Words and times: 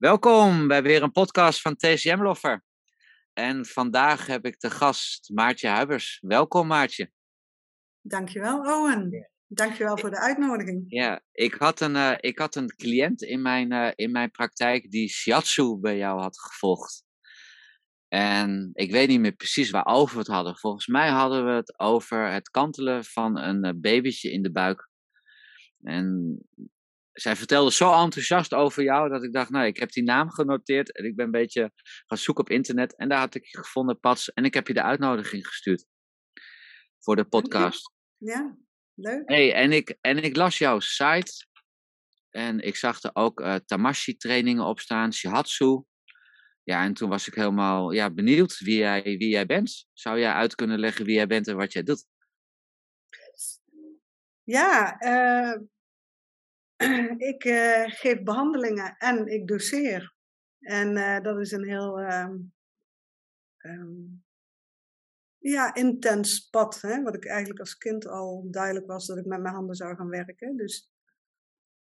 Welkom 0.00 0.68
bij 0.68 0.82
weer 0.82 1.02
een 1.02 1.12
podcast 1.12 1.60
van 1.60 1.76
TCM 1.76 2.22
Loffer. 2.22 2.64
En 3.32 3.66
vandaag 3.66 4.26
heb 4.26 4.44
ik 4.44 4.60
de 4.60 4.70
gast 4.70 5.30
Maartje 5.34 5.68
Huibers. 5.68 6.18
Welkom 6.20 6.66
Maartje. 6.66 7.12
Dankjewel 8.00 8.58
Owen. 8.58 9.30
Dankjewel 9.46 9.98
voor 9.98 10.10
de 10.10 10.18
uitnodiging. 10.18 10.84
Ja, 10.88 11.22
ik 11.32 11.54
had 11.54 11.80
een, 11.80 11.94
uh, 11.94 12.14
ik 12.20 12.38
had 12.38 12.54
een 12.54 12.74
cliënt 12.76 13.22
in 13.22 13.42
mijn, 13.42 13.72
uh, 13.72 13.90
in 13.94 14.10
mijn 14.10 14.30
praktijk 14.30 14.90
die 14.90 15.08
shiatsu 15.08 15.78
bij 15.80 15.96
jou 15.96 16.20
had 16.20 16.40
gevolgd. 16.40 17.04
En 18.08 18.70
ik 18.72 18.92
weet 18.92 19.08
niet 19.08 19.20
meer 19.20 19.36
precies 19.36 19.70
waarover 19.70 20.14
we 20.14 20.20
het 20.20 20.30
hadden. 20.30 20.56
Volgens 20.56 20.86
mij 20.86 21.08
hadden 21.08 21.44
we 21.44 21.50
het 21.50 21.78
over 21.78 22.32
het 22.32 22.50
kantelen 22.50 23.04
van 23.04 23.38
een 23.38 23.66
uh, 23.66 23.72
babytje 23.76 24.32
in 24.32 24.42
de 24.42 24.52
buik. 24.52 24.88
En 25.82 26.38
zij 27.20 27.36
vertelde 27.36 27.72
zo 27.72 28.02
enthousiast 28.02 28.54
over 28.54 28.82
jou 28.82 29.08
dat 29.08 29.22
ik 29.22 29.32
dacht, 29.32 29.50
nou, 29.50 29.66
ik 29.66 29.76
heb 29.76 29.92
die 29.92 30.02
naam 30.02 30.30
genoteerd 30.30 30.96
en 30.96 31.04
ik 31.04 31.16
ben 31.16 31.24
een 31.24 31.30
beetje 31.30 31.72
gaan 32.06 32.18
zoeken 32.18 32.44
op 32.44 32.50
internet 32.50 32.96
en 32.96 33.08
daar 33.08 33.18
had 33.18 33.34
ik 33.34 33.44
je 33.44 33.58
gevonden, 33.58 34.00
Pats, 34.00 34.32
en 34.32 34.44
ik 34.44 34.54
heb 34.54 34.66
je 34.66 34.74
de 34.74 34.82
uitnodiging 34.82 35.46
gestuurd 35.46 35.86
voor 36.98 37.16
de 37.16 37.24
podcast. 37.24 37.92
Ja, 38.16 38.56
leuk. 38.94 39.22
Hey, 39.24 39.54
en, 39.54 39.72
ik, 39.72 39.96
en 40.00 40.24
ik 40.24 40.36
las 40.36 40.58
jouw 40.58 40.80
site 40.80 41.46
en 42.30 42.60
ik 42.60 42.76
zag 42.76 43.02
er 43.02 43.10
ook 43.12 43.40
uh, 43.40 43.54
Tamashi 43.54 44.16
trainingen 44.16 44.64
op 44.64 44.80
staan, 44.80 45.12
Shihatsu. 45.12 45.84
Ja, 46.62 46.84
en 46.84 46.94
toen 46.94 47.08
was 47.08 47.28
ik 47.28 47.34
helemaal 47.34 47.92
ja, 47.92 48.10
benieuwd 48.10 48.58
wie 48.58 48.76
jij, 48.76 49.02
wie 49.02 49.28
jij 49.28 49.46
bent. 49.46 49.86
Zou 49.92 50.18
jij 50.18 50.32
uit 50.32 50.54
kunnen 50.54 50.78
leggen 50.78 51.04
wie 51.04 51.14
jij 51.14 51.26
bent 51.26 51.48
en 51.48 51.56
wat 51.56 51.72
jij 51.72 51.82
doet? 51.82 52.06
Ja, 54.42 55.02
uh, 55.02 55.60
ik 57.32 57.44
uh, 57.44 57.84
geef 57.86 58.22
behandelingen 58.22 58.96
en 58.98 59.26
ik 59.26 59.46
doseer. 59.46 60.14
En 60.60 60.96
uh, 60.96 61.20
dat 61.20 61.38
is 61.38 61.52
een 61.52 61.68
heel 61.68 62.00
um, 62.00 62.52
um, 63.58 64.24
ja, 65.38 65.74
intens 65.74 66.48
pad. 66.48 66.80
Hè? 66.80 67.02
Wat 67.02 67.14
ik 67.14 67.26
eigenlijk 67.26 67.60
als 67.60 67.76
kind 67.76 68.06
al 68.06 68.46
duidelijk 68.50 68.86
was 68.86 69.06
dat 69.06 69.18
ik 69.18 69.26
met 69.26 69.40
mijn 69.40 69.54
handen 69.54 69.76
zou 69.76 69.96
gaan 69.96 70.08
werken. 70.08 70.56
Dus 70.56 70.90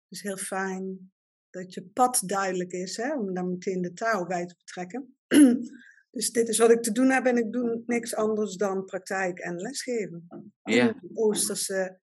het 0.02 0.18
is 0.18 0.22
heel 0.22 0.38
fijn 0.38 1.12
dat 1.50 1.74
je 1.74 1.84
pad 1.84 2.22
duidelijk 2.26 2.72
is, 2.72 2.98
hè? 2.98 3.16
om 3.16 3.34
dan 3.34 3.50
meteen 3.50 3.82
de 3.82 3.94
taal 3.94 4.26
bij 4.26 4.46
te 4.46 4.56
betrekken. 4.58 5.18
dus 6.12 6.32
dit 6.32 6.48
is 6.48 6.58
wat 6.58 6.72
ik 6.72 6.82
te 6.82 6.92
doen 6.92 7.10
heb 7.10 7.26
en 7.26 7.38
ik 7.38 7.52
doe 7.52 7.84
niks 7.86 8.16
anders 8.16 8.56
dan 8.56 8.86
praktijk 8.86 9.40
en 9.40 9.56
lesgeven. 9.56 10.28
Ja. 10.64 11.00
Oosterse 11.14 12.00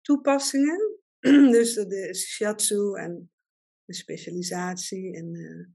toepassingen 0.00 0.99
dus 1.56 1.74
de 1.74 2.14
shiatsu 2.14 2.94
en 2.94 3.30
de 3.84 3.94
specialisatie 3.94 5.12
in 5.12 5.34
uh, 5.34 5.68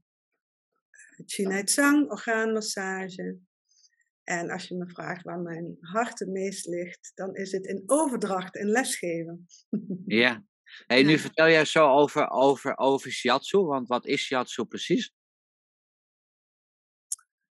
Chinai 1.26 1.64
orgaanmassage. 2.08 3.38
En 4.22 4.50
als 4.50 4.68
je 4.68 4.76
me 4.76 4.88
vraagt 4.88 5.22
waar 5.22 5.40
mijn 5.40 5.76
hart 5.80 6.18
het 6.18 6.28
meest 6.28 6.66
ligt, 6.66 7.12
dan 7.14 7.34
is 7.34 7.52
het 7.52 7.66
in 7.66 7.82
overdracht 7.86 8.56
en 8.56 8.68
lesgeven. 8.68 9.46
ja. 10.22 10.44
Hey, 10.86 11.02
nu 11.02 11.18
vertel 11.18 11.48
jij 11.48 11.64
zo 11.64 11.88
over, 11.88 12.30
over, 12.30 12.76
over 12.76 13.10
shiatsu, 13.10 13.58
want 13.58 13.88
wat 13.88 14.06
is 14.06 14.20
shiatsu 14.20 14.64
precies? 14.64 15.14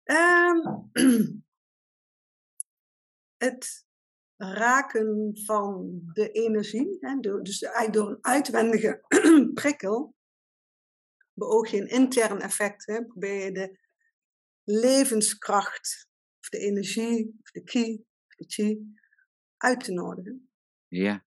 Um, 0.05 0.91
het 3.45 3.87
raken 4.39 5.39
van 5.45 6.01
de 6.13 6.31
energie, 6.31 6.97
hè, 7.01 7.21
door, 7.21 7.43
dus 7.43 7.63
eigenlijk 7.63 7.95
door 7.95 8.11
een 8.11 8.25
uitwendige 8.25 9.05
prikkel, 9.55 10.15
beoog 11.33 11.71
je 11.71 11.81
een 11.81 11.89
intern 11.89 12.41
effect. 12.41 12.87
Hè, 12.87 13.05
probeer 13.05 13.45
je 13.45 13.53
de 13.53 13.79
levenskracht, 14.65 16.09
of 16.41 16.49
de 16.49 16.59
energie, 16.59 17.39
of 17.43 17.51
de 17.51 17.63
ki, 17.63 18.05
of 18.29 18.35
de 18.35 18.45
chi, 18.47 18.79
uit 19.57 19.85
te 19.85 19.93
nodigen. 19.93 20.51
Ja. 20.89 21.27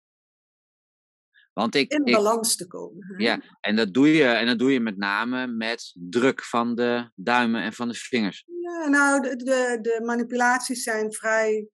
Want 1.53 1.75
ik, 1.75 1.91
in 1.91 2.05
ik, 2.05 2.13
balans 2.13 2.55
te 2.55 2.67
komen. 2.67 3.07
Hè? 3.07 3.23
Ja, 3.23 3.41
en 3.59 3.75
dat, 3.75 3.93
doe 3.93 4.07
je, 4.07 4.25
en 4.25 4.45
dat 4.45 4.59
doe 4.59 4.71
je 4.71 4.79
met 4.79 4.97
name 4.97 5.47
met 5.47 5.91
druk 5.93 6.43
van 6.43 6.75
de 6.75 7.11
duimen 7.15 7.61
en 7.61 7.73
van 7.73 7.87
de 7.87 7.93
vingers. 7.93 8.43
Ja, 8.61 8.87
nou, 8.87 9.21
de, 9.21 9.35
de, 9.35 9.77
de 9.81 10.01
manipulaties 10.03 10.83
zijn 10.83 11.13
vrij 11.13 11.67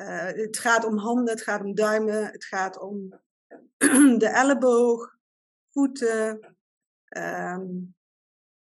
uh, 0.00 0.26
het 0.26 0.58
gaat 0.58 0.84
om 0.84 0.98
handen, 0.98 1.34
het 1.34 1.42
gaat 1.42 1.60
om 1.60 1.74
duimen, 1.74 2.24
het 2.24 2.44
gaat 2.44 2.80
om 2.80 3.20
de 4.22 4.28
elleboog, 4.28 5.16
voeten. 5.70 6.56
Um, 7.16 7.96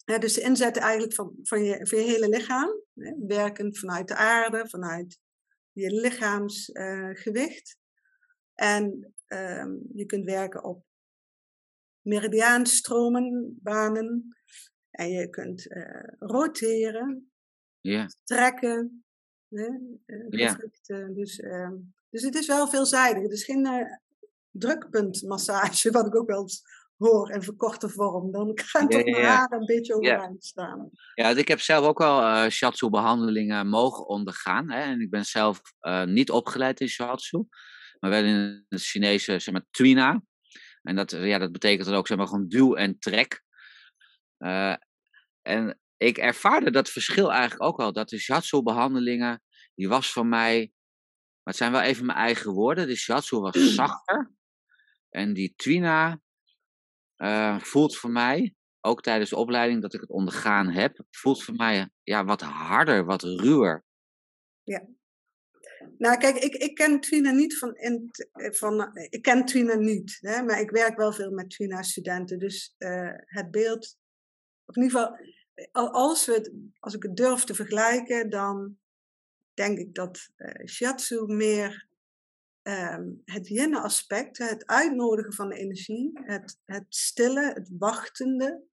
ja, 0.06 0.18
dus 0.18 0.34
de 0.34 0.42
inzet 0.42 0.78
eigenlijk 0.78 1.14
van, 1.14 1.36
van, 1.42 1.64
je, 1.64 1.88
van 1.88 2.00
je 2.00 2.06
hele 2.06 2.30
lichaam. 2.30 2.82
Hè, 2.94 3.14
werkend 3.28 3.80
vanuit 3.80 4.08
de 4.08 4.16
aarde, 4.16 4.70
vanuit 4.70 5.20
je 5.72 5.92
lichaamsgewicht. 5.92 7.78
Uh, 8.56 8.68
en 8.76 9.14
um, 9.28 9.90
je 9.94 10.06
kunt 10.06 10.26
werken 10.26 10.64
op 10.64 10.86
meridiaanstromen, 12.02 13.60
banen. 13.62 14.36
En 14.90 15.10
je 15.10 15.30
kunt 15.30 15.66
uh, 15.66 16.04
roteren, 16.18 17.32
trekken, 18.24 19.05
Ja. 20.30 20.58
Dus, 21.14 21.40
uh, 21.40 21.70
dus 22.10 22.24
het 22.24 22.36
is 22.36 22.48
wel 22.48 22.68
veelzijdig. 22.68 23.24
Het 23.24 23.32
is 23.32 23.44
geen 23.44 23.66
uh, 23.66 23.82
drukpuntmassage, 24.52 25.92
wat 25.98 26.06
ik 26.06 26.16
ook 26.16 26.28
wel 26.28 26.42
eens 26.42 26.64
hoor 26.98 27.32
in 27.32 27.42
verkorte 27.42 27.90
vorm. 27.90 28.32
Dan 28.32 28.54
kan 28.54 28.88
toch 28.88 29.04
mijn 29.04 29.26
haar 29.26 29.52
een 29.52 29.66
beetje 29.66 29.96
overeind 29.96 30.46
staan. 30.46 30.90
Ja, 31.14 31.30
ik 31.30 31.48
heb 31.48 31.60
zelf 31.60 31.86
ook 31.86 31.98
wel 31.98 32.22
uh, 32.22 32.48
shiatsu-behandelingen 32.50 33.68
mogen 33.68 34.08
ondergaan. 34.08 34.72
Hè? 34.72 34.82
En 34.82 35.02
ik 35.02 35.10
ben 35.10 35.26
zelf 35.26 35.62
niet 36.06 36.32
opgeleid 36.32 36.80
in 36.80 36.88
shiatsu, 36.88 37.44
maar 38.00 38.10
wel 38.10 38.24
in 38.24 38.66
het 38.70 38.82
Chinese, 38.82 39.40
zeg 39.40 39.54
maar, 39.54 39.66
tuina. 39.72 40.22
En 40.82 40.96
dat, 40.96 41.12
ja, 41.12 41.38
dat 41.38 41.52
betekent 41.52 41.88
dan 41.88 41.96
ook, 41.96 42.08
zeg 42.08 42.18
maar, 42.18 42.28
gewoon 42.28 42.48
duw 42.48 42.76
en 42.76 43.00
trek. 43.00 43.44
en 45.42 45.80
ik 45.98 46.18
ervaarde 46.18 46.72
dat 46.72 46.90
verschil 46.90 47.32
eigenlijk 47.32 47.64
ook 47.64 47.78
wel. 47.78 47.94
Dat 47.94 48.10
de 48.10 48.20
shiatsu-behandelingen, 48.20 49.42
die 49.76 49.88
was 49.88 50.12
voor 50.12 50.26
mij, 50.26 50.60
maar 51.44 51.54
het 51.54 51.56
zijn 51.56 51.72
wel 51.72 51.82
even 51.82 52.06
mijn 52.06 52.18
eigen 52.18 52.52
woorden, 52.52 52.88
de 52.88 52.96
shiatsu 52.96 53.38
was 53.38 53.74
zachter. 53.74 54.34
En 55.10 55.34
die 55.34 55.54
twina 55.56 56.22
uh, 57.18 57.60
voelt 57.60 57.98
voor 57.98 58.10
mij, 58.10 58.56
ook 58.80 59.02
tijdens 59.02 59.30
de 59.30 59.36
opleiding 59.36 59.82
dat 59.82 59.94
ik 59.94 60.02
het 60.02 60.10
ondergaan 60.10 60.70
heb, 60.70 61.06
voelt 61.12 61.44
voor 61.44 61.56
mij 61.56 61.90
ja, 62.04 62.26
wat 62.26 62.42
harder, 62.42 63.06
wat 63.06 63.24
ruwer. 63.24 63.86
Ja. 64.64 64.88
Nou, 65.98 66.18
kijk, 66.18 66.36
ik, 66.36 66.56
ik 66.56 66.76
ken 66.76 67.00
Twina 67.00 67.32
niet 67.32 67.58
van, 67.58 67.76
in, 67.76 68.10
van. 68.34 68.98
Ik 69.10 69.22
ken 69.22 69.46
Twina 69.46 69.76
niet, 69.76 70.18
hè, 70.20 70.44
maar 70.44 70.60
ik 70.60 70.70
werk 70.70 70.98
wel 70.98 71.14
veel 71.14 71.32
met 71.32 71.50
Twina-studenten. 71.50 72.40
Dus 72.40 72.76
uh, 72.78 73.12
het 73.16 73.52
beeld. 73.52 73.98
Of 74.66 74.76
in 74.76 74.84
ieder 74.84 75.00
geval, 75.00 75.92
als, 75.92 76.26
we 76.26 76.34
het, 76.34 76.54
als 76.80 76.94
ik 76.94 77.04
het 77.04 77.16
durf 77.16 77.44
te 77.44 77.56
vergelijken, 77.56 78.30
dan 78.30 78.78
denk 79.56 79.78
ik 79.78 79.94
dat 79.94 80.30
uh, 80.38 80.66
shiatsu 80.66 81.26
meer 81.26 81.88
um, 82.68 83.22
het 83.26 83.48
yin-aspect, 83.48 84.38
het 84.38 84.66
uitnodigen 84.66 85.34
van 85.34 85.50
de 85.50 85.56
energie, 85.56 86.12
het, 86.14 86.60
het 86.66 86.86
stille, 86.90 87.54
het 87.54 87.70
wachtende, 87.78 88.64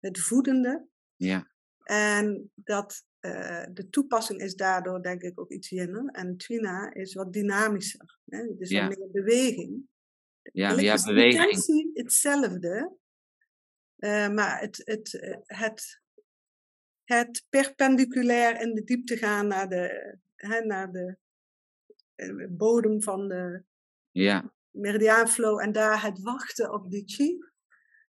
het 0.00 0.18
voedende. 0.18 0.86
Ja. 1.16 1.50
En 1.84 2.50
dat 2.54 3.04
uh, 3.20 3.64
de 3.72 3.88
toepassing 3.90 4.40
is 4.40 4.54
daardoor 4.54 5.02
denk 5.02 5.22
ik 5.22 5.40
ook 5.40 5.50
iets 5.50 5.68
yin. 5.68 6.08
En 6.12 6.36
Twina 6.36 6.94
is 6.94 7.14
wat 7.14 7.32
dynamischer. 7.32 8.18
Hè? 8.24 8.38
Het 8.38 8.60
is 8.60 8.70
ja. 8.70 8.88
wat 8.88 8.98
meer 8.98 9.10
beweging. 9.10 9.88
Ja, 10.52 10.80
ja 10.80 11.02
beweging. 11.04 11.90
hetzelfde, 11.94 12.96
uh, 13.98 14.28
maar 14.28 14.60
het, 14.60 14.82
het, 14.84 15.40
het, 15.46 16.00
het 17.06 17.46
perpendiculair 17.48 18.60
in 18.60 18.74
de 18.74 18.84
diepte 18.84 19.16
gaan 19.16 19.46
naar 19.46 19.68
de, 19.68 20.18
hè, 20.34 20.60
naar 20.60 20.92
de 20.92 21.16
uh, 22.16 22.46
bodem 22.50 23.02
van 23.02 23.28
de 23.28 23.62
ja. 24.10 24.54
meridiaanflow 24.70 25.60
en 25.60 25.72
daar 25.72 26.02
het 26.02 26.20
wachten 26.22 26.72
op 26.72 26.90
die 26.90 27.02
chi. 27.06 27.24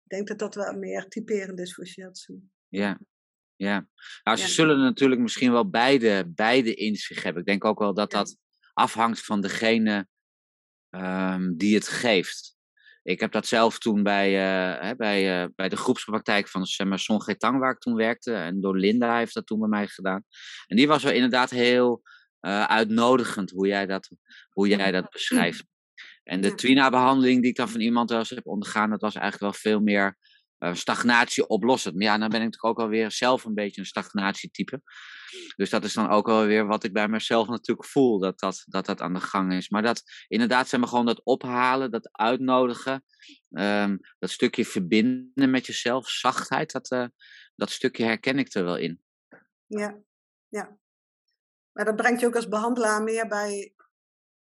Ik 0.03 0.13
denk 0.17 0.29
dat 0.29 0.39
dat 0.39 0.55
wel 0.55 0.79
meer 0.79 1.09
typerend 1.09 1.59
is 1.59 1.75
voor 1.75 1.87
shiatsu. 1.87 2.41
Ja, 2.69 3.01
ja. 3.57 3.89
Nou, 4.23 4.37
ze 4.37 4.45
ja. 4.45 4.51
zullen 4.51 4.79
natuurlijk 4.79 5.21
misschien 5.21 5.53
wel 5.53 5.71
beide, 5.71 6.33
beide 6.35 6.75
in 6.75 6.97
zich 6.97 7.23
hebben. 7.23 7.43
Ik 7.43 7.49
denk 7.49 7.65
ook 7.65 7.79
wel 7.79 7.95
dat 7.95 8.11
dat 8.11 8.37
afhangt 8.73 9.25
van 9.25 9.41
degene 9.41 10.09
um, 10.91 11.57
die 11.57 11.75
het 11.75 11.89
geeft. 11.89 12.56
Ik 13.07 13.21
heb 13.21 13.33
dat 13.33 13.47
zelf 13.47 13.79
toen 13.79 14.03
bij, 14.03 14.33
uh, 14.33 14.83
hè, 14.83 14.97
bij, 14.97 15.43
uh, 15.43 15.49
bij 15.55 15.69
de 15.69 15.77
groepspraktijk 15.77 16.49
van 16.49 16.67
zeg 16.67 16.87
maar, 16.87 16.99
Son 16.99 17.23
Getang, 17.23 17.59
waar 17.59 17.73
ik 17.73 17.79
toen 17.79 17.95
werkte. 17.95 18.35
En 18.35 18.61
door 18.61 18.79
Linda 18.79 19.19
heeft 19.19 19.35
dat 19.35 19.47
toen 19.47 19.59
bij 19.59 19.69
mij 19.69 19.87
gedaan. 19.87 20.25
En 20.67 20.77
die 20.77 20.89
was 20.89 21.03
wel 21.03 21.13
inderdaad 21.13 21.51
heel 21.51 22.03
uh, 22.41 22.65
uitnodigend 22.65 23.51
hoe 23.51 23.67
jij 23.67 23.87
dat, 23.87 24.11
hoe 24.51 24.69
jij 24.69 24.91
dat 24.91 25.11
beschrijft. 25.11 25.65
En 26.23 26.41
de 26.41 26.55
Twina-behandeling 26.55 27.41
die 27.41 27.51
ik 27.51 27.57
dan 27.57 27.69
van 27.69 27.81
iemand 27.81 28.11
else 28.11 28.35
heb 28.35 28.47
ondergaan, 28.47 28.91
dat 28.91 29.01
was 29.01 29.15
eigenlijk 29.15 29.53
wel 29.53 29.73
veel 29.73 29.81
meer 29.81 30.17
stagnatie 30.59 31.47
oplossen. 31.47 31.93
Maar 31.93 32.03
ja, 32.03 32.19
dan 32.19 32.29
ben 32.29 32.41
ik 32.41 32.45
natuurlijk 32.45 32.79
ook 32.79 32.85
alweer 32.85 33.11
zelf 33.11 33.45
een 33.45 33.55
beetje 33.55 33.81
een 33.81 33.87
stagnatietype. 33.87 34.83
Dus 35.57 35.71
dat 35.71 35.85
is 35.85 35.93
dan 35.93 36.09
ook 36.09 36.27
wel 36.27 36.45
weer 36.45 36.67
wat 36.67 36.85
ik 36.85 36.93
bij 36.93 37.09
mezelf 37.09 37.49
natuurlijk 37.49 37.89
voel, 37.89 38.19
dat 38.19 38.39
dat, 38.39 38.65
dat 38.67 38.87
dat 38.87 39.01
aan 39.01 39.15
de 39.15 39.21
gang 39.21 39.53
is. 39.53 39.69
Maar 39.69 39.83
dat 39.83 40.03
inderdaad, 40.29 40.69
zeg 40.69 40.81
maar, 40.81 40.89
gewoon 40.89 41.07
dat 41.07 41.25
ophalen, 41.25 41.91
dat 41.91 42.09
uitnodigen, 42.13 43.05
um, 43.51 43.99
dat 44.19 44.31
stukje 44.31 44.65
verbinden 44.65 45.51
met 45.51 45.67
jezelf, 45.67 46.09
zachtheid, 46.09 46.73
dat, 46.73 46.91
uh, 46.91 47.07
dat 47.55 47.71
stukje 47.71 48.05
herken 48.05 48.39
ik 48.39 48.55
er 48.55 48.65
wel 48.65 48.77
in. 48.77 49.01
Ja, 49.67 49.99
ja. 50.49 50.79
Maar 51.73 51.85
dat 51.85 51.97
brengt 51.97 52.21
je 52.21 52.27
ook 52.27 52.37
als 52.37 52.49
behandelaar 52.49 53.03
meer 53.03 53.29
bij 53.29 53.75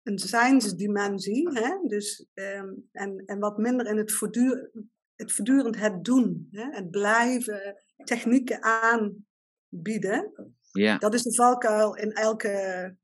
een 0.03 0.19
zijnsdimensie. 0.19 1.49
Hè? 1.49 1.87
Dus, 1.87 2.25
um, 2.33 2.89
en, 2.91 3.23
en 3.25 3.39
wat 3.39 3.57
minder 3.57 3.87
in 3.87 3.97
het, 3.97 4.11
voortdurend, 4.11 4.71
het 5.15 5.31
voortdurend 5.31 5.75
het 5.75 6.03
doen. 6.03 6.47
Hè? 6.51 6.69
Het 6.71 6.91
blijven 6.91 7.83
technieken 8.03 8.61
aanbieden. 8.61 10.31
Ja. 10.71 10.97
Dat 10.97 11.13
is 11.13 11.21
de 11.23 11.35
valkuil 11.35 11.95
in 11.95 12.11
elke 12.11 12.95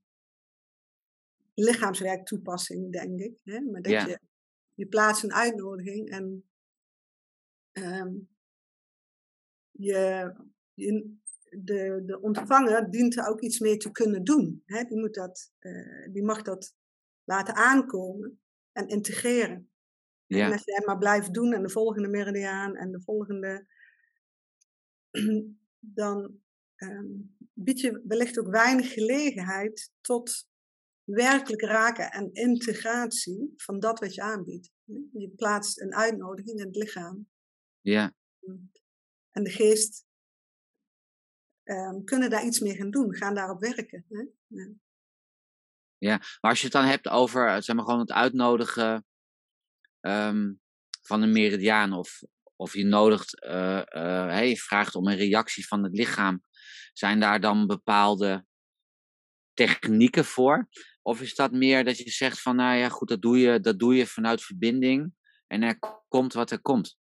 lichaamswerktoepassing, 1.53 2.91
denk 2.91 3.19
ik. 3.19 3.39
Hè? 3.43 3.61
Maar 3.61 3.81
dat 3.81 3.91
Ja. 3.91 4.07
je, 4.07 4.19
je 4.73 4.87
plaatst 4.87 5.23
een 5.23 5.33
uitnodiging 5.33 6.09
en 6.09 6.49
ehm, 7.71 8.13
je, 9.71 10.33
je, 10.73 11.17
de, 11.49 12.03
de 12.05 12.21
ontvanger 12.21 12.91
dient 12.91 13.17
er 13.17 13.27
ook 13.27 13.41
iets 13.41 13.59
mee 13.59 13.77
te 13.77 13.91
kunnen 13.91 14.23
doen. 14.23 14.63
Hè? 14.65 14.83
Die, 14.83 14.99
moet 14.99 15.13
dat, 15.13 15.51
eh, 15.59 16.11
die 16.11 16.23
mag 16.23 16.41
dat 16.41 16.75
laten 17.23 17.55
aankomen 17.55 18.41
en 18.71 18.87
integreren. 18.87 19.71
En 20.29 20.37
Ja, 20.37 20.51
als 20.51 20.63
jij 20.63 20.83
maar 20.85 20.97
blijft 20.97 21.33
doen 21.33 21.53
en 21.53 21.61
de 21.61 21.69
volgende 21.69 22.07
meridiaan 22.07 22.75
en 22.75 22.91
de 22.91 23.01
volgende, 23.01 23.67
dan 25.79 26.39
ehm, 26.75 27.07
bied 27.53 27.79
je 27.79 28.01
wellicht 28.07 28.39
ook 28.39 28.49
weinig 28.49 28.93
gelegenheid 28.93 29.91
tot 30.01 30.47
werkelijk 31.03 31.61
raken 31.61 32.11
en 32.11 32.33
integratie 32.33 33.53
van 33.55 33.79
dat 33.79 33.99
wat 33.99 34.13
je 34.13 34.21
aanbiedt. 34.21 34.71
Je 35.11 35.29
plaatst 35.35 35.81
een 35.81 35.95
uitnodiging 35.95 36.59
in 36.59 36.65
het 36.65 36.75
lichaam 36.75 37.27
ja, 37.81 38.13
en 39.31 39.43
de 39.43 39.49
geest 39.49 40.05
ehm, 41.63 42.03
kunnen 42.03 42.29
daar 42.29 42.45
iets 42.45 42.59
mee 42.59 42.75
gaan 42.75 42.91
doen, 42.91 43.15
gaan 43.15 43.35
daarop 43.35 43.59
werken. 43.59 44.05
Hè? 44.09 44.25
Ja. 45.97 46.17
Maar 46.17 46.51
als 46.51 46.57
je 46.59 46.63
het 46.63 46.73
dan 46.73 46.85
hebt 46.85 47.09
over, 47.09 47.47
eh, 47.47 47.61
zeg 47.61 47.75
maar, 47.75 47.85
gewoon 47.85 47.99
het 47.99 48.11
uitnodigen 48.11 49.05
ehm, 49.99 50.53
van 51.01 51.21
een 51.21 51.31
meridiaan, 51.31 51.93
of, 51.93 52.21
of 52.55 52.73
je 52.73 52.85
nodigt, 52.85 53.31
je 53.39 54.57
vraagt 54.57 54.95
om 54.95 55.07
een 55.07 55.15
reactie 55.15 55.67
van 55.67 55.83
het 55.83 55.93
lichaam, 55.93 56.43
zijn 56.93 57.19
daar 57.19 57.39
dan 57.39 57.67
bepaalde 57.67 58.45
technieken 59.53 60.25
voor? 60.25 60.69
Of 61.01 61.21
is 61.21 61.35
dat 61.35 61.51
meer 61.51 61.83
dat 61.83 61.97
je 61.97 62.09
zegt 62.09 62.41
van, 62.41 62.55
nou 62.55 62.77
ja, 62.77 62.89
goed, 62.89 63.07
dat 63.07 63.21
doe 63.21 63.37
je, 63.37 63.59
dat 63.59 63.79
doe 63.79 63.95
je 63.95 64.07
vanuit 64.07 64.43
verbinding 64.43 65.13
en 65.47 65.61
er 65.61 65.79
komt 66.07 66.33
wat 66.33 66.51
er 66.51 66.61
komt? 66.61 66.97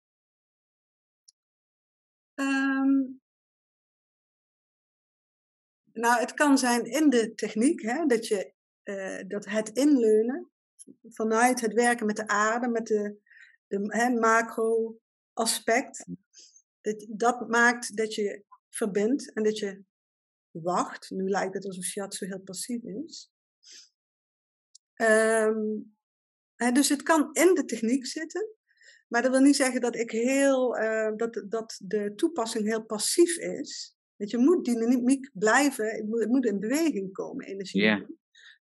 Ehm, 2.35 3.03
nou, 5.93 6.21
het 6.21 6.35
kan 6.35 6.59
zijn 6.59 6.85
in 6.85 7.11
de 7.11 7.35
techniek, 7.35 7.83
hè, 7.83 8.07
dat, 8.07 8.27
je, 8.27 8.53
eh, 8.83 9.29
dat 9.29 9.45
het 9.45 9.69
inleunen 9.69 10.51
vanuit 11.03 11.61
het 11.61 11.73
werken 11.73 12.07
met 12.07 12.17
de 12.17 12.27
aarde, 12.27 12.69
met 12.69 12.87
de, 12.87 13.17
de 13.67 14.11
macro-aspect, 14.21 16.07
dat, 16.81 17.07
dat 17.09 17.49
maakt 17.49 17.97
dat 17.97 18.15
je 18.15 18.45
verbindt 18.69 19.33
en 19.33 19.43
dat 19.43 19.59
je 19.59 19.83
wacht. 20.51 21.11
Nu 21.11 21.29
lijkt 21.29 21.55
het 21.55 21.67
alsof 21.67 21.85
shiatsu 21.85 22.27
heel 22.27 22.41
passief 22.41 22.83
is. 22.83 23.31
Ehm, 24.95 25.79
dus 26.73 26.89
het 26.89 27.03
kan 27.03 27.33
in 27.33 27.55
de 27.55 27.65
techniek 27.65 28.07
zitten. 28.07 28.49
Maar 29.09 29.23
dat 29.23 29.31
wil 29.31 29.41
niet 29.41 29.57
zeggen 29.57 29.81
dat 29.81 29.97
ik 29.97 30.11
heel, 30.11 30.77
eh, 30.77 31.17
dat, 31.17 31.45
dat 31.49 31.81
de 31.83 32.15
toepassing 32.15 32.67
heel 32.67 32.85
passief 32.85 33.37
is. 33.37 33.97
Dat 34.17 34.31
je 34.31 34.39
moet 34.39 34.65
dynamiek 34.65 35.31
blijven, 35.33 35.87
het 35.87 36.07
moet, 36.07 36.21
het 36.21 36.29
moet 36.29 36.47
in 36.47 36.61
beweging 36.61 37.13
komen, 37.13 37.47
energie. 37.47 37.83
Ja. 37.83 38.07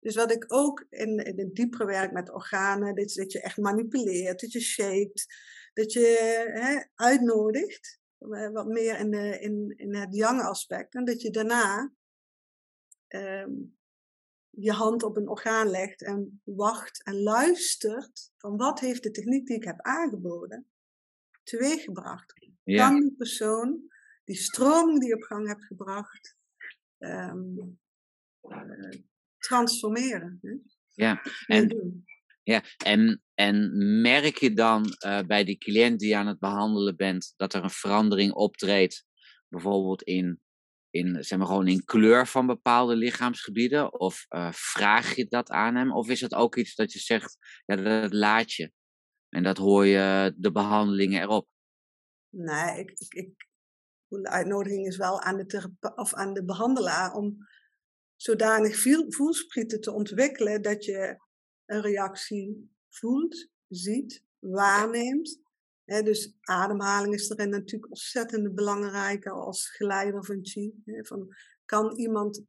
Dus 0.03 0.15
wat 0.15 0.31
ik 0.31 0.45
ook 0.47 0.85
in, 0.89 1.17
in 1.17 1.39
het 1.39 1.55
diepere 1.55 1.85
werk 1.85 2.11
met 2.11 2.31
organen, 2.31 2.95
dat, 2.95 3.13
dat 3.13 3.31
je 3.31 3.41
echt 3.41 3.57
manipuleert, 3.57 4.41
dat 4.41 4.51
je 4.51 4.59
shaped, 4.59 5.25
dat 5.73 5.93
je 5.93 6.17
hè, 6.53 6.83
uitnodigt, 6.95 7.99
eh, 8.17 8.49
wat 8.49 8.67
meer 8.67 8.99
in, 8.99 9.11
de, 9.11 9.39
in, 9.39 9.73
in 9.77 9.95
het 9.95 10.15
yang 10.15 10.41
aspect. 10.41 10.95
En 10.95 11.05
dat 11.05 11.21
je 11.21 11.29
daarna 11.29 11.91
ehm, 13.07 13.51
je 14.49 14.71
hand 14.71 15.03
op 15.03 15.17
een 15.17 15.29
orgaan 15.29 15.69
legt 15.69 16.01
en 16.01 16.41
wacht 16.43 17.03
en 17.03 17.21
luistert 17.21 18.31
van 18.37 18.57
wat 18.57 18.79
heeft 18.79 19.03
de 19.03 19.11
techniek 19.11 19.47
die 19.47 19.55
ik 19.55 19.63
heb 19.63 19.81
aangeboden 19.81 20.67
teweeggebracht. 21.43 22.33
Ja, 22.63 22.87
Kan 22.87 22.99
die 22.99 23.15
persoon 23.17 23.91
die 24.23 24.35
stroming 24.35 24.99
die 24.99 25.07
je 25.07 25.15
op 25.15 25.21
gang 25.21 25.47
hebt 25.47 25.63
gebracht 25.65 26.35
eh, 26.97 27.33
transformeren? 29.43 30.39
Hè? 30.41 30.51
ja. 30.89 31.21
En, 31.47 32.03
ja. 32.43 32.63
En, 32.77 33.21
en 33.33 33.71
merk 34.01 34.37
je 34.37 34.53
dan 34.53 34.85
eh, 34.85 35.19
bij 35.27 35.43
die 35.43 35.57
cliënt 35.57 35.99
die 35.99 36.09
je 36.09 36.15
aan 36.15 36.27
het 36.27 36.39
behandelen 36.39 36.95
bent, 36.95 37.33
dat 37.35 37.53
er 37.53 37.63
een 37.63 37.69
verandering 37.69 38.33
optreedt, 38.33 39.05
bijvoorbeeld 39.47 40.01
in, 40.01 40.41
in, 40.89 41.23
zeg 41.23 41.37
maar 41.37 41.47
gewoon 41.47 41.67
in 41.67 41.85
kleur 41.85 42.27
van 42.27 42.45
bepaalde 42.45 42.95
lichaamsgebieden? 42.95 43.99
Of 43.99 44.25
eh, 44.27 44.51
vraag 44.51 45.15
je 45.15 45.25
dat 45.25 45.49
aan 45.49 45.75
hem? 45.75 45.91
Of 45.91 46.09
is 46.09 46.21
het 46.21 46.33
ook 46.33 46.55
iets 46.55 46.75
dat 46.75 46.91
je 46.91 46.99
zegt, 46.99 47.37
ja, 47.65 47.75
dat 47.75 48.13
laat 48.13 48.53
je? 48.53 48.71
En 49.29 49.43
dat 49.43 49.57
hoor 49.57 49.85
je 49.85 50.33
de 50.37 50.51
behandelingen 50.51 51.21
erop. 51.21 51.47
Nee, 52.29 52.79
ik, 52.79 52.89
ik, 52.89 53.13
ik, 53.13 53.47
de 54.07 54.29
uitnodiging 54.29 54.87
is 54.87 54.97
wel 54.97 55.21
aan 55.21 55.37
de, 55.37 55.71
of 55.95 56.13
aan 56.13 56.33
de 56.33 56.45
behandelaar 56.45 57.13
om 57.13 57.37
zodanig 58.23 58.75
veel 58.75 59.05
voelsprieten 59.11 59.81
te 59.81 59.91
ontwikkelen 59.91 60.61
dat 60.61 60.85
je 60.85 61.17
een 61.65 61.81
reactie 61.81 62.71
voelt, 62.89 63.49
ziet, 63.67 64.23
waarneemt. 64.39 65.41
Dus 65.85 66.35
ademhaling 66.41 67.13
is 67.13 67.29
erin 67.29 67.49
natuurlijk 67.49 67.91
ontzettend 67.91 68.55
belangrijk 68.55 69.25
als 69.27 69.69
geleider 69.69 70.25
van 70.25 70.39
chi. 70.41 70.73
Van, 70.85 71.35
kan 71.65 71.95
iemand 71.95 72.43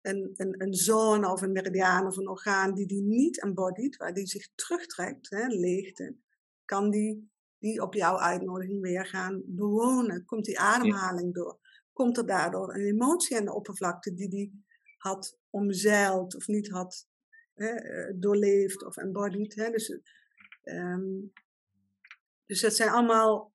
een, 0.00 0.34
een, 0.36 0.62
een 0.62 0.74
zone 0.74 1.32
of 1.32 1.42
een 1.42 1.52
meridiaan 1.52 2.06
of 2.06 2.16
een 2.16 2.28
orgaan 2.28 2.74
die 2.74 2.86
die 2.86 3.02
niet 3.02 3.40
embodied, 3.40 3.96
waar 3.96 4.14
die 4.14 4.26
zich 4.26 4.48
terugtrekt, 4.54 5.30
hè, 5.30 5.46
leegte, 5.46 6.16
kan 6.64 6.90
die 6.90 7.30
die 7.58 7.82
op 7.82 7.94
jouw 7.94 8.18
uitnodiging 8.18 8.80
weer 8.80 9.06
gaan 9.06 9.42
bewonen? 9.46 10.24
Komt 10.24 10.44
die 10.44 10.58
ademhaling 10.58 11.34
door? 11.34 11.58
Komt 11.92 12.16
er 12.16 12.26
daardoor 12.26 12.74
een 12.74 12.86
emotie 12.86 13.36
aan 13.36 13.44
de 13.44 13.54
oppervlakte 13.54 14.14
die 14.14 14.28
die 14.28 14.68
had 15.00 15.38
omzeild 15.50 16.36
of 16.36 16.46
niet 16.46 16.68
had 16.68 17.08
hè, 17.54 17.68
eh, 17.68 18.14
doorleefd 18.16 18.84
of 18.84 18.96
embodied? 18.96 19.54
Hè? 19.54 19.70
Dus, 19.70 20.00
ehm, 20.62 21.08
dus 22.46 22.60
dat 22.60 22.74
zijn 22.74 22.88
allemaal 22.88 23.52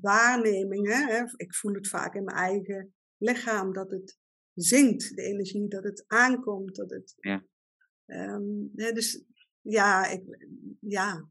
waarnemingen. 0.00 1.08
Hè? 1.08 1.24
Ik 1.36 1.54
voel 1.54 1.74
het 1.74 1.88
vaak 1.88 2.14
in 2.14 2.24
mijn 2.24 2.36
eigen 2.36 2.94
lichaam 3.16 3.72
dat 3.72 3.90
het 3.90 4.18
zingt, 4.54 5.16
de 5.16 5.22
energie, 5.22 5.68
dat 5.68 5.84
het 5.84 6.04
aankomt. 6.06 6.76
Dat 6.76 6.90
het, 6.90 7.14
Ja. 7.16 7.44
Ehm, 8.06 8.42
hè, 8.74 8.92
dus 8.92 9.24
ja, 9.60 10.06
ik, 10.06 10.22
ja, 10.80 11.28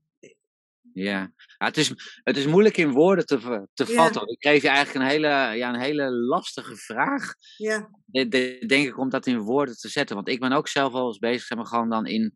Ja, 0.93 1.19
Ja, 1.57 1.65
het, 1.65 1.77
is, 1.77 1.89
het 2.23 2.37
is 2.37 2.45
moeilijk 2.45 2.77
in 2.77 2.91
woorden 2.91 3.25
te, 3.25 3.67
te 3.73 3.85
Ja. 3.87 3.93
vatten. 3.93 4.27
Ik 4.27 4.47
geef 4.47 4.61
je 4.61 4.67
eigenlijk 4.67 5.05
een 5.05 5.11
hele, 5.11 5.27
ja, 5.57 5.73
een 5.73 5.79
hele 5.79 6.11
lastige 6.11 6.75
vraag. 6.75 7.33
ja, 7.57 7.89
De- 8.05 8.27
de- 8.27 8.63
denk 8.67 8.87
ik 8.87 8.97
om 8.97 9.09
dat 9.09 9.25
in 9.25 9.39
woorden 9.39 9.77
te 9.77 9.89
zetten. 9.89 10.15
Want 10.15 10.27
ik 10.27 10.39
ben 10.39 10.51
ook 10.51 10.67
zelf 10.67 10.93
wel 10.93 11.07
eens 11.07 11.17
bezig, 11.19 11.41
zeg 11.47 11.57
maar, 11.57 11.67
gewoon 11.67 11.89
dan 11.89 12.05
in, 12.05 12.33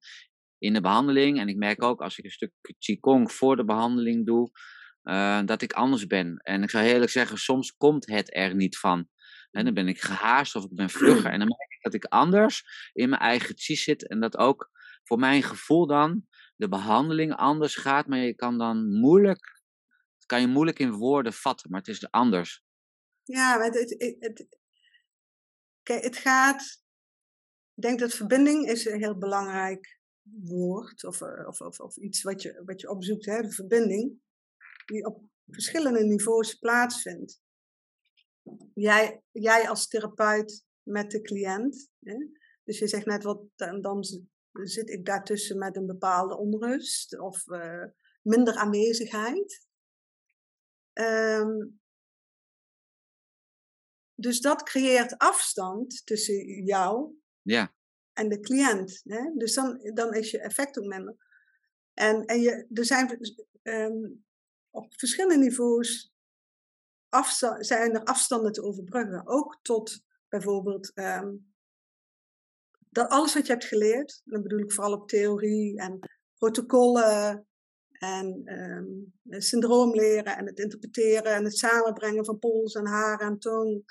in 0.57 0.73
de 0.73 0.81
behandeling. 0.81 1.39
En 1.39 1.47
ik 1.47 1.55
merk 1.55 1.83
ook 1.83 2.01
als 2.01 2.17
ik 2.17 2.25
een 2.25 2.31
stukje 2.31 2.75
Qigong 2.79 3.31
voor 3.31 3.55
de 3.55 3.65
behandeling 3.65 4.25
doe, 4.25 4.49
eh, 5.01 5.39
dat 5.45 5.61
ik 5.61 5.73
anders 5.73 6.05
ben. 6.07 6.37
En 6.37 6.63
ik 6.63 6.69
zou 6.69 6.85
eerlijk 6.85 7.11
zeggen, 7.11 7.37
soms 7.37 7.75
komt 7.77 8.05
het 8.07 8.35
er 8.35 8.55
niet 8.55 8.77
van. 8.77 9.07
En 9.51 9.65
dan 9.65 9.73
ben 9.73 9.87
ik 9.87 10.01
gehaast 10.01 10.55
of 10.55 10.63
ik 10.63 10.73
ben 10.75 10.89
vlugger. 10.89 11.31
En 11.31 11.39
dan 11.39 11.47
merk 11.47 11.71
ik 11.71 11.81
dat 11.81 11.93
ik 11.93 12.05
anders 12.05 12.63
in 12.93 13.09
mijn 13.09 13.21
eigen 13.21 13.57
chi 13.57 13.75
zit. 13.75 14.07
En 14.07 14.19
dat 14.19 14.37
ook 14.37 14.69
voor 15.03 15.19
mijn 15.19 15.43
gevoel 15.43 15.87
dan 15.87 16.25
de 16.55 16.67
behandeling 16.67 17.35
anders 17.35 17.75
gaat. 17.75 18.07
Maar 18.07 18.19
je 18.19 18.35
kan 18.35 18.57
dan 18.57 18.99
moeilijk, 18.99 19.61
kan 20.25 20.41
je 20.41 20.47
moeilijk 20.47 20.79
in 20.79 20.91
woorden 20.91 21.33
vatten. 21.33 21.69
Maar 21.69 21.79
het 21.79 21.89
is 21.89 22.11
anders. 22.11 22.63
Ja, 23.23 23.61
het, 23.61 23.73
het, 23.73 24.15
het, 24.19 24.47
kijk, 25.83 26.03
het 26.03 26.17
gaat. 26.17 26.83
Ik 27.75 27.81
denk 27.81 27.99
dat 27.99 28.13
verbinding 28.13 28.69
is 28.69 28.85
een 28.85 28.99
heel 28.99 29.17
belangrijk 29.17 29.99
woord. 30.43 31.03
Of, 31.03 31.21
eh, 31.21 31.47
of, 31.47 31.61
of, 31.61 31.79
of 31.79 31.97
iets 31.97 32.21
wat 32.21 32.41
je, 32.41 32.61
wat 32.65 32.81
je 32.81 32.89
opzoekt, 32.89 33.25
hè, 33.25 33.41
de 33.41 33.51
verbinding. 33.51 34.23
Die 34.85 35.05
op 35.05 35.23
verschillende 35.47 36.03
niveaus 36.03 36.53
plaatsvindt. 36.53 37.41
Jij, 38.73 39.21
jij 39.31 39.69
als 39.69 39.87
therapeut 39.87 40.65
met 40.83 41.11
de 41.11 41.21
cliënt. 41.21 41.89
Hè? 41.99 42.15
Dus 42.63 42.79
je 42.79 42.87
zegt 42.87 43.05
net 43.05 43.23
wat, 43.23 43.41
dan 43.55 43.81
zit 44.63 44.89
ik 44.89 45.05
daartussen 45.05 45.57
met 45.57 45.75
een 45.75 45.85
bepaalde 45.85 46.37
onrust 46.37 47.19
of 47.19 47.47
uh, 47.47 47.83
minder 48.21 48.55
aanwezigheid. 48.55 49.67
Um, 50.93 51.79
dus 54.15 54.39
dat 54.41 54.63
creëert 54.63 55.17
afstand 55.17 56.05
tussen 56.05 56.63
jou 56.63 57.13
ja. 57.41 57.75
en 58.13 58.29
de 58.29 58.39
cliënt. 58.39 59.01
Hè? 59.03 59.31
Dus 59.35 59.53
dan, 59.53 59.91
dan 59.93 60.13
is 60.13 60.31
je 60.31 60.39
effect 60.39 60.79
ook 60.79 60.85
minder. 60.85 61.15
En, 61.93 62.25
en 62.25 62.39
je, 62.41 62.67
er 62.73 62.85
zijn 62.85 63.19
um, 63.63 64.25
op 64.69 64.93
verschillende 64.97 65.43
niveaus 65.43 66.13
afstand, 67.09 67.65
zijn 67.65 67.93
er 67.93 68.03
afstanden 68.03 68.51
te 68.51 68.63
overbruggen. 68.63 69.27
Ook 69.27 69.59
tot 69.61 70.03
bijvoorbeeld 70.27 70.91
um, 70.95 71.54
dat 72.95 73.09
alles 73.09 73.33
wat 73.33 73.45
je 73.45 73.51
hebt 73.51 73.65
geleerd, 73.65 74.21
dan 74.25 74.41
bedoel 74.41 74.59
ik 74.59 74.71
vooral 74.71 74.93
op 74.93 75.07
theorie 75.07 75.77
en 75.79 75.99
protocollen 76.37 77.47
en 77.91 78.43
um, 78.45 79.13
syndroom 79.41 79.95
leren 79.95 80.37
en 80.37 80.45
het 80.45 80.59
interpreteren 80.59 81.33
en 81.33 81.43
het 81.43 81.57
samenbrengen 81.57 82.25
van 82.25 82.39
pols 82.39 82.73
en 82.73 82.85
haar 82.85 83.19
en 83.19 83.39
tong. 83.39 83.83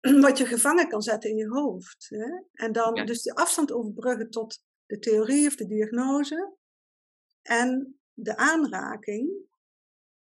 Wat 0.26 0.38
je 0.38 0.46
gevangen 0.46 0.88
kan 0.88 1.02
zetten 1.02 1.30
in 1.30 1.36
je 1.36 1.48
hoofd. 1.48 2.06
Hè? 2.08 2.42
En 2.52 2.72
dan 2.72 3.06
dus 3.06 3.22
de 3.22 3.34
afstand 3.34 3.72
overbruggen 3.72 4.30
tot 4.30 4.64
de 4.86 4.98
theorie 4.98 5.46
of 5.46 5.56
de 5.56 5.66
diagnose 5.66 6.56
en 7.42 7.98
de 8.12 8.36
aanraking 8.36 9.30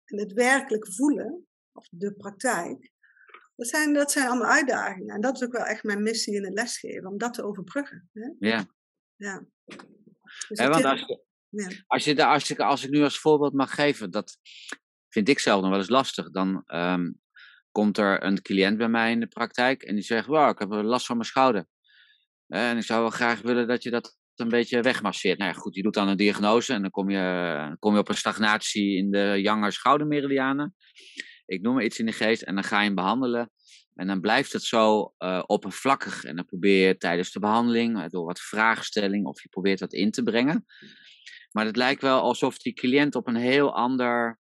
en 0.06 0.20
het 0.20 0.34
werkelijk 0.34 0.94
voelen, 0.94 1.48
of 1.72 1.88
de 1.90 2.14
praktijk. 2.14 2.92
Dat 3.62 3.70
zijn, 3.70 3.94
dat 3.94 4.12
zijn 4.12 4.28
allemaal 4.28 4.52
uitdagingen. 4.52 5.16
En 5.16 5.22
dat 5.22 5.36
is 5.36 5.44
ook 5.44 5.52
wel 5.52 5.66
echt 5.66 5.84
mijn 5.84 6.04
missie 6.04 6.36
in 6.36 6.44
het 6.44 6.54
lesgeven, 6.54 7.10
om 7.10 7.18
dat 7.18 7.34
te 7.34 7.44
overbruggen. 7.44 8.10
Hè? 8.14 8.48
Ja. 8.50 8.66
ja. 9.16 9.46
Dus 10.48 10.60
want 10.60 10.86
als, 10.86 11.00
je, 11.00 11.24
ja. 11.50 11.68
als, 11.88 12.04
je, 12.04 12.26
als, 12.26 12.50
ik, 12.50 12.60
als 12.60 12.84
ik 12.84 12.90
nu 12.90 13.04
als 13.04 13.20
voorbeeld 13.20 13.54
mag 13.54 13.76
geven, 13.76 14.12
dat 14.12 14.38
vind 15.10 15.30
ik 15.30 15.40
zelf 15.40 15.62
nog 15.62 15.70
wel 15.70 15.80
eens 15.80 15.90
lastig. 15.90 16.32
Dan 16.32 16.64
um, 16.68 17.22
komt 17.72 17.98
er 17.98 18.24
een 18.24 18.42
cliënt 18.42 18.78
bij 18.78 18.90
mij 18.90 19.12
in 19.12 19.20
de 19.20 19.28
praktijk 19.28 19.84
en 19.84 19.96
die 19.96 20.04
zegt: 20.04 20.28
Wow, 20.28 20.50
ik 20.50 20.60
heb 20.60 20.70
last 20.72 21.06
van 21.06 21.16
mijn 21.16 21.28
schouder. 21.28 21.66
En 22.48 22.78
ik 22.78 22.84
zou 22.84 23.02
wel 23.02 23.10
graag 23.10 23.42
willen 23.42 23.68
dat 23.68 23.84
je 23.84 23.90
dat 23.90 24.18
een 24.36 24.50
beetje 24.50 24.82
wegmasseert. 24.82 25.38
Nou 25.38 25.52
ja, 25.52 25.60
goed, 25.60 25.76
je 25.76 25.82
doet 25.82 25.94
dan 25.94 26.08
een 26.08 26.18
diagnose 26.18 26.74
en 26.74 26.82
dan 26.82 26.92
kom 26.92 27.10
je, 27.10 27.76
kom 27.80 27.94
je 27.94 28.00
op 28.00 28.10
een 28.10 28.16
stagnatie 28.16 28.98
in 28.98 29.12
de 29.12 29.40
Janger 29.42 29.72
schoudermeridianen. 29.72 30.76
Ik 31.52 31.62
noem 31.62 31.80
iets 31.80 32.00
in 32.00 32.06
de 32.06 32.12
geest 32.12 32.42
en 32.42 32.56
dan 32.56 32.64
ga 32.64 32.80
je 32.80 32.86
hem 32.86 32.96
behandelen. 32.96 33.52
En 33.94 34.08
dan 34.08 34.22
blijft 34.22 34.54
het 34.54 34.64
zo 34.64 35.14
uh, 35.20 35.44
oppervlakkig. 35.46 36.24
En 36.24 36.36
dan 36.36 36.46
probeer 36.46 36.88
je 36.88 36.98
tijdens 36.98 37.32
de 37.32 37.40
behandeling, 37.40 38.02
eh, 38.02 38.10
door 38.10 38.26
wat 38.26 38.40
vraagstelling, 38.40 39.26
of 39.26 39.42
je 39.42 39.50
probeert 39.50 39.80
dat 39.80 39.94
in 39.94 40.12
te 40.12 40.24
brengen. 40.24 40.66
Maar 41.52 41.66
het 41.66 41.76
lijkt 41.76 42.02
wel 42.02 42.22
alsof 42.22 42.58
die 42.58 42.74
cliënt 42.74 43.16
op 43.16 43.28
een 43.28 43.36
heel 43.36 43.76
ander. 43.76 44.40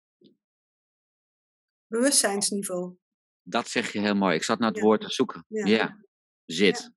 bewustzijnsniveau. 1.87 2.97
Dat 3.43 3.69
zeg 3.69 3.93
je 3.93 4.01
heel 4.01 4.15
mooi. 4.15 4.35
Ik 4.35 4.43
zat 4.43 4.59
naar 4.59 4.71
het 4.71 4.81
woord 4.81 5.01
te 5.01 5.11
zoeken. 5.11 5.45
Ja, 5.49 5.99
zit. 6.45 6.91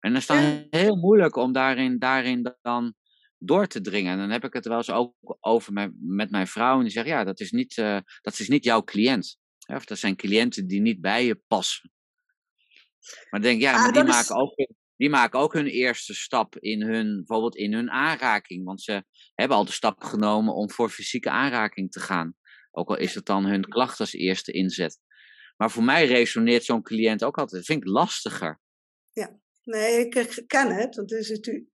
En 0.00 0.12
dan 0.12 0.20
is 0.20 0.28
het 0.28 0.66
heel 0.70 0.96
moeilijk 0.96 1.36
om 1.36 1.52
daarin, 1.52 1.98
daarin 1.98 2.56
dan 2.60 2.94
door 3.38 3.66
te 3.66 3.80
dringen. 3.80 4.12
En 4.12 4.18
dan 4.18 4.30
heb 4.30 4.44
ik 4.44 4.52
het 4.52 4.66
wel 4.66 4.76
eens 4.76 4.90
ook 4.90 5.14
over 5.40 5.72
met, 5.72 5.92
met 6.00 6.30
mijn 6.30 6.46
vrouw. 6.46 6.76
En 6.76 6.82
die 6.82 6.90
zegt, 6.90 7.06
ja, 7.06 7.24
dat 7.24 7.40
is 7.40 7.50
niet, 7.50 7.76
uh, 7.76 7.98
dat 8.20 8.38
is 8.38 8.48
niet 8.48 8.64
jouw 8.64 8.82
cliënt. 8.82 9.38
Of 9.76 9.84
dat 9.84 9.98
zijn 9.98 10.16
cliënten 10.16 10.66
die 10.66 10.80
niet 10.80 11.00
bij 11.00 11.24
je 11.24 11.40
passen. 11.46 11.92
Maar 13.30 13.40
denk, 13.40 13.60
ja, 13.60 13.72
ah, 13.72 13.82
maar 13.82 13.92
die, 13.92 14.04
maken 14.04 14.36
ook, 14.36 14.54
die 14.96 15.10
maken 15.10 15.38
ook 15.38 15.52
hun 15.52 15.66
eerste 15.66 16.14
stap 16.14 16.58
in 16.58 16.82
hun, 16.82 17.16
bijvoorbeeld 17.16 17.56
in 17.56 17.72
hun 17.72 17.90
aanraking. 17.90 18.64
Want 18.64 18.82
ze 18.82 19.04
hebben 19.34 19.56
al 19.56 19.64
de 19.64 19.72
stap 19.72 20.02
genomen 20.02 20.54
om 20.54 20.70
voor 20.70 20.90
fysieke 20.90 21.30
aanraking 21.30 21.90
te 21.90 22.00
gaan. 22.00 22.36
Ook 22.70 22.88
al 22.88 22.96
is 22.96 23.14
het 23.14 23.26
dan 23.26 23.44
hun 23.44 23.68
klacht 23.68 24.00
als 24.00 24.12
eerste 24.12 24.52
inzet. 24.52 24.98
Maar 25.56 25.70
voor 25.70 25.84
mij 25.84 26.06
resoneert 26.06 26.64
zo'n 26.64 26.82
cliënt 26.82 27.24
ook 27.24 27.38
altijd. 27.38 27.56
Dat 27.56 27.64
vind 27.64 27.82
ik 27.82 27.88
lastiger. 27.88 28.60
Ja, 29.12 29.40
nee, 29.64 30.06
ik 30.06 30.44
ken 30.46 30.74
het. 30.74 30.96
Want 30.96 31.10
het 31.10 31.20
is 31.20 31.28
natuurlijk. 31.28 31.66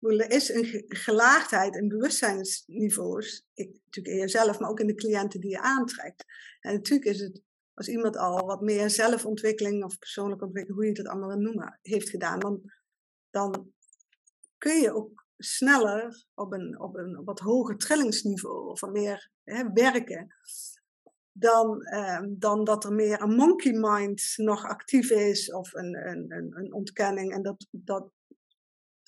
Er 0.00 0.30
is 0.30 0.48
een 0.48 0.84
gelaagdheid 0.88 1.76
in 1.76 1.88
bewustzijnsniveaus. 1.88 3.46
Ik, 3.54 3.70
natuurlijk 3.84 4.14
in 4.14 4.20
jezelf, 4.20 4.58
maar 4.58 4.70
ook 4.70 4.80
in 4.80 4.86
de 4.86 4.94
cliënten 4.94 5.40
die 5.40 5.50
je 5.50 5.60
aantrekt. 5.60 6.24
En 6.60 6.72
natuurlijk 6.72 7.10
is 7.10 7.20
het, 7.20 7.42
als 7.74 7.88
iemand 7.88 8.16
al 8.16 8.46
wat 8.46 8.60
meer 8.60 8.90
zelfontwikkeling 8.90 9.84
of 9.84 9.98
persoonlijke 9.98 10.44
ontwikkeling, 10.44 10.80
hoe 10.80 10.90
je 10.90 10.98
het 10.98 11.08
allemaal 11.08 11.28
wil 11.28 11.38
noemen, 11.38 11.78
heeft 11.82 12.08
gedaan, 12.08 12.38
dan, 12.38 12.72
dan 13.30 13.72
kun 14.58 14.80
je 14.80 14.94
ook 14.94 15.26
sneller 15.36 16.26
op 16.34 16.52
een, 16.52 16.80
op 16.80 16.96
een 16.96 17.24
wat 17.24 17.38
hoger 17.38 17.76
trillingsniveau 17.76 18.70
of 18.70 18.80
meer 18.80 19.30
hè, 19.44 19.72
werken 19.72 20.34
dan, 21.38 21.82
eh, 21.82 22.22
dan 22.28 22.64
dat 22.64 22.84
er 22.84 22.92
meer 22.92 23.22
een 23.22 23.34
monkey 23.34 23.72
mind 23.72 24.32
nog 24.36 24.64
actief 24.64 25.10
is 25.10 25.52
of 25.52 25.74
een, 25.74 26.08
een, 26.08 26.56
een 26.56 26.72
ontkenning. 26.72 27.32
En 27.32 27.42
dat, 27.42 27.66
dat 27.70 28.10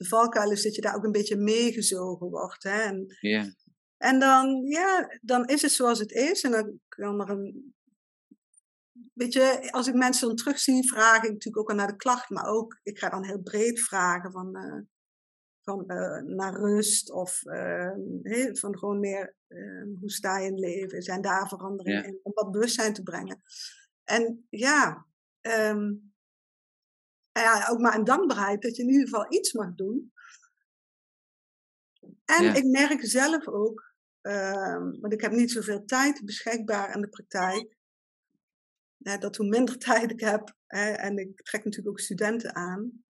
de 0.01 0.09
valkuil 0.09 0.51
is 0.51 0.63
dat 0.63 0.75
je 0.75 0.81
daar 0.81 0.95
ook 0.95 1.05
een 1.05 1.13
beetje 1.13 1.37
meegezogen 1.37 2.31
wordt. 2.31 2.63
Hè? 2.63 2.81
En, 2.83 3.17
en 3.97 4.19
dan, 4.19 4.63
ja, 4.65 5.19
dan 5.21 5.45
is 5.47 5.63
het 5.63 5.71
zoals 5.71 5.99
het 5.99 6.11
is. 6.11 6.43
En 6.43 6.51
dan 6.51 6.81
kan 6.89 7.21
er 7.21 7.31
een. 7.31 7.75
Weet 9.13 9.33
je, 9.33 9.69
als 9.71 9.87
ik 9.87 9.95
mensen 9.95 10.27
dan 10.27 10.37
terugzie, 10.37 10.89
vraag 10.89 11.17
ik 11.17 11.31
natuurlijk 11.31 11.59
ook 11.59 11.71
al 11.71 11.77
naar 11.77 11.87
de 11.87 11.97
klacht, 11.97 12.31
maar 12.31 12.47
ook, 12.47 12.81
ik 12.83 12.99
ga 12.99 13.09
dan 13.09 13.25
heel 13.25 13.43
breed 13.43 13.81
vragen 13.81 14.33
van, 14.33 14.57
uh, 14.57 14.81
van 15.63 15.85
uh, 15.87 16.21
naar 16.37 16.55
rust 16.55 17.13
of 17.13 17.43
uh, 17.45 18.53
van 18.53 18.79
gewoon 18.79 19.01
meer, 19.01 19.35
hoe 20.01 20.11
sta 20.11 20.39
je 20.39 20.47
in 20.47 20.53
het 20.53 20.61
leven? 20.61 21.03
Zijn 21.03 21.21
daar 21.21 21.49
veranderingen 21.49 22.05
in? 22.05 22.21
Om 22.23 22.33
wat 22.35 22.51
bewustzijn 22.51 22.93
te 22.93 23.03
brengen. 23.03 23.43
En 24.05 24.47
ja, 24.51 25.07
um, 25.41 26.10
ja, 27.33 27.69
ook 27.69 27.79
maar 27.79 27.95
een 27.95 28.05
dankbaarheid 28.05 28.63
dat 28.63 28.77
je 28.77 28.83
in 28.83 28.89
ieder 28.89 29.09
geval 29.09 29.33
iets 29.33 29.53
mag 29.53 29.75
doen. 29.75 30.13
En 32.25 32.55
ik 32.55 32.65
merk 32.65 33.07
zelf 33.07 33.49
ook, 33.49 33.95
um, 34.21 35.01
want 35.01 35.13
ik 35.13 35.21
heb 35.21 35.33
niet 35.33 35.51
zoveel 35.51 35.85
tijd 35.85 36.25
beschikbaar 36.25 36.95
in 36.95 37.01
de 37.01 37.09
praktijk, 37.09 37.77
hè, 38.99 39.19
dat 39.19 39.37
hoe 39.37 39.49
minder 39.49 39.79
tijd 39.89 40.11
ik 40.11 40.21
heb, 40.21 40.55
hè, 40.67 40.91
en 40.91 41.19
ik 41.19 41.43
trek 41.43 41.65
natuurlijk 41.65 41.89
ook 41.89 42.01
studenten 42.01 42.55
aan, 42.55 43.05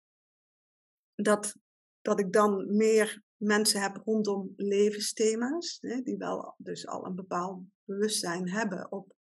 dat, 1.15 1.57
dat 2.01 2.21
ik 2.21 2.33
dan 2.33 2.77
meer 2.77 3.23
mensen 3.37 3.81
heb 3.81 3.97
rondom 3.97 4.53
levensthema's, 4.57 5.79
hè, 5.81 6.01
die 6.03 6.17
wel 6.17 6.55
dus 6.59 6.87
al 6.87 7.07
een 7.07 7.15
bepaald 7.15 7.63
bewustzijn 7.85 8.51
hebben 8.51 8.93
op, 8.93 9.15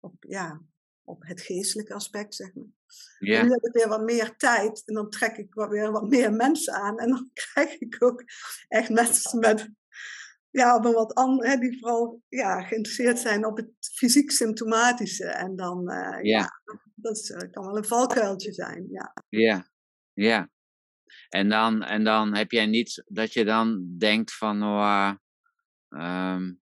op 0.00 0.14
ja, 0.18 0.62
op 1.04 1.22
het 1.26 1.40
geestelijke 1.40 1.94
aspect, 1.94 2.34
zeg 2.34 2.54
maar. 2.54 2.66
Ja. 3.18 3.42
nu 3.42 3.50
heb 3.50 3.62
ik 3.62 3.72
weer 3.72 3.88
wat 3.88 4.02
meer 4.02 4.36
tijd 4.36 4.82
en 4.84 4.94
dan 4.94 5.10
trek 5.10 5.36
ik 5.36 5.54
wat, 5.54 5.68
weer 5.68 5.90
wat 5.90 6.08
meer 6.08 6.32
mensen 6.32 6.74
aan. 6.74 6.98
En 6.98 7.08
dan 7.08 7.30
krijg 7.52 7.78
ik 7.78 7.96
ook 7.98 8.24
echt 8.68 8.90
mensen 8.90 9.38
met, 9.38 9.70
ja, 10.50 10.76
op 10.76 10.84
een 10.84 10.92
wat 10.92 11.14
ander, 11.14 11.60
die 11.60 11.78
vooral 11.78 12.22
ja, 12.28 12.62
geïnteresseerd 12.62 13.18
zijn 13.18 13.46
op 13.46 13.56
het 13.56 13.70
fysiek 13.94 14.30
symptomatische. 14.30 15.26
En 15.26 15.56
dan, 15.56 15.90
uh, 15.90 16.22
ja. 16.22 16.48
dat 16.94 17.16
is, 17.16 17.30
uh, 17.30 17.50
kan 17.50 17.66
wel 17.66 17.76
een 17.76 17.84
valkuiltje 17.84 18.52
zijn, 18.52 18.86
ja. 18.90 19.12
Ja, 19.28 19.66
ja. 20.12 20.50
En 21.28 21.48
dan, 21.48 21.82
en 21.82 22.04
dan 22.04 22.34
heb 22.34 22.50
jij 22.50 22.66
niet 22.66 23.02
dat 23.06 23.32
je 23.32 23.44
dan 23.44 23.94
denkt 23.98 24.34
van, 24.34 24.62
oh, 24.62 25.12
um, 25.88 26.61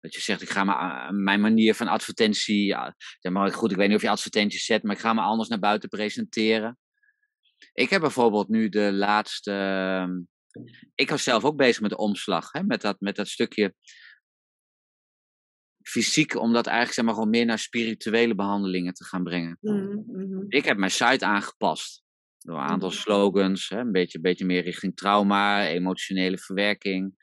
dat 0.00 0.14
je 0.14 0.20
zegt, 0.20 0.42
ik 0.42 0.50
ga 0.50 0.64
maar, 0.64 1.14
mijn 1.14 1.40
manier 1.40 1.74
van 1.74 1.88
advertentie, 1.88 2.64
ja, 2.64 2.94
zeg 3.18 3.32
maar, 3.32 3.52
goed, 3.52 3.70
ik 3.70 3.76
weet 3.76 3.88
niet 3.88 3.96
of 3.96 4.02
je 4.02 4.10
advertenties 4.10 4.64
zet, 4.64 4.82
maar 4.82 4.94
ik 4.94 5.00
ga 5.00 5.12
me 5.12 5.20
anders 5.20 5.48
naar 5.48 5.58
buiten 5.58 5.88
presenteren. 5.88 6.78
Ik 7.72 7.90
heb 7.90 8.00
bijvoorbeeld 8.00 8.48
nu 8.48 8.68
de 8.68 8.92
laatste, 8.92 9.52
ehm, 9.52 10.10
ik 10.94 11.10
was 11.10 11.22
zelf 11.22 11.44
ook 11.44 11.56
bezig 11.56 11.80
met 11.80 11.90
de 11.90 11.96
omslag, 11.96 12.52
hè, 12.52 12.62
met, 12.62 12.80
dat, 12.80 13.00
met 13.00 13.16
dat 13.16 13.28
stukje 13.28 13.74
fysiek, 15.82 16.34
om 16.34 16.52
dat 16.52 16.66
eigenlijk 16.66 16.94
zeg 16.94 17.04
maar, 17.04 17.14
gewoon 17.14 17.30
meer 17.30 17.46
naar 17.46 17.58
spirituele 17.58 18.34
behandelingen 18.34 18.94
te 18.94 19.04
gaan 19.04 19.22
brengen. 19.22 19.58
Mm, 19.60 20.04
mm-hmm. 20.06 20.44
Ik 20.48 20.64
heb 20.64 20.76
mijn 20.76 20.90
site 20.90 21.24
aangepast. 21.24 22.02
Door 22.38 22.56
een 22.56 22.62
aantal 22.62 22.88
mm-hmm. 22.88 23.02
slogans, 23.02 23.68
hè, 23.68 23.78
een, 23.78 23.92
beetje, 23.92 24.16
een 24.16 24.24
beetje 24.24 24.44
meer 24.44 24.62
richting 24.62 24.96
trauma, 24.96 25.66
emotionele 25.66 26.38
verwerking 26.38 27.14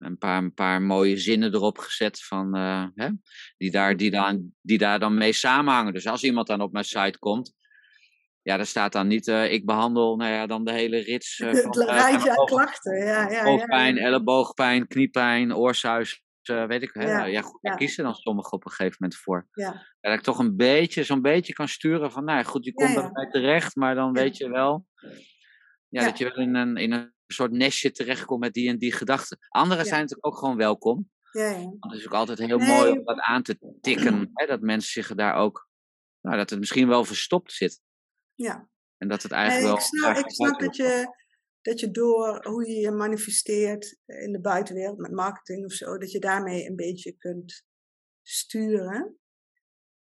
een 0.00 0.18
paar, 0.18 0.42
een 0.42 0.54
paar 0.54 0.82
mooie 0.82 1.16
zinnen 1.16 1.54
erop 1.54 1.78
gezet 1.78 2.22
van, 2.22 2.56
uh, 2.56 2.86
hè, 2.94 3.08
die, 3.56 3.70
daar, 3.70 3.96
die, 3.96 4.10
dan, 4.10 4.52
die 4.60 4.78
daar 4.78 4.98
dan 4.98 5.14
mee 5.14 5.32
samenhangen. 5.32 5.92
Dus 5.92 6.06
als 6.06 6.22
iemand 6.22 6.46
dan 6.46 6.60
op 6.60 6.72
mijn 6.72 6.84
site 6.84 7.18
komt, 7.18 7.54
ja, 8.42 8.56
daar 8.56 8.66
staat 8.66 8.92
dan 8.92 9.06
niet, 9.06 9.26
uh, 9.26 9.52
ik 9.52 9.66
behandel 9.66 10.16
nou 10.16 10.32
ja, 10.32 10.46
dan 10.46 10.64
de 10.64 10.72
hele 10.72 10.98
rits. 10.98 11.38
Uh, 11.38 11.54
van, 11.54 11.80
het 11.80 11.90
rijtje 11.90 12.38
aan 12.38 12.46
klachten, 12.46 13.04
ja. 13.04 13.30
ja, 13.30 13.44
hoofdpijn, 13.44 13.94
ja. 13.94 14.02
elleboogpijn, 14.02 14.86
kniepijn, 14.86 15.54
oorsuis, 15.54 16.22
weet 16.42 16.82
ik, 16.82 16.90
hè, 16.92 17.02
ja, 17.02 17.24
ja, 17.24 17.40
goed, 17.40 17.58
daar 17.62 17.76
kiezen 17.76 18.04
dan 18.04 18.14
sommigen 18.14 18.52
op 18.52 18.64
een 18.64 18.70
gegeven 18.70 18.96
moment 18.98 19.18
voor. 19.18 19.48
Ja, 19.52 19.86
dat 20.00 20.12
ik 20.12 20.20
toch 20.20 20.38
een 20.38 20.56
beetje, 20.56 21.04
zo'n 21.04 21.22
beetje 21.22 21.52
kan 21.52 21.68
sturen 21.68 22.12
van, 22.12 22.24
nou 22.24 22.38
ja, 22.38 22.44
goed, 22.44 22.64
je 22.64 22.72
komt 22.72 22.94
bij 22.94 23.10
mij 23.12 23.30
terecht, 23.30 23.76
maar 23.76 23.94
dan 23.94 24.12
weet 24.12 24.36
je 24.36 24.48
wel, 24.48 24.86
ja, 25.88 26.00
Ja. 26.00 26.04
dat 26.04 26.18
je 26.18 26.24
wel 26.24 26.44
in 26.44 26.54
een, 26.54 26.76
in 26.76 26.92
een 26.92 27.12
soort 27.32 27.52
nestje 27.52 27.90
terechtkomt 27.90 28.40
met 28.40 28.52
die 28.52 28.68
en 28.68 28.78
die 28.78 28.92
gedachten. 28.92 29.38
Anderen 29.48 29.82
Ja. 29.84 29.88
zijn 29.88 30.00
natuurlijk 30.00 30.26
ook 30.26 30.38
gewoon 30.38 30.56
welkom. 30.56 31.10
Ja, 31.30 31.50
ja. 31.50 31.72
Het 31.80 31.92
is 31.92 32.06
ook 32.06 32.14
altijd 32.14 32.38
heel 32.38 32.58
mooi 32.58 32.90
om 32.90 33.04
dat 33.04 33.20
aan 33.20 33.42
te 33.42 33.76
tikken, 33.80 34.30
hè, 34.34 34.46
dat 34.46 34.60
mensen 34.60 34.92
zich 34.92 35.14
daar 35.14 35.34
ook, 35.34 35.68
nou, 36.20 36.36
dat 36.36 36.50
het 36.50 36.58
misschien 36.58 36.88
wel 36.88 37.04
verstopt 37.04 37.52
zit. 37.52 37.80
ja. 38.34 38.68
En 38.98 39.08
dat 39.08 39.22
het 39.22 39.30
Nee, 39.30 39.40
eigenlijk 39.40 39.78
ik 39.78 39.78
wel 39.78 39.86
snap, 40.00 40.16
ik 40.16 40.30
snap 40.30 40.60
dat, 40.60 40.76
je, 40.76 41.16
dat 41.62 41.80
je 41.80 41.90
door 41.90 42.46
hoe 42.46 42.68
je 42.68 42.74
je 42.80 42.90
manifesteert 42.90 43.96
in 44.06 44.32
de 44.32 44.40
buitenwereld 44.40 44.98
met 44.98 45.12
marketing 45.12 45.64
of 45.64 45.72
zo, 45.72 45.98
dat 45.98 46.10
je 46.10 46.18
daarmee 46.18 46.66
een 46.68 46.76
beetje 46.76 47.12
kunt 47.12 47.64
sturen. 48.22 49.18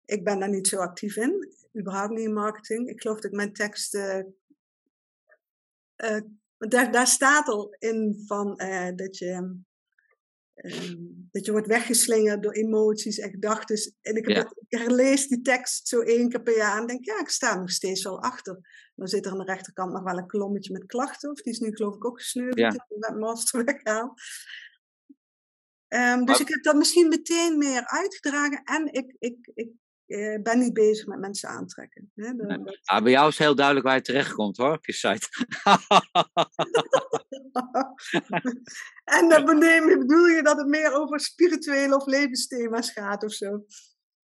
Ik 0.04 0.24
ben 0.24 0.38
daar 0.38 0.48
niet 0.48 0.68
zo 0.68 0.76
actief 0.76 1.16
in, 1.16 1.54
überhaupt 1.78 2.10
niet 2.10 2.24
in 2.24 2.32
marketing. 2.32 2.88
Ik 2.88 3.00
geloof 3.00 3.16
dat 3.16 3.30
ik 3.30 3.36
mijn 3.36 3.52
teksten. 3.52 4.36
Eh, 6.60 6.68
daar, 6.68 6.92
daar 6.92 7.06
staat 7.06 7.48
al 7.48 7.74
in 7.78 8.22
van 8.26 8.56
eh, 8.56 8.96
dat 8.96 9.18
je. 9.18 9.58
ehm, 10.54 10.96
dat 11.30 11.44
je 11.44 11.52
wordt 11.52 11.66
weggeslingerd 11.66 12.42
door 12.42 12.52
emoties 12.52 13.18
en 13.18 13.30
gedachten. 13.30 13.94
En 14.00 14.16
ik, 14.16 14.26
heb 14.26 14.36
Ja. 14.36 14.42
dat- 14.42 14.62
ik 14.68 14.78
herlees 14.78 15.28
die 15.28 15.40
tekst 15.40 15.88
zo 15.88 16.00
één 16.00 16.28
keer 16.28 16.42
per 16.42 16.56
jaar 16.56 16.80
en 16.80 16.86
denk, 16.86 17.04
ja, 17.04 17.20
ik 17.20 17.28
sta 17.28 17.54
nog 17.58 17.70
steeds 17.70 18.02
wel 18.02 18.22
achter. 18.22 18.60
Dan 18.94 19.08
zit 19.08 19.26
er 19.26 19.32
aan 19.32 19.38
de 19.38 19.44
rechterkant 19.44 19.92
nog 19.92 20.02
wel 20.02 20.18
een 20.18 20.26
kolommetje 20.26 20.72
met 20.72 20.86
klachten. 20.86 21.30
Of 21.30 21.40
die 21.42 21.52
is 21.52 21.58
nu 21.58 21.76
geloof 21.76 21.94
ik 21.94 22.04
ook 22.04 22.18
gesneuveld. 22.20 22.58
Ja. 22.58 22.86
Mijn 22.98 23.18
master 23.18 23.64
weggehaald. 23.64 24.20
Ehm, 25.88 26.18
dus 26.18 26.24
Maar- 26.26 26.40
ik 26.40 26.48
heb 26.48 26.62
dat 26.62 26.76
misschien 26.76 27.08
meteen 27.08 27.58
meer 27.58 27.86
uitgedragen. 27.86 28.62
En 28.64 28.92
ik, 28.92 29.16
ik, 29.18 29.50
ik 29.54 29.68
eh, 30.10 30.42
ben 30.42 30.58
niet 30.58 30.72
bezig 30.72 31.06
met 31.06 31.18
mensen 31.18 31.48
aantrekken. 31.48 32.10
Hè? 32.14 32.32
De- 32.34 32.44
Nee. 32.46 32.58
dat- 32.64 32.78
Ah, 32.84 33.02
bij 33.02 33.12
jou 33.12 33.28
is 33.28 33.38
heel 33.38 33.54
duidelijk 33.54 33.86
waar 33.86 33.96
je 33.96 34.02
terechtkomt 34.02 34.56
hoor, 34.56 34.72
op 34.72 34.86
je 34.86 34.92
site. 34.92 35.28
en 39.04 39.28
dan 39.28 39.44
bedoel 39.44 40.26
je 40.26 40.40
dat 40.42 40.56
het 40.58 40.66
meer 40.66 40.92
over 40.92 41.20
spirituele 41.20 41.96
of 41.96 42.06
levensthema's 42.06 42.90
gaat 42.90 43.24
of 43.24 43.32
zo? 43.32 43.64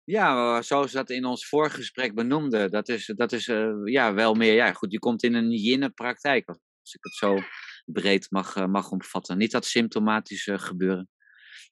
Ja, 0.04 0.62
zoals 0.62 0.92
dat 0.92 1.10
in 1.10 1.24
ons 1.24 1.48
vorige 1.48 1.76
gesprek 1.76 2.14
benoemde, 2.14 2.68
dat 2.68 2.88
is, 2.88 3.12
dat 3.16 3.32
is 3.32 3.48
eh, 3.48 3.70
ja, 3.84 4.14
wel 4.14 4.34
meer, 4.34 4.54
ja 4.54 4.72
goed, 4.72 4.92
je 4.92 4.98
komt 4.98 5.22
in 5.22 5.34
een 5.34 5.50
yin-praktijk, 5.50 6.48
als 6.48 6.94
ik 6.94 7.04
het 7.04 7.14
zo 7.14 7.38
breed 7.84 8.26
mag, 8.30 8.56
eh, 8.56 8.66
mag 8.66 8.90
omvatten. 8.90 9.38
Niet 9.38 9.50
dat 9.50 9.64
symptomatische 9.64 10.58
gebeuren. 10.58 11.08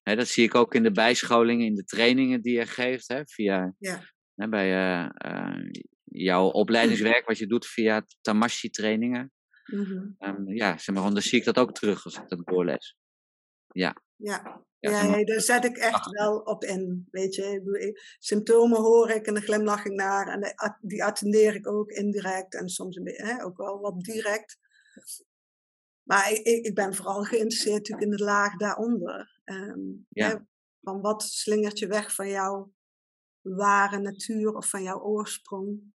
Hè, 0.03 0.17
dat 0.17 0.29
zie 0.29 0.45
ik 0.45 0.55
ook 0.55 0.75
in 0.75 0.83
de 0.83 0.93
bijscholingen, 0.93 1.67
in 1.67 1.75
de 1.75 1.85
trainingen 1.85 2.43
die 2.43 2.59
je 2.59 2.67
geeft, 2.67 3.09
hè, 3.09 3.23
via, 3.27 3.75
Ja. 3.79 4.03
hè, 4.35 4.49
bij 4.49 4.73
eh, 4.73 5.09
eh, 5.15 5.71
jouw 6.05 6.49
opleidingswerk, 6.49 7.27
wat 7.27 7.39
je 7.39 7.47
doet 7.47 7.67
via 7.67 8.07
Tamashi-trainingen. 8.21 9.33
Mhm. 9.65 10.07
Ehm, 10.19 10.49
ja, 10.49 10.79
zeg 10.79 10.95
maar, 10.95 11.13
dan 11.13 11.23
zie 11.23 11.39
ik 11.39 11.45
dat 11.45 11.59
ook 11.59 11.73
terug 11.73 12.05
als 12.05 12.17
ik 12.17 12.29
dat 12.29 12.47
doorlees. 12.47 12.97
Ja, 13.67 13.97
Ja, 14.17 14.65
ja, 14.79 15.03
ja, 15.03 15.25
daar 15.25 15.41
zet 15.41 15.65
ik 15.65 15.77
echt 15.77 16.11
wel 16.11 16.39
op 16.39 16.65
in. 16.65 17.09
Weet 17.11 17.35
je, 17.35 18.17
symptomen 18.19 18.81
hoor 18.81 19.11
ik 19.11 19.27
en 19.27 19.35
dan 19.35 19.43
glimlach 19.43 19.85
ik 19.85 19.93
naar. 19.93 20.29
En 20.29 20.41
de 20.41 20.77
die 20.81 21.05
attendeer 21.05 21.55
ik 21.55 21.67
ook 21.67 21.91
indirect 21.91 22.55
en 22.55 22.69
soms 22.69 22.97
een 22.97 23.05
beetje, 23.05 23.27
hè, 23.27 23.45
ook 23.45 23.57
wel 23.57 23.81
wat 23.81 24.01
direct. 24.01 24.59
Maar 26.03 26.31
ik, 26.31 26.39
ik, 26.39 26.67
ik 26.67 26.75
ben 26.75 26.95
vooral 26.95 27.23
geïnteresseerd 27.23 27.79
natuurlijk 27.79 28.11
in 28.11 28.17
de 28.17 28.25
laag 28.25 28.57
daaronder. 28.57 29.32
Ja. 30.09 30.29
hè, 30.29 30.37
van 30.81 31.01
wat 31.01 31.23
slingert 31.23 31.79
je 31.79 31.87
weg 31.87 32.15
van 32.15 32.29
jouw 32.29 32.73
ware 33.41 33.99
natuur 33.99 34.55
of 34.55 34.69
van 34.69 34.83
jouw 34.83 35.01
oorsprong? 35.01 35.93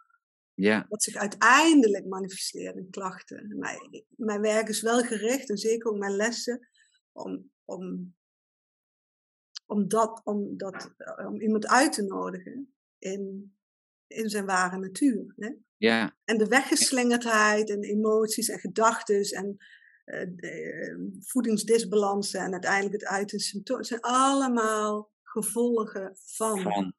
ja, 0.57 0.87
wat 0.89 1.03
zich 1.03 1.15
uiteindelijk 1.15 2.07
manifesteert 2.07 2.77
in 2.77 2.91
klachten. 2.91 3.59
Mijn, 3.59 4.05
mijn 4.09 4.41
werk 4.41 4.69
is 4.69 4.83
wel 4.83 5.03
gericht, 5.03 5.51
en 5.51 5.57
zeker 5.57 5.91
ook 5.91 5.99
mijn 5.99 6.17
lessen, 6.17 6.69
om, 7.13 7.51
om, 7.65 8.15
om, 9.67 9.89
dat, 9.89 10.21
om, 10.25 10.57
dat, 10.57 10.95
eh, 10.97 11.27
om 11.27 11.41
iemand 11.41 11.67
uit 11.67 11.93
te 11.93 12.03
nodigen 12.03 12.75
in, 12.99 13.57
in 14.07 14.29
zijn 14.29 14.47
ware 14.47 14.79
natuur. 14.79 15.35
Hè? 15.37 15.51
ja, 15.77 16.17
En 16.25 16.39
de 16.39 16.47
weggeslingerdheid 16.47 17.71
en 17.71 17.83
emoties 17.83 18.49
en 18.49 18.59
gedachten 18.59 19.21
en 19.23 19.57
de, 20.07 20.51
eh, 20.51 20.97
voedingsdisbalansen 21.21 22.41
en 22.41 22.53
uiteindelijk 22.53 22.95
het 22.95 23.05
uiten 23.05 23.39
symptomen, 23.39 23.85
zijn 23.85 24.01
allemaal 24.01 25.11
gevolgen 25.23 26.17
van. 26.37 26.95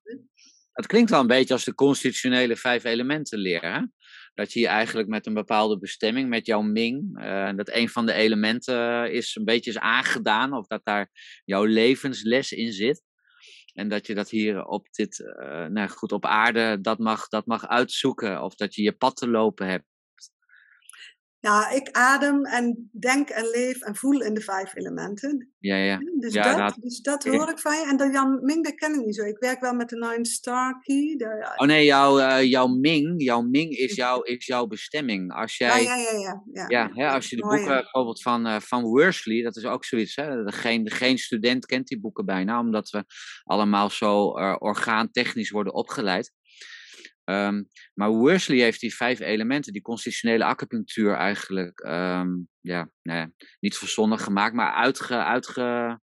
Het 0.72 0.88
klinkt 0.88 1.10
wel 1.10 1.20
een 1.20 1.28
beetje 1.28 1.54
als 1.54 1.64
de 1.64 1.76
constitutionele 1.76 2.56
vijf 2.56 2.84
elementen 2.84 3.40
leer. 3.40 3.62
Hè? 3.62 3.82
Dat 4.34 4.54
je 4.54 4.60
hier 4.60 4.68
eigenlijk 4.68 5.08
met 5.08 5.26
een 5.26 5.34
bepaalde 5.34 5.80
bestemming, 5.80 6.30
met 6.30 6.46
jouw 6.46 6.62
Ming, 6.62 7.20
eh, 7.20 7.56
dat 7.56 7.70
een 7.74 7.90
van 7.90 8.06
de 8.06 8.14
elementen 8.14 9.12
is 9.12 9.36
een 9.36 9.46
beetje 9.46 9.70
is 9.70 9.80
aangedaan, 9.80 10.54
of 10.54 10.68
dat 10.68 10.82
daar 10.84 11.10
jouw 11.46 11.64
levensles 11.64 12.52
in 12.52 12.74
zit. 12.74 13.04
En 13.74 13.88
dat 13.88 14.08
je 14.08 14.14
dat 14.16 14.30
hier 14.30 14.66
op 14.66 14.88
dit, 14.92 15.20
eh, 15.20 15.66
nou 15.66 15.90
goed, 15.90 16.12
op 16.12 16.26
aarde, 16.26 16.82
dat 16.82 17.00
mag, 17.00 17.28
dat 17.28 17.46
mag 17.46 17.68
uitzoeken. 17.68 18.44
Of 18.44 18.56
dat 18.56 18.76
je 18.76 18.82
je 18.82 18.92
pad 18.92 19.16
te 19.16 19.28
lopen 19.28 19.68
hebt. 19.68 19.86
Ja, 21.40 21.70
ik 21.70 21.90
adem 21.92 22.46
en 22.46 22.90
denk 23.00 23.30
en 23.30 23.50
leef 23.50 23.82
en 23.82 23.96
voel 23.96 24.22
in 24.22 24.34
de 24.34 24.42
vijf 24.42 24.76
elementen. 24.76 25.52
Ja, 25.60 25.76
ja. 25.76 25.98
Dus, 26.20 26.34
Ja, 26.34 26.56
dat, 26.56 26.78
dus 26.82 27.02
dat 27.02 27.24
hoor 27.24 27.50
ik 27.50 27.60
van 27.60 27.76
je. 27.76 27.86
En 27.86 27.98
de 27.98 28.10
Jan 28.12 28.40
Ming, 28.42 28.64
dat 28.64 28.76
ken 28.76 28.94
ik 28.94 29.06
niet 29.06 29.16
zo. 29.16 29.24
Ik 29.24 29.38
werk 29.38 29.60
wel 29.60 29.74
met 29.74 29.90
de 29.90 29.96
Nine 29.96 30.26
Star 30.26 30.82
Key. 30.82 31.16
De, 31.18 31.56
Oh 31.56 31.68
nee, 31.68 31.86
jouw, 31.86 32.20
eh, 32.20 32.44
jouw 32.44 32.68
Ming, 32.68 33.24
jouw 33.24 33.42
Ming 33.42 33.72
is, 33.72 33.96
jouw, 33.96 34.22
is 34.22 34.46
jouw 34.46 34.68
bestemming. 34.68 35.34
Als 35.34 35.58
jij, 35.58 35.84
ja, 35.84 35.96
ja, 35.96 36.12
ja, 36.12 36.44
ja, 36.54 36.66
ja. 36.68 36.90
Hè, 36.94 37.10
als 37.10 37.30
je 37.30 37.36
de 37.36 37.42
boeken 37.42 37.68
bijvoorbeeld 37.68 38.22
van, 38.22 38.46
eh, 38.46 38.60
van 38.60 38.84
Worsley, 38.84 39.42
dat 39.42 39.56
is 39.56 39.66
ook 39.66 39.86
zoiets. 39.86 40.16
Hè? 40.16 40.52
Geen, 40.52 40.92
geen 40.92 41.18
student 41.18 41.66
kent 41.66 41.88
die 41.88 42.00
boeken 42.00 42.26
bijna, 42.26 42.60
omdat 42.60 42.90
we 42.90 43.04
allemaal 43.44 43.90
zo 43.90 44.38
eh, 44.38 44.56
orgaantechnisch 44.60 45.50
worden 45.50 45.74
opgeleid. 45.74 46.34
Ehm, 47.28 47.64
maar 47.94 48.10
Worsley 48.10 48.58
heeft 48.58 48.80
die 48.80 48.96
vijf 48.96 49.20
elementen, 49.20 49.74
die 49.74 49.82
constitutionele 49.82 50.44
acupunctuur 50.44 51.14
eigenlijk, 51.14 51.80
ehm, 51.80 52.30
ja, 52.62 52.90
nou 53.02 53.34
niet 53.60 53.78
verzonnen 53.78 54.20
gemaakt, 54.20 54.56
maar 54.56 54.74
uitge, 54.74 55.16
uitge, 55.16 56.00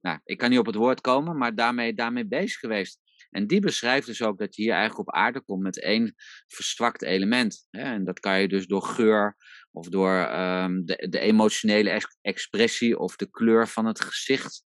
nou, 0.00 0.18
ik 0.24 0.38
kan 0.38 0.50
niet 0.50 0.58
op 0.58 0.66
het 0.66 0.74
woord 0.74 1.00
komen, 1.00 1.36
maar 1.36 1.54
daarmee, 1.54 1.94
daarmee 1.94 2.26
bezig 2.26 2.58
geweest. 2.58 3.00
En 3.30 3.46
die 3.46 3.60
beschrijft 3.60 4.06
dus 4.06 4.22
ook 4.22 4.38
dat 4.38 4.56
je 4.56 4.62
hier 4.62 4.72
eigenlijk 4.72 5.08
op 5.08 5.14
aarde 5.14 5.40
komt 5.40 5.62
met 5.62 5.82
één 5.82 6.14
verzwakt 6.46 7.02
element. 7.02 7.66
Hè? 7.70 7.82
En 7.82 8.04
dat 8.04 8.20
kan 8.20 8.40
je 8.40 8.48
dus 8.48 8.66
door 8.66 8.82
geur 8.82 9.36
of 9.70 9.88
door 9.88 10.14
ehm, 10.14 10.84
de, 10.84 11.06
de 11.08 11.18
emotionele 11.18 11.90
ex- 11.90 12.18
expressie 12.20 12.98
of 12.98 13.16
de 13.16 13.30
kleur 13.30 13.68
van 13.68 13.86
het 13.86 14.00
gezicht. 14.00 14.64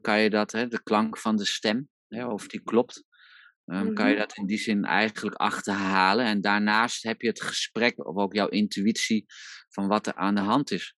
kan 0.00 0.20
je 0.20 0.30
dat, 0.30 0.52
hè, 0.52 0.66
de 0.66 0.82
klank 0.82 1.18
van 1.18 1.36
de 1.36 1.46
stem, 1.46 1.88
hè, 2.08 2.26
of 2.26 2.46
die 2.46 2.62
klopt. 2.62 3.08
Ehm, 3.70 3.92
Kan 3.92 4.06
je 4.06 4.10
Mhm. 4.16 4.20
dat 4.20 4.36
in 4.36 4.46
die 4.46 4.58
zin 4.58 4.84
eigenlijk 4.84 5.36
achterhalen. 5.36 6.24
En 6.24 6.40
daarnaast 6.40 7.02
heb 7.02 7.20
je 7.20 7.28
het 7.28 7.42
gesprek 7.42 8.06
of 8.06 8.16
ook 8.16 8.34
jouw 8.34 8.48
intuïtie 8.48 9.26
van 9.68 9.88
wat 9.88 10.06
er 10.06 10.14
aan 10.14 10.34
de 10.34 10.40
hand 10.40 10.70
is. 10.70 10.94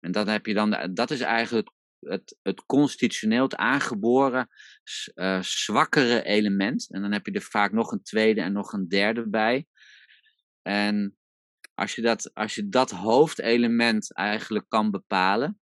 En 0.00 0.12
dan 0.12 0.28
heb 0.28 0.46
je 0.46 0.54
dan, 0.54 0.90
dat 0.94 1.10
is 1.10 1.20
eigenlijk 1.20 1.70
het, 2.00 2.38
het 2.42 2.64
constitutioneel, 2.66 3.42
het 3.42 3.56
aangeboren 3.56 4.48
eh, 5.14 5.42
zwakkere 5.42 6.22
element. 6.22 6.90
En 6.90 7.02
dan 7.02 7.12
heb 7.12 7.26
je 7.26 7.32
er 7.32 7.42
vaak 7.42 7.72
nog 7.72 7.92
een 7.92 8.02
tweede 8.02 8.40
en 8.40 8.52
nog 8.52 8.72
een 8.72 8.88
derde 8.88 9.28
bij. 9.28 9.66
En 10.62 11.16
als 11.74 11.94
je 11.94 12.02
dat, 12.02 12.34
als 12.34 12.54
je 12.54 12.68
dat 12.68 12.90
hoofdelement 12.90 14.14
eigenlijk 14.14 14.64
kan 14.68 14.90
bepalen, 14.90 15.60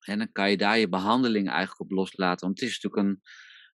en 0.00 0.18
dan 0.18 0.32
kan 0.32 0.50
je 0.50 0.56
daar 0.56 0.78
je 0.78 0.88
behandeling 0.88 1.48
eigenlijk 1.48 1.80
op 1.80 1.90
loslaten. 1.90 2.46
Want 2.46 2.60
het 2.60 2.68
is 2.68 2.80
natuurlijk 2.80 3.08
een, 3.08 3.22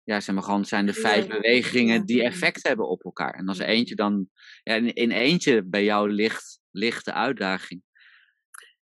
ja, 0.03 0.19
zeg 0.19 0.35
maar 0.35 0.43
gewoon, 0.43 0.65
zijn 0.65 0.85
de 0.85 0.93
vijf 0.93 1.27
bewegingen 1.27 2.05
die 2.05 2.23
effect 2.23 2.67
hebben 2.67 2.89
op 2.89 3.03
elkaar. 3.03 3.33
En 3.33 3.47
als 3.47 3.59
er 3.59 3.67
eentje 3.67 3.95
dan, 3.95 4.29
ja, 4.63 4.75
in, 4.75 4.93
in 4.93 5.11
eentje 5.11 5.63
bij 5.63 5.83
jou 5.83 6.09
ligt, 6.09 6.59
ligt 6.71 7.05
de 7.05 7.13
uitdaging. 7.13 7.83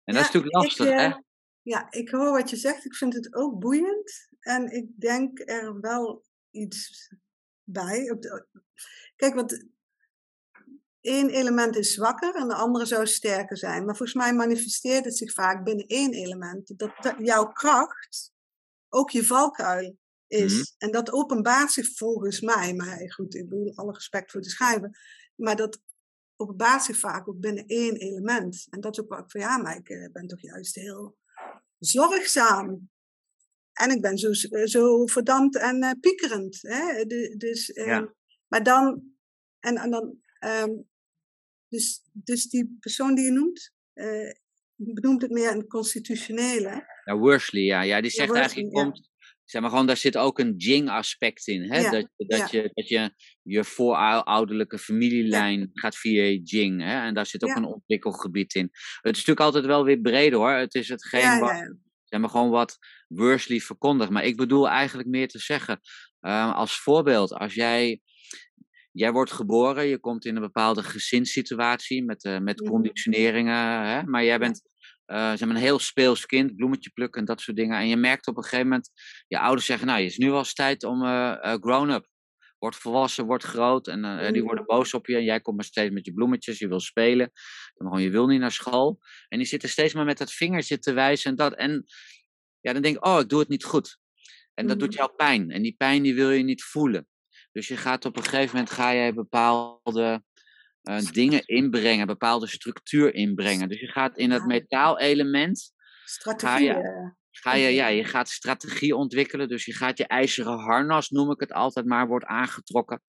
En 0.03 0.13
dat 0.13 0.23
is 0.23 0.31
natuurlijk 0.31 0.55
ik, 0.55 0.61
lastig, 0.61 0.85
hè? 0.85 1.05
eh, 1.05 1.17
Ja, 1.61 1.91
ik 1.91 2.09
hoor 2.09 2.31
wat 2.31 2.49
je 2.49 2.55
zegt. 2.55 2.85
Ik 2.85 2.95
vind 2.95 3.13
het 3.13 3.33
ook 3.33 3.59
boeiend. 3.59 4.27
En 4.39 4.71
ik 4.71 4.99
denk 4.99 5.39
er 5.49 5.79
wel 5.79 6.23
iets 6.51 7.09
bij. 7.63 8.17
Kijk, 9.15 9.35
want 9.35 9.67
één 11.01 11.29
element 11.29 11.75
is 11.75 11.93
zwakker 11.93 12.35
en 12.35 12.47
de 12.47 12.55
andere 12.55 12.85
zou 12.85 13.07
sterker 13.07 13.57
zijn. 13.57 13.85
Maar 13.85 13.95
volgens 13.95 14.17
mij 14.17 14.33
manifesteert 14.33 15.05
het 15.05 15.17
zich 15.17 15.33
vaak 15.33 15.63
binnen 15.63 15.85
één 15.85 16.13
element. 16.13 16.77
Dat 16.77 17.15
jouw 17.17 17.51
kracht 17.51 18.31
ook 18.89 19.09
je 19.09 19.25
valkuil 19.25 19.97
is. 20.33 20.53
Mhm. 20.53 20.63
En 20.77 20.91
dat 20.91 21.11
openbaart 21.11 21.71
zich 21.71 21.87
volgens 21.95 22.41
mij, 22.41 22.73
maar 22.73 23.11
goed, 23.11 23.35
ik 23.35 23.49
bedoel 23.49 23.75
alle 23.75 23.93
respect 23.93 24.31
voor 24.31 24.41
de 24.41 24.49
schrijver, 24.49 24.99
maar 25.35 25.55
dat 25.55 25.81
openbaart 26.35 26.83
zich 26.83 26.97
vaak 26.97 27.27
ook 27.27 27.39
binnen 27.39 27.65
één 27.67 27.95
element. 27.95 28.67
En 28.69 28.81
dat 28.81 28.97
is 28.97 29.03
ook 29.03 29.09
wat 29.09 29.19
ik 29.19 29.31
van 29.31 29.41
ja, 29.41 29.57
maar 29.57 29.77
ik 29.77 29.89
eh, 29.89 30.11
ben 30.11 30.27
toch 30.27 30.41
juist 30.41 30.75
heel 30.75 31.17
zorgzaam. 31.79 32.91
en 33.73 33.91
ik 33.91 34.01
ben 34.01 34.17
zo, 34.17 34.33
zo 34.65 35.05
verdampt 35.05 35.57
en 35.57 35.83
uh, 35.83 35.91
piekerend. 35.99 36.61
Hè? 36.61 37.05
dus, 37.37 37.69
uh, 37.69 38.01
Maar 38.47 38.63
dan, 38.63 39.03
en, 39.59 39.77
en 39.77 39.89
dan, 39.89 40.17
um, 40.39 40.89
dus, 41.67 42.01
dus 42.11 42.49
die 42.49 42.77
persoon 42.79 43.15
die 43.15 43.25
je 43.25 43.31
noemt, 43.31 43.73
uh, 43.93 44.31
benoemt 44.75 45.21
het 45.21 45.31
meer 45.31 45.51
een 45.51 45.67
constitutionele. 45.67 46.85
Ja, 47.05 47.17
Worsley, 47.17 47.61
ja. 47.61 47.81
ja 47.81 48.01
die 48.01 48.11
zegt 48.11 48.33
ja, 48.33 48.39
eigenlijk, 48.39 48.73
komt, 48.73 49.09
zeg 49.45 49.61
maar 49.61 49.69
gewoon, 49.69 49.85
daar 49.85 49.97
zit 49.97 50.17
ook 50.17 50.39
een 50.39 50.55
Jing-aspect 50.57 51.47
in. 51.47 51.71
Hè? 51.71 51.89
dat, 51.89 52.09
dat, 52.17 52.51
je, 52.51 52.71
dat 52.73 52.87
je 52.87 53.13
je 53.41 53.63
voorouderlijke 53.63 54.77
familielijn 54.77 55.69
gaat 55.73 55.97
via 55.97 56.39
Jing. 56.43 56.81
Hè? 56.81 57.05
En 57.05 57.13
daar 57.13 57.25
zit 57.25 57.43
ook 57.43 57.55
een 57.55 57.65
ontwikkelgebied 57.65 58.55
in. 58.55 58.69
Het 59.01 59.15
is 59.15 59.25
natuurlijk 59.25 59.39
altijd 59.39 59.65
wel 59.65 59.83
weer 59.83 59.99
breder 59.99 60.39
hoor. 60.39 60.51
Het 60.51 60.75
is 60.75 60.89
hetgeen 60.89 61.39
wat, 61.39 61.75
zeg 62.03 62.19
maar 62.19 62.29
gewoon 62.29 62.49
wat 62.49 62.77
Worsley 63.07 63.59
verkondigt. 63.59 64.11
Maar 64.11 64.23
ik 64.23 64.37
bedoel 64.37 64.69
eigenlijk 64.69 65.09
meer 65.09 65.27
te 65.27 65.39
zeggen, 65.39 65.79
uh, 66.21 66.55
als 66.55 66.79
voorbeeld, 66.79 67.33
als 67.33 67.53
jij 67.53 68.01
jij 68.93 69.11
wordt 69.11 69.31
geboren, 69.31 69.87
je 69.87 69.99
komt 69.99 70.25
in 70.25 70.35
een 70.35 70.41
bepaalde 70.41 70.83
gezinssituatie 70.83 72.03
met, 72.03 72.23
uh, 72.23 72.39
met 72.39 72.61
conditioneringen, 72.61 73.85
hè? 73.85 74.03
maar 74.03 74.23
jij 74.23 74.39
bent 74.39 74.61
uh, 75.07 75.15
maar 75.17 75.39
een 75.41 75.55
heel 75.55 75.79
speels 75.79 76.25
kind, 76.25 76.55
bloemetje 76.55 76.89
plukken 76.89 77.19
en 77.19 77.27
dat 77.27 77.41
soort 77.41 77.57
dingen. 77.57 77.79
En 77.79 77.87
je 77.87 77.95
merkt 77.95 78.27
op 78.27 78.37
een 78.37 78.43
gegeven 78.43 78.67
moment, 78.67 78.89
je 79.27 79.39
ouders 79.39 79.65
zeggen, 79.65 79.87
nou, 79.87 80.01
het 80.01 80.11
is 80.11 80.17
nu 80.17 80.29
wel 80.29 80.37
eens 80.37 80.53
tijd 80.53 80.83
om 80.83 81.03
uh, 81.03 81.53
grown-up. 81.59 82.11
Wordt 82.57 82.77
volwassen, 82.77 83.25
wordt 83.25 83.43
groot 83.43 83.87
en 83.87 84.33
die 84.33 84.43
worden 84.43 84.65
boos 84.65 84.93
op 84.93 85.07
je. 85.07 85.15
En 85.15 85.23
jij 85.23 85.41
komt 85.41 85.55
maar 85.55 85.65
steeds 85.65 85.93
met 85.93 86.05
je 86.05 86.13
bloemetjes, 86.13 86.59
je 86.59 86.67
wil 86.67 86.79
spelen. 86.79 87.31
Dan 87.73 87.87
gewoon, 87.87 88.01
je 88.01 88.09
wil 88.09 88.27
niet 88.27 88.39
naar 88.39 88.51
school. 88.51 88.99
En 89.27 89.37
die 89.37 89.47
zitten 89.47 89.69
steeds 89.69 89.93
maar 89.93 90.05
met 90.05 90.17
dat 90.17 90.31
vingertje 90.31 90.79
te 90.79 90.93
wijzen 90.93 91.29
en 91.29 91.35
dat. 91.35 91.53
En 91.53 91.85
ja, 92.59 92.73
dan 92.73 92.81
denk 92.81 92.95
ik, 92.95 93.05
oh, 93.05 93.19
ik 93.19 93.29
doe 93.29 93.39
het 93.39 93.47
niet 93.47 93.63
goed. 93.63 93.97
En 94.53 94.67
dat 94.67 94.79
doet 94.79 94.89
mm. 94.89 94.95
jou 94.95 95.11
pijn. 95.15 95.51
En 95.51 95.61
die 95.61 95.75
pijn 95.77 96.03
die 96.03 96.15
wil 96.15 96.31
je 96.31 96.43
niet 96.43 96.63
voelen. 96.63 97.07
Dus 97.51 97.67
je 97.67 97.77
gaat 97.77 98.05
op 98.05 98.17
een 98.17 98.23
gegeven 98.23 98.55
moment 98.55 98.73
ga 98.73 98.93
jij 98.93 99.13
bepaalde 99.13 100.23
uh, 100.83 100.99
dingen 100.99 101.45
inbrengen, 101.45 102.07
bepaalde 102.07 102.47
structuur 102.47 103.13
inbrengen. 103.13 103.69
Dus 103.69 103.79
je 103.79 103.91
gaat 103.91 104.17
in 104.17 104.31
het 104.31 104.45
metaalelement. 104.45 105.71
Strategie. 106.05 106.67
Ga 106.69 106.77
je, 106.77 107.13
ga 107.31 107.53
je, 107.53 107.67
ja, 107.67 107.87
je 107.87 108.03
gaat 108.03 108.29
strategie 108.29 108.95
ontwikkelen. 108.95 109.47
Dus 109.47 109.65
je 109.65 109.73
gaat 109.73 109.97
je 109.97 110.07
ijzeren 110.07 110.59
harnas, 110.59 111.09
noem 111.09 111.31
ik 111.31 111.39
het 111.39 111.53
altijd 111.53 111.85
maar, 111.85 112.07
wordt 112.07 112.25
aangetrokken. 112.25 113.01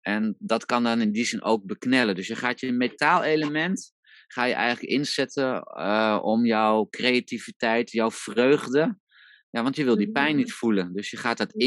En 0.00 0.36
dat 0.38 0.64
kan 0.64 0.82
dan 0.82 1.00
in 1.00 1.12
die 1.12 1.24
zin 1.24 1.42
ook 1.42 1.66
beknellen. 1.66 2.14
Dus 2.14 2.26
je 2.26 2.36
gaat 2.36 2.60
je 2.60 2.72
metaalelement 2.72 3.94
ga 4.34 4.44
je 4.44 4.54
eigenlijk 4.54 4.92
inzetten 4.92 5.54
uh, 5.78 6.18
om 6.22 6.46
jouw 6.46 6.86
creativiteit, 6.90 7.90
jouw 7.90 8.10
vreugde. 8.10 8.98
Ja, 9.50 9.62
want 9.62 9.76
je 9.76 9.84
wil 9.84 9.96
die 9.96 10.10
pijn 10.10 10.36
niet 10.36 10.52
voelen. 10.52 10.92
Dus 10.92 11.10
je 11.10 11.16
gaat 11.16 11.38
dat 11.38 11.54
mhm. 11.54 11.66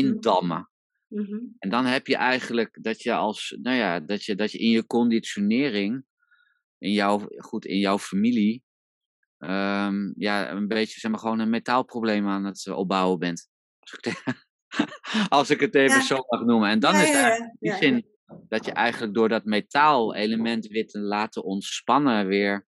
Mm-hmm. 1.08 1.56
En 1.60 1.70
dan 1.70 1.86
heb 1.86 2.08
je 2.08 2.16
eigenlijk 2.16 2.78
dat 2.82 3.02
je 3.02 3.14
als, 3.14 3.58
nou 3.62 3.76
ja, 3.76 4.00
dat 4.00 4.24
je, 4.24 4.36
dat 4.36 4.52
je 4.52 4.58
in 4.58 4.70
je 4.70 4.86
conditionering, 4.86 6.06
in 6.78 6.92
jouw, 6.92 7.28
goed, 7.38 7.66
in 7.66 7.78
jouw 7.78 8.00
familie, 8.00 8.64
um, 9.38 10.14
ja, 10.18 10.52
een 10.52 10.68
beetje, 10.68 11.00
zeg 11.00 11.12
maar, 11.12 11.20
gewoon 11.20 11.40
een 11.40 11.50
metaalprobleem 11.50 12.28
aan 12.28 12.46
het 12.46 12.68
opbouwen 12.68 13.20
bent. 13.20 13.50
Als 13.80 13.94
ik, 13.94 14.00
te, 14.00 14.36
als 15.38 15.50
ik 15.50 15.60
het 15.60 15.76
even 15.76 16.02
zo 16.02 16.16
mag 16.28 16.42
noemen. 16.46 16.70
En 16.70 16.80
dan 16.80 16.94
ja, 16.94 17.02
is 17.02 17.10
het 17.10 17.56
die 17.60 17.74
zin 17.74 18.06
dat 18.48 18.66
je 18.66 18.72
eigenlijk 18.72 19.14
door 19.14 19.30
dat 19.30 19.46
metaalelement 19.46 20.68
weer 20.68 20.88
te 20.88 21.00
laten 21.00 21.44
ontspannen 21.44 22.28
weer 22.28 22.68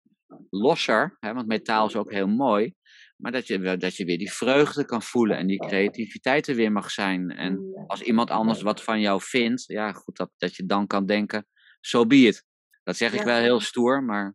losser, 0.50 1.16
hè, 1.20 1.34
want 1.34 1.46
metaal 1.46 1.86
is 1.86 1.96
ook 1.96 2.12
heel 2.12 2.28
mooi, 2.28 2.74
maar 3.16 3.32
dat 3.32 3.46
je, 3.46 3.76
dat 3.76 3.96
je 3.96 4.04
weer 4.04 4.18
die 4.18 4.32
vreugde 4.32 4.84
kan 4.84 5.02
voelen 5.02 5.36
en 5.36 5.46
die 5.46 5.58
creativiteit 5.58 6.46
er 6.46 6.54
weer 6.54 6.72
mag 6.72 6.90
zijn. 6.90 7.30
En 7.30 7.84
als 7.86 8.02
iemand 8.02 8.30
anders 8.30 8.62
wat 8.62 8.82
van 8.82 9.00
jou 9.00 9.20
vindt, 9.22 9.64
ja, 9.66 9.92
goed, 9.92 10.16
dat, 10.16 10.30
dat 10.36 10.56
je 10.56 10.66
dan 10.66 10.86
kan 10.86 11.06
denken, 11.06 11.46
zo 11.80 11.98
so 11.98 12.06
be 12.06 12.16
it. 12.16 12.44
Dat 12.82 12.96
zeg 12.96 13.12
ik 13.12 13.22
wel 13.22 13.40
heel 13.40 13.60
stoer, 13.60 14.02
maar... 14.02 14.34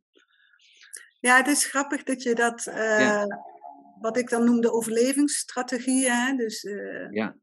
Ja, 1.20 1.38
het 1.38 1.48
is 1.48 1.66
grappig 1.66 2.04
dat 2.04 2.24
je 2.24 2.36
dat, 2.36 2.66
uh, 2.68 3.24
wat 4.00 4.18
ik 4.18 4.30
dan 4.30 4.46
noem 4.46 4.62
de 4.62 4.72
overlevingsstrategieën, 4.72 6.12
hè, 6.12 6.36
dus 6.36 6.64
uh, 6.64 7.12
ja. 7.12 7.38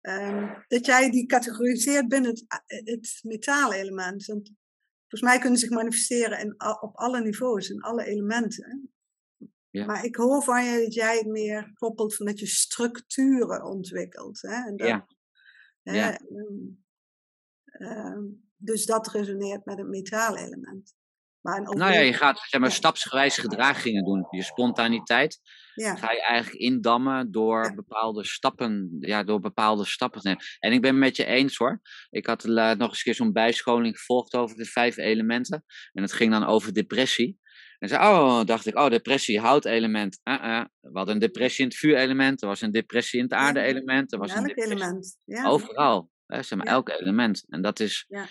Um, 0.00 0.64
dat 0.68 0.86
jij 0.86 1.10
die 1.10 1.26
categoriseert 1.26 2.08
binnen 2.08 2.30
het, 2.30 2.44
het 2.66 3.18
metaalelement. 3.22 4.24
Want 4.24 4.52
volgens 5.08 5.30
mij 5.30 5.38
kunnen 5.38 5.58
ze 5.58 5.66
zich 5.66 5.74
manifesteren 5.74 6.38
in, 6.38 6.54
op 6.80 6.96
alle 6.96 7.20
niveaus, 7.20 7.68
in 7.68 7.80
alle 7.80 8.04
elementen. 8.04 8.92
Ja. 9.70 9.86
Maar 9.86 10.04
ik 10.04 10.16
hoor 10.16 10.42
van 10.42 10.64
je 10.64 10.84
dat 10.84 10.94
jij 10.94 11.16
het 11.16 11.26
meer 11.26 11.72
koppelt 11.74 12.18
dat 12.18 12.38
je 12.38 12.46
structuren 12.46 13.64
ontwikkelt. 13.64 14.42
Hè? 14.42 14.66
En 14.66 14.76
dat, 14.76 14.88
ja. 14.88 15.06
Hè, 15.82 15.96
ja. 15.96 16.20
Um, 16.30 16.84
um, 17.78 18.50
dus 18.56 18.86
dat 18.86 19.08
resoneert 19.08 19.64
met 19.64 19.78
het 19.78 19.88
metaalelement. 19.88 20.96
Maar 21.40 21.62
nou 21.62 21.92
ja, 21.92 22.00
je 22.00 22.12
gaat 22.12 22.40
zeg 22.46 22.60
maar, 22.60 22.72
stapsgewijs 22.72 23.38
gedragingen 23.38 24.04
doen. 24.04 24.26
Je 24.30 24.42
spontaniteit 24.42 25.40
ja. 25.74 25.96
ga 25.96 26.12
je 26.12 26.22
eigenlijk 26.22 26.62
indammen 26.62 27.30
door 27.30 27.64
ja. 27.64 27.74
bepaalde 27.74 28.24
stappen. 28.24 28.96
Ja, 29.00 29.24
door 29.24 29.40
bepaalde 29.40 29.84
stappen 29.84 30.20
te 30.20 30.28
nemen. 30.28 30.44
En 30.58 30.72
ik 30.72 30.80
ben 30.80 30.90
het 30.90 31.00
met 31.00 31.16
je 31.16 31.24
eens 31.24 31.56
hoor. 31.56 31.80
Ik 32.10 32.26
had 32.26 32.44
nog 32.44 32.88
eens 32.88 33.02
keer 33.02 33.14
zo'n 33.14 33.32
bijscholing 33.32 33.98
gevolgd 33.98 34.34
over 34.34 34.56
de 34.56 34.64
vijf 34.64 34.96
elementen. 34.96 35.64
En 35.92 36.02
het 36.02 36.12
ging 36.12 36.32
dan 36.32 36.44
over 36.44 36.72
depressie. 36.72 37.38
En 37.78 37.88
zei, 37.88 38.02
oh, 38.02 38.44
dacht 38.44 38.66
ik, 38.66 38.78
oh, 38.78 38.90
depressie, 38.90 39.40
houtelement. 39.40 40.20
Uh 40.24 40.34
-uh. 40.34 40.64
We 40.80 40.98
hadden 40.98 41.14
een 41.14 41.20
depressie 41.20 41.64
in 41.64 41.70
het 41.70 41.78
vuurelement, 41.78 42.42
er 42.42 42.48
was 42.48 42.60
een 42.60 42.72
depressie 42.72 43.18
in 43.18 43.24
het 43.24 43.34
aarde-element. 43.34 44.12
Er 44.12 44.18
was 44.18 44.32
elk 44.32 44.48
een 44.48 44.64
element. 44.64 45.18
Ja. 45.24 45.46
Overal, 45.46 46.10
hè, 46.26 46.42
zeg 46.42 46.58
maar, 46.58 46.66
ja. 46.66 46.72
elk 46.72 46.88
element. 46.88 47.44
En 47.48 47.62
dat 47.62 47.80
is, 47.80 48.04
ja. 48.08 48.26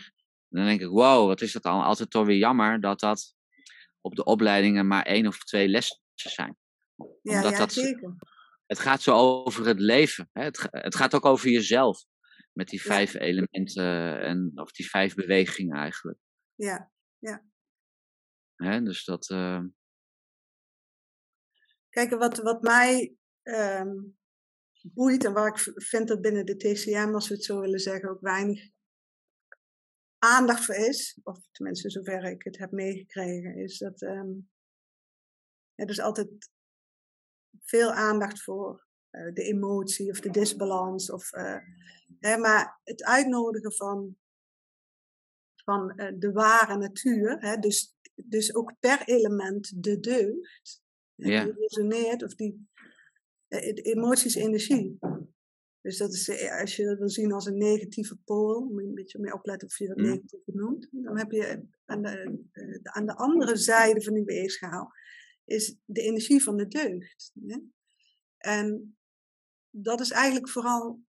dan 0.47 0.65
denk 0.65 0.81
ik, 0.81 0.87
wow, 0.87 1.27
wat 1.27 1.41
is 1.41 1.51
dat 1.51 1.63
al? 1.63 1.83
Altijd 1.83 2.09
toch 2.09 2.25
weer 2.25 2.37
jammer 2.37 2.81
dat 2.81 2.99
dat 2.99 3.35
op 4.01 4.15
de 4.15 4.23
opleidingen 4.23 4.87
maar 4.87 5.03
één 5.03 5.27
of 5.27 5.37
twee 5.37 5.67
lessen 5.67 5.99
zijn. 6.13 6.57
Ja, 7.21 7.41
ja 7.41 7.57
dat, 7.57 7.73
zeker. 7.73 8.15
Het 8.65 8.79
gaat 8.79 9.01
zo 9.01 9.15
over 9.15 9.67
het 9.67 9.79
leven. 9.79 10.29
Hè? 10.33 10.43
Het, 10.43 10.67
het 10.71 10.95
gaat 10.95 11.15
ook 11.15 11.25
over 11.25 11.49
jezelf. 11.49 12.05
Met 12.53 12.67
die 12.67 12.81
vijf 12.81 13.13
elementen, 13.13 14.21
en, 14.21 14.51
of 14.55 14.71
die 14.71 14.89
vijf 14.89 15.15
bewegingen 15.15 15.77
eigenlijk. 15.77 16.19
Ja, 16.55 16.91
ja. 17.19 17.43
Hè, 18.57 18.81
dus 18.81 19.05
dat. 19.05 19.29
Uh... 19.29 19.63
Kijk, 21.89 22.09
wat, 22.09 22.37
wat 22.37 22.61
mij 22.61 23.15
um, 23.43 24.17
boeit 24.81 25.25
en 25.25 25.33
waar 25.33 25.47
ik 25.47 25.73
vind 25.75 26.07
dat 26.07 26.21
binnen 26.21 26.45
de 26.45 26.55
TCM, 26.55 27.11
als 27.13 27.27
we 27.27 27.33
het 27.33 27.43
zo 27.43 27.59
willen 27.59 27.79
zeggen, 27.79 28.09
ook 28.09 28.21
weinig 28.21 28.69
aandacht 30.17 30.65
voor 30.65 30.75
is, 30.75 31.19
of 31.23 31.47
tenminste 31.51 31.89
zover 31.89 32.23
ik 32.23 32.43
het 32.43 32.57
heb 32.57 32.71
meegekregen, 32.71 33.55
is 33.55 33.77
dat 33.77 34.01
um, 34.01 34.49
er 35.75 35.89
is 35.89 35.99
altijd 35.99 36.49
veel 37.63 37.91
aandacht 37.91 38.43
voor 38.43 38.87
uh, 39.11 39.33
de 39.33 39.43
emotie 39.43 40.11
of 40.11 40.19
de 40.19 40.29
disbalans. 40.29 41.11
Of, 41.11 41.33
uh, 41.33 41.57
hè, 42.19 42.37
maar 42.37 42.79
het 42.83 43.03
uitnodigen 43.03 43.73
van, 43.73 44.17
van 45.55 45.93
uh, 45.95 46.11
de 46.15 46.31
ware 46.31 46.77
natuur, 46.77 47.37
hè, 47.39 47.57
dus 47.57 47.96
dus 48.25 48.55
ook 48.55 48.73
per 48.79 49.01
element 49.05 49.83
de 49.83 49.99
deugd. 49.99 50.81
Ja. 51.15 51.43
Die 51.43 51.53
resoneert, 51.53 52.23
of 52.23 52.35
die 52.35 52.67
eh, 53.47 53.93
emoties 53.93 54.35
energie. 54.35 54.97
Dus 55.81 55.97
dat 55.97 56.13
is, 56.13 56.29
eh, 56.29 56.59
als 56.59 56.75
je 56.75 56.85
dat 56.85 56.97
wil 56.97 57.09
zien 57.09 57.31
als 57.31 57.45
een 57.45 57.57
negatieve 57.57 58.17
pool, 58.17 58.59
moet 58.59 58.81
je 58.81 58.87
een 58.87 58.95
beetje 58.95 59.19
mee 59.19 59.33
opletten 59.33 59.67
of 59.67 59.77
je 59.77 59.87
dat 59.87 59.97
mm. 59.97 60.03
negatief 60.03 60.45
noemt. 60.45 60.87
Dan 60.91 61.17
heb 61.17 61.31
je 61.31 61.67
aan 61.85 62.01
de, 62.01 62.43
eh, 62.51 62.79
aan 62.81 63.05
de 63.05 63.15
andere 63.15 63.55
zijde 63.55 64.01
van 64.01 64.13
die 64.13 64.23
weegschaal 64.23 64.91
is 65.45 65.77
de 65.85 66.01
energie 66.01 66.43
van 66.43 66.57
de 66.57 66.67
deugd. 66.67 67.31
Hè? 67.45 67.57
En 68.37 68.97
dat 69.69 69.99
is 69.99 70.11
eigenlijk 70.11 70.49
vooral 70.49 71.03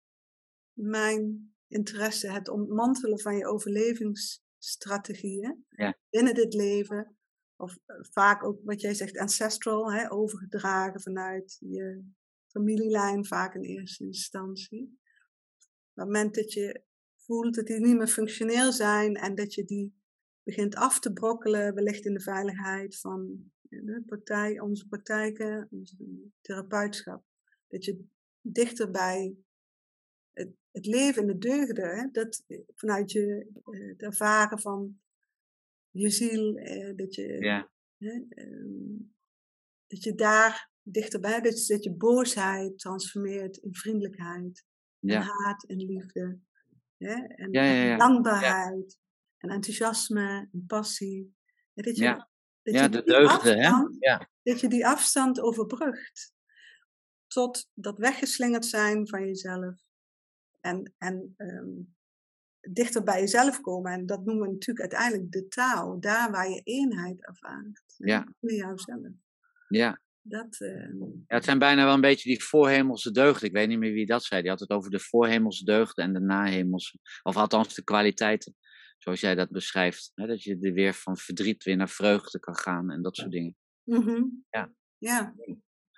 mijn 0.73 1.55
interesse, 1.69 2.31
het 2.31 2.49
ontmantelen 2.49 3.21
van 3.21 3.37
je 3.37 3.47
overlevings 3.47 4.44
strategieën 4.69 5.65
ja. 5.69 5.99
binnen 6.11 6.35
dit 6.35 6.55
leven. 6.55 7.17
Of 7.57 7.79
eh, 7.87 7.97
vaak 8.01 8.45
ook 8.45 8.61
wat 8.65 8.81
jij 8.81 8.95
zegt, 8.95 9.19
ancestral, 9.19 9.93
hè, 9.93 10.13
overgedragen 10.13 11.01
vanuit 11.01 11.57
je 11.61 12.05
familielijn, 12.47 13.27
vaak 13.27 13.55
in 13.55 13.63
eerste 13.63 14.05
instantie. 14.05 14.83
Op 14.83 15.95
het 15.95 16.05
moment 16.05 16.35
dat 16.35 16.53
je 16.53 16.83
voelt 17.17 17.55
dat 17.55 17.67
die 17.67 17.81
niet 17.81 17.97
meer 17.97 18.07
functioneel 18.07 18.73
zijn 18.73 19.15
en 19.15 19.35
dat 19.35 19.55
je 19.55 19.65
die 19.65 19.95
begint 20.43 20.75
af 20.75 21.01
te 21.01 21.13
brokkelen, 21.13 21.75
wellicht 21.75 22.05
in 22.05 22.15
de 22.15 22.21
veiligheid 22.21 23.01
van 23.01 23.53
de 23.69 24.03
partij, 24.07 24.61
onze 24.61 24.89
praktijken, 24.89 25.69
onze 25.71 25.97
therapeutschap. 26.41 27.25
Dat 27.69 27.85
je 27.85 28.05
dichter 28.41 28.91
bij 28.91 29.37
het, 30.75 30.87
leven 30.87 31.23
in 31.23 31.29
de 31.29 31.39
deugden, 31.39 31.97
hè, 31.97 32.09
dat 32.13 32.45
vanuit 32.75 33.13
je 33.13 33.51
uh, 33.65 33.89
het 33.89 34.03
ervaren 34.03 34.61
van 34.61 35.01
je 35.91 36.11
ziel, 36.11 36.59
uh, 36.59 36.97
dat 36.97 37.15
je, 37.15 37.39
ja. 37.41 37.71
hè, 37.99 38.13
um, 38.37 39.15
dat 39.87 40.03
je 40.03 40.15
daar 40.15 40.71
dichterbij. 40.83 41.41
Dus 41.41 41.67
dat 41.67 41.85
je 41.85 41.93
boosheid 41.93 42.79
transformeert 42.79 43.57
in 43.57 43.75
vriendelijkheid. 43.75 44.65
En 45.01 45.23
haat 45.23 45.65
en 45.65 45.77
liefde. 45.77 46.39
Hè? 46.97 47.15
En, 47.15 47.53
en 47.53 47.99
dankbaarheid. 47.99 48.99
En 49.39 49.51
enthousiasme 49.51 50.49
en 50.53 50.65
passie. 50.67 51.35
Dat 51.75 51.97
je, 51.97 52.27
dat 52.63 52.75
je 52.75 52.89
de 52.89 53.03
deugden, 53.03 53.59
hè? 53.59 53.87
Dat 54.43 54.61
je 54.61 54.69
die 54.69 54.87
afstand 54.87 55.41
overbrugt. 55.41 56.33
Tot 57.27 57.71
dat 57.75 57.99
weggeslingerd 57.99 58.65
zijn 58.65 59.09
van 59.09 59.27
jezelf. 59.27 59.84
En, 60.65 60.95
en 60.99 61.35
um, 61.37 61.95
dichter 62.61 63.03
bij 63.03 63.21
jezelf 63.21 63.61
komen. 63.61 63.93
En 63.93 64.07
dat 64.07 64.25
noemen 64.25 64.47
we 64.47 64.53
natuurlijk 64.53 64.93
uiteindelijk 64.93 65.33
de 65.33 65.49
taal. 65.49 66.01
Daar 66.01 66.31
waar 66.31 66.51
je 66.51 66.61
eenheid 66.61 67.27
ervaart. 67.27 67.83
Ja. 67.97 68.35
Met 68.41 68.55
jouzelf. 68.55 69.01
Ja. 69.69 70.03
Dat, 70.27 70.61
uh... 70.61 70.93
ja, 71.27 71.35
het 71.35 71.45
zijn 71.45 71.59
bijna 71.59 71.85
wel 71.85 71.95
een 71.95 72.01
beetje 72.01 72.29
die 72.29 72.45
voorhemelse 72.45 73.11
deugden. 73.11 73.49
Ik 73.49 73.55
weet 73.55 73.69
niet 73.69 73.79
meer 73.79 73.93
wie 73.93 74.07
dat 74.07 74.25
zei. 74.25 74.41
Die 74.41 74.51
had 74.51 74.61
het 74.61 74.71
over 74.71 74.91
de 74.91 75.01
voorhemelse 75.01 75.65
deugden 75.65 76.05
en 76.05 76.13
de 76.13 76.21
nahemelse. 76.21 76.99
Of 77.23 77.37
althans 77.37 77.75
de 77.75 77.85
kwaliteiten. 77.85 78.55
Zoals 78.99 79.21
jij 79.21 79.35
dat 79.35 79.51
beschrijft. 79.51 80.13
Hè? 80.15 80.27
Dat 80.27 80.43
je 80.43 80.59
er 80.61 80.73
weer 80.73 80.95
van 80.95 81.17
verdriet 81.17 81.65
weer 81.65 81.77
naar 81.77 81.89
vreugde 81.89 82.39
kan 82.39 82.57
gaan 82.57 82.91
en 82.91 83.03
dat 83.03 83.17
soort 83.17 83.31
dingen. 83.31 83.57
Mm 83.83 84.45
Ja. 84.51 84.73
Ja 84.99 85.35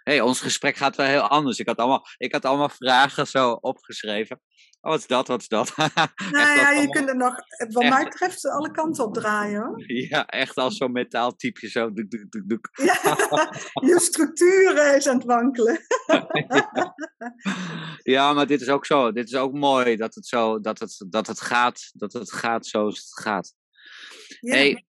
hey, 0.06 0.20
ons 0.20 0.40
gesprek 0.40 0.76
gaat 0.76 0.96
wel 0.96 1.06
heel 1.06 1.28
anders. 1.28 1.58
Ik 1.58 1.66
had 1.66 1.76
allemaal, 1.76 2.06
ik 2.16 2.32
had 2.32 2.44
allemaal 2.44 2.68
vragen 2.68 3.26
zo 3.26 3.52
opgeschreven. 3.52 4.40
Oh, 4.80 4.90
wat 4.92 5.00
is 5.00 5.06
dat, 5.06 5.28
wat 5.28 5.40
is 5.40 5.48
dat? 5.48 5.76
Nou 6.30 6.58
ja, 6.58 6.70
je 6.70 6.88
kunt 6.88 7.08
er 7.08 7.16
nog, 7.16 7.34
wat 7.72 7.82
mij 7.82 8.04
betreft, 8.04 8.48
alle 8.48 8.70
kanten 8.70 9.04
op 9.04 9.14
draaien 9.14 9.62
hoor. 9.62 9.82
Ja, 9.86 10.26
echt 10.26 10.56
als 10.56 10.76
zo'n 10.76 10.92
metaaltypje 10.92 11.68
zo. 11.68 11.92
Doek, 11.92 12.10
doek, 12.10 12.30
doek, 12.30 12.48
doek. 12.48 12.68
Ja, 12.72 13.00
je 13.88 14.00
structuur 14.00 14.96
is 14.96 15.06
aan 15.08 15.16
het 15.16 15.26
wankelen. 15.26 15.78
ja, 18.14 18.32
maar 18.32 18.46
dit 18.46 18.60
is 18.60 18.68
ook 18.68 18.86
zo. 18.86 19.12
Dit 19.12 19.26
is 19.28 19.34
ook 19.34 19.52
mooi 19.52 19.96
dat 19.96 20.14
het 20.14 20.26
zo, 20.26 20.60
dat 20.60 20.78
het, 20.78 21.04
dat 21.08 21.26
het 21.26 21.40
gaat, 21.40 21.90
dat 21.92 22.12
het 22.12 22.32
gaat 22.32 22.66
zoals 22.66 22.98
het 22.98 23.20
gaat. 23.22 23.54
Ja. 24.40 24.54
Hey, 24.54 24.86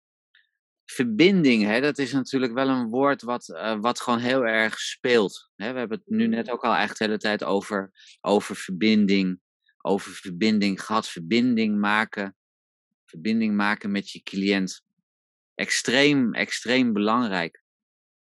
verbinding, 0.86 1.64
hè, 1.64 1.82
dat 1.82 1.98
is 1.98 2.12
natuurlijk 2.12 2.54
wel 2.54 2.70
een 2.70 2.90
woord 2.90 3.22
wat, 3.22 3.48
uh, 3.48 3.80
wat 3.80 4.02
gewoon 4.02 4.20
heel 4.20 4.46
erg 4.46 4.80
speelt. 4.80 5.52
Hè. 5.56 5.74
We 5.74 5.80
hebben 5.80 5.98
het 5.98 6.08
nu 6.08 6.28
net 6.28 6.50
ook 6.50 6.64
al 6.64 6.76
echt 6.76 6.98
de 6.98 7.04
hele 7.04 7.18
tijd 7.18 7.44
over, 7.44 7.92
over 8.22 8.56
verbinding, 8.56 9.40
over 9.82 10.12
verbinding 10.12 10.82
gehad, 10.82 11.10
verbinding 11.10 11.80
maken, 11.80 12.36
verbinding 13.06 13.56
maken 13.56 13.92
met 13.92 14.10
je 14.10 14.22
cliënt. 14.22 14.84
Extreem, 15.56 16.34
extreem 16.34 16.94
belangrijk. 16.94 17.62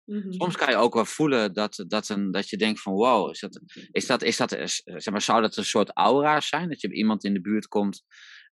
Mm-hmm. 0.05 0.33
Soms 0.33 0.57
kan 0.57 0.71
je 0.71 0.77
ook 0.77 0.95
wel 0.95 1.05
voelen 1.05 1.53
dat, 1.53 1.85
dat, 1.87 2.09
een, 2.09 2.31
dat 2.31 2.49
je 2.49 2.57
denkt 2.57 2.81
van 2.81 2.93
wow, 2.93 3.31
is 3.31 3.41
dat, 3.41 3.61
is 3.91 4.07
dat, 4.07 4.23
is 4.23 4.37
dat, 4.37 4.51
zeg 4.85 5.11
maar, 5.11 5.21
zou 5.21 5.41
dat 5.41 5.57
een 5.57 5.65
soort 5.65 5.91
aura 5.93 6.41
zijn? 6.41 6.69
Dat 6.69 6.81
je 6.81 6.93
iemand 6.93 7.25
in 7.25 7.35
de 7.35 7.41
buurt 7.41 7.67
komt 7.67 8.05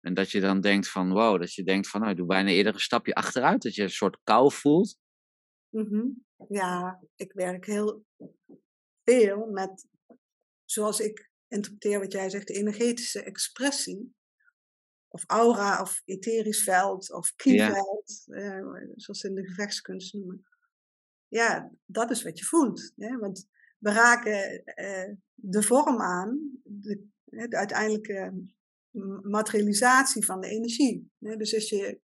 en 0.02 0.14
dat 0.14 0.30
je 0.30 0.40
dan 0.40 0.60
denkt 0.60 0.88
van 0.88 1.12
wow, 1.12 1.40
dat 1.40 1.54
je 1.54 1.62
denkt 1.62 1.88
van 1.88 2.00
nou, 2.00 2.12
ik 2.12 2.18
doe 2.18 2.26
bijna 2.26 2.50
eerder 2.50 2.74
een 2.74 2.80
stapje 2.80 3.14
achteruit. 3.14 3.62
Dat 3.62 3.74
je 3.74 3.82
een 3.82 3.90
soort 3.90 4.18
kou 4.24 4.52
voelt. 4.52 4.98
Mm-hmm. 5.68 6.24
Ja, 6.48 7.02
ik 7.16 7.32
werk 7.32 7.66
heel 7.66 8.04
veel 9.04 9.46
met, 9.46 9.86
zoals 10.64 11.00
ik 11.00 11.30
interpreteer 11.48 11.98
wat 11.98 12.12
jij 12.12 12.30
zegt, 12.30 12.46
de 12.46 12.54
energetische 12.54 13.22
expressie. 13.22 14.14
Of 15.08 15.24
aura, 15.26 15.80
of 15.80 16.02
etherisch 16.04 16.62
veld, 16.62 17.12
of 17.12 17.34
kieveld, 17.34 18.22
ja. 18.26 18.56
eh, 18.56 18.88
zoals 18.94 19.20
ze 19.20 19.28
in 19.28 19.34
de 19.34 19.46
gevechtskunst 19.46 20.14
noemen. 20.14 20.46
Ja, 21.28 21.72
dat 21.84 22.10
is 22.10 22.22
wat 22.22 22.38
je 22.38 22.44
voelt. 22.44 22.92
Hè? 22.96 23.16
Want 23.16 23.48
we 23.78 23.92
raken 23.92 24.64
eh, 24.64 25.12
de 25.34 25.62
vorm 25.62 26.00
aan, 26.00 26.60
de, 26.64 27.06
de 27.24 27.56
uiteindelijke 27.56 28.32
materialisatie 29.22 30.24
van 30.24 30.40
de 30.40 30.48
energie. 30.48 31.11
Dus 31.18 31.55
als 31.55 31.68
je 31.68 32.00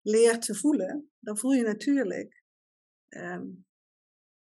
leert 0.00 0.42
te 0.42 0.54
voelen, 0.54 1.10
dan 1.18 1.38
voel 1.38 1.52
je 1.52 1.62
natuurlijk 1.62 2.44
um, 3.08 3.66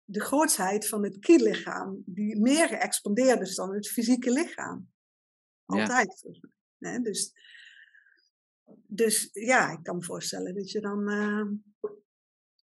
de 0.05 0.21
grootsheid 0.21 0.89
van 0.89 1.05
het 1.05 1.19
ki-lichaam, 1.19 2.03
die 2.05 2.41
meer 2.41 2.69
geëxpandeerd 2.69 3.41
is 3.41 3.55
dan 3.55 3.75
het 3.75 3.89
fysieke 3.89 4.31
lichaam. 4.31 4.91
Altijd. 5.65 6.23
Ja. 6.79 6.99
Dus, 6.99 7.33
dus 8.87 9.29
ja, 9.33 9.73
ik 9.73 9.83
kan 9.83 9.97
me 9.97 10.03
voorstellen 10.03 10.55
dat 10.55 10.71
je 10.71 10.81
dan 10.81 11.11
uh, 11.11 11.51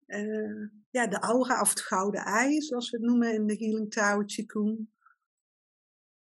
uh, 0.07 0.67
ja, 0.89 1.07
de 1.07 1.19
aura 1.19 1.61
of 1.61 1.69
het 1.69 1.81
gouden 1.81 2.21
ei, 2.21 2.61
zoals 2.61 2.89
we 2.89 2.97
het 2.97 3.05
noemen 3.05 3.33
in 3.33 3.47
de 3.47 3.55
Healing 3.57 3.91
Tower 3.91 4.25
Qigong, 4.25 4.87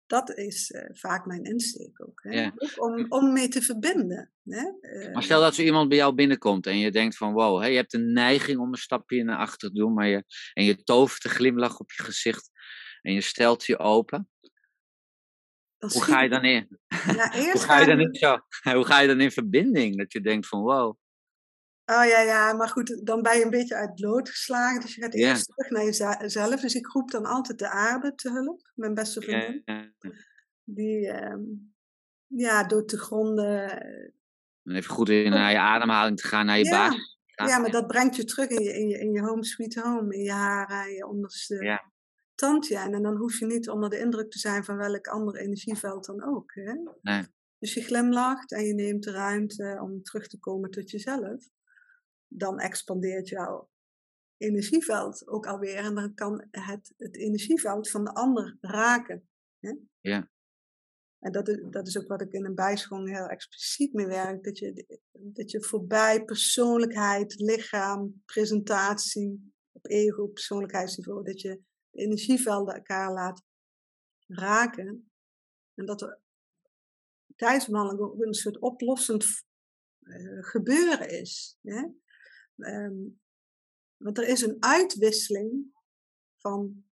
dat 0.07 0.37
is 0.37 0.69
uh, 0.69 0.81
vaak 0.91 1.25
mijn 1.25 1.43
insteek 1.43 2.07
ook. 2.07 2.23
Hè? 2.23 2.41
Ja. 2.41 2.53
om, 2.75 3.05
om 3.09 3.33
mee 3.33 3.47
te 3.47 3.61
verbinden. 3.61 4.31
Hè? 4.43 4.71
Uh, 4.81 5.13
maar 5.13 5.23
stel 5.23 5.41
dat 5.41 5.55
zo 5.55 5.61
iemand 5.61 5.89
bij 5.89 5.97
jou 5.97 6.13
binnenkomt 6.13 6.67
en 6.67 6.77
je 6.77 6.91
denkt 6.91 7.17
van 7.17 7.33
wow, 7.33 7.61
hè, 7.61 7.67
je 7.67 7.75
hebt 7.75 7.93
een 7.93 8.13
neiging 8.13 8.59
om 8.59 8.67
een 8.67 8.77
stapje 8.77 9.23
naar 9.23 9.37
achter 9.37 9.69
te 9.69 9.75
doen, 9.75 9.93
maar 9.93 10.07
je, 10.07 10.23
en 10.53 10.63
je 10.63 10.83
tovert 10.83 11.23
een 11.23 11.31
glimlach 11.31 11.79
op 11.79 11.91
je 11.91 12.03
gezicht 12.03 12.49
en 13.01 13.13
je 13.13 13.21
stelt 13.21 13.65
je 13.65 13.79
open. 13.79 14.27
Hoe 15.77 16.03
ga 16.03 16.21
je 16.21 16.29
dan 16.29 16.43
in? 16.43 16.79
Ja, 16.87 17.33
eerst 17.33 17.51
hoe, 17.51 17.61
ga 17.61 17.79
je 17.79 17.85
dan 17.85 17.99
in 17.99 18.13
zo, 18.13 18.39
hoe 18.77 18.85
ga 18.85 18.99
je 18.99 19.07
dan 19.07 19.21
in 19.21 19.31
verbinding? 19.31 19.97
Dat 19.97 20.13
je 20.13 20.21
denkt 20.21 20.47
van 20.47 20.61
wow. 20.61 20.97
Oh 21.85 22.05
ja, 22.05 22.19
ja, 22.19 22.53
maar 22.53 22.69
goed, 22.69 23.05
dan 23.05 23.21
ben 23.21 23.37
je 23.37 23.43
een 23.43 23.49
beetje 23.49 23.75
uit 23.75 23.89
het 23.89 23.99
lood 23.99 24.29
geslagen. 24.29 24.81
Dus 24.81 24.95
je 24.95 25.01
gaat 25.01 25.13
eerst 25.13 25.45
terug 25.45 25.69
naar 25.71 25.83
jezelf. 26.19 26.61
Dus 26.61 26.75
ik 26.75 26.87
roep 26.87 27.11
dan 27.11 27.25
altijd 27.25 27.59
de 27.59 27.69
aarde 27.69 28.15
te 28.15 28.31
hulp, 28.31 28.71
mijn 28.75 28.93
beste 28.93 29.21
vriendin. 29.21 29.63
Die 30.63 31.07
ehm, 31.07 31.41
ja, 32.27 32.63
door 32.63 32.85
te 32.85 32.97
gronden. 32.97 33.81
En 34.63 34.75
even 34.75 34.93
goed 34.93 35.09
in 35.09 35.29
naar 35.29 35.51
je 35.51 35.59
ademhaling 35.59 36.17
te 36.17 36.27
gaan, 36.27 36.45
naar 36.45 36.57
je 36.57 36.69
basis. 36.69 37.11
Ja, 37.35 37.59
maar 37.59 37.71
dat 37.71 37.87
brengt 37.87 38.15
je 38.15 38.23
terug 38.23 38.49
in 38.49 38.63
je, 38.63 38.73
in 38.73 38.87
je, 38.87 38.99
in 38.99 39.11
je 39.11 39.21
home 39.21 39.45
sweet 39.45 39.75
home, 39.75 40.15
in 40.15 40.23
je 40.23 40.31
haren, 40.31 40.89
in 40.89 40.95
je 40.95 41.07
onderste 41.07 41.63
Ja. 41.63 41.91
tandje. 42.35 42.77
En 42.77 43.01
dan 43.01 43.15
hoef 43.15 43.39
je 43.39 43.45
niet 43.45 43.69
onder 43.69 43.89
de 43.89 43.99
indruk 43.99 44.31
te 44.31 44.39
zijn 44.39 44.63
van 44.63 44.77
welk 44.77 45.07
ander 45.07 45.35
energieveld 45.35 46.05
dan 46.05 46.23
ook. 46.23 46.53
Hè? 46.53 46.73
Nee. 47.01 47.23
Dus 47.59 47.73
je 47.73 47.81
glimlacht 47.81 48.51
en 48.51 48.65
je 48.65 48.73
neemt 48.73 49.03
de 49.03 49.11
ruimte 49.11 49.79
om 49.81 50.03
terug 50.03 50.27
te 50.27 50.39
komen 50.39 50.71
tot 50.71 50.89
jezelf. 50.89 51.43
Dan 52.37 52.59
expandeert 52.59 53.29
jouw 53.29 53.69
energieveld 54.37 55.27
ook 55.27 55.45
alweer. 55.47 55.77
En 55.77 55.95
dan 55.95 56.13
kan 56.13 56.47
het, 56.51 56.93
het 56.97 57.15
energieveld 57.17 57.89
van 57.89 58.03
de 58.03 58.13
ander 58.13 58.57
raken. 58.61 59.29
Hè? 59.59 59.73
Ja. 59.99 60.31
En 61.19 61.31
dat 61.31 61.47
is, 61.47 61.63
dat 61.69 61.87
is 61.87 61.97
ook 61.97 62.07
wat 62.07 62.21
ik 62.21 62.31
in 62.31 62.45
een 62.45 62.55
bijscholing 62.55 63.17
heel 63.17 63.27
expliciet 63.27 63.93
mee 63.93 64.07
werk. 64.07 64.43
Dat 64.43 64.57
je, 64.57 64.99
dat 65.11 65.51
je 65.51 65.63
voorbij 65.63 66.23
persoonlijkheid, 66.23 67.39
lichaam, 67.39 68.21
presentatie, 68.25 69.53
op 69.71 69.85
ego, 69.89 70.27
persoonlijkheidsniveau, 70.27 71.23
dat 71.23 71.41
je 71.41 71.61
de 71.89 72.01
energievelden 72.01 72.75
elkaar 72.75 73.13
laat 73.13 73.43
raken. 74.27 75.11
En 75.73 75.85
dat 75.85 76.01
er 76.01 76.19
tijdens 77.35 77.73
ook 77.73 78.21
een 78.21 78.33
soort 78.33 78.59
oplossend 78.59 79.25
uh, 79.99 80.43
gebeuren 80.43 81.09
is. 81.09 81.57
Hè? 81.61 81.87
Um, 82.55 83.21
want 83.97 84.17
er 84.17 84.27
is 84.27 84.41
een 84.41 84.57
uitwisseling 84.59 85.73
van 86.37 86.83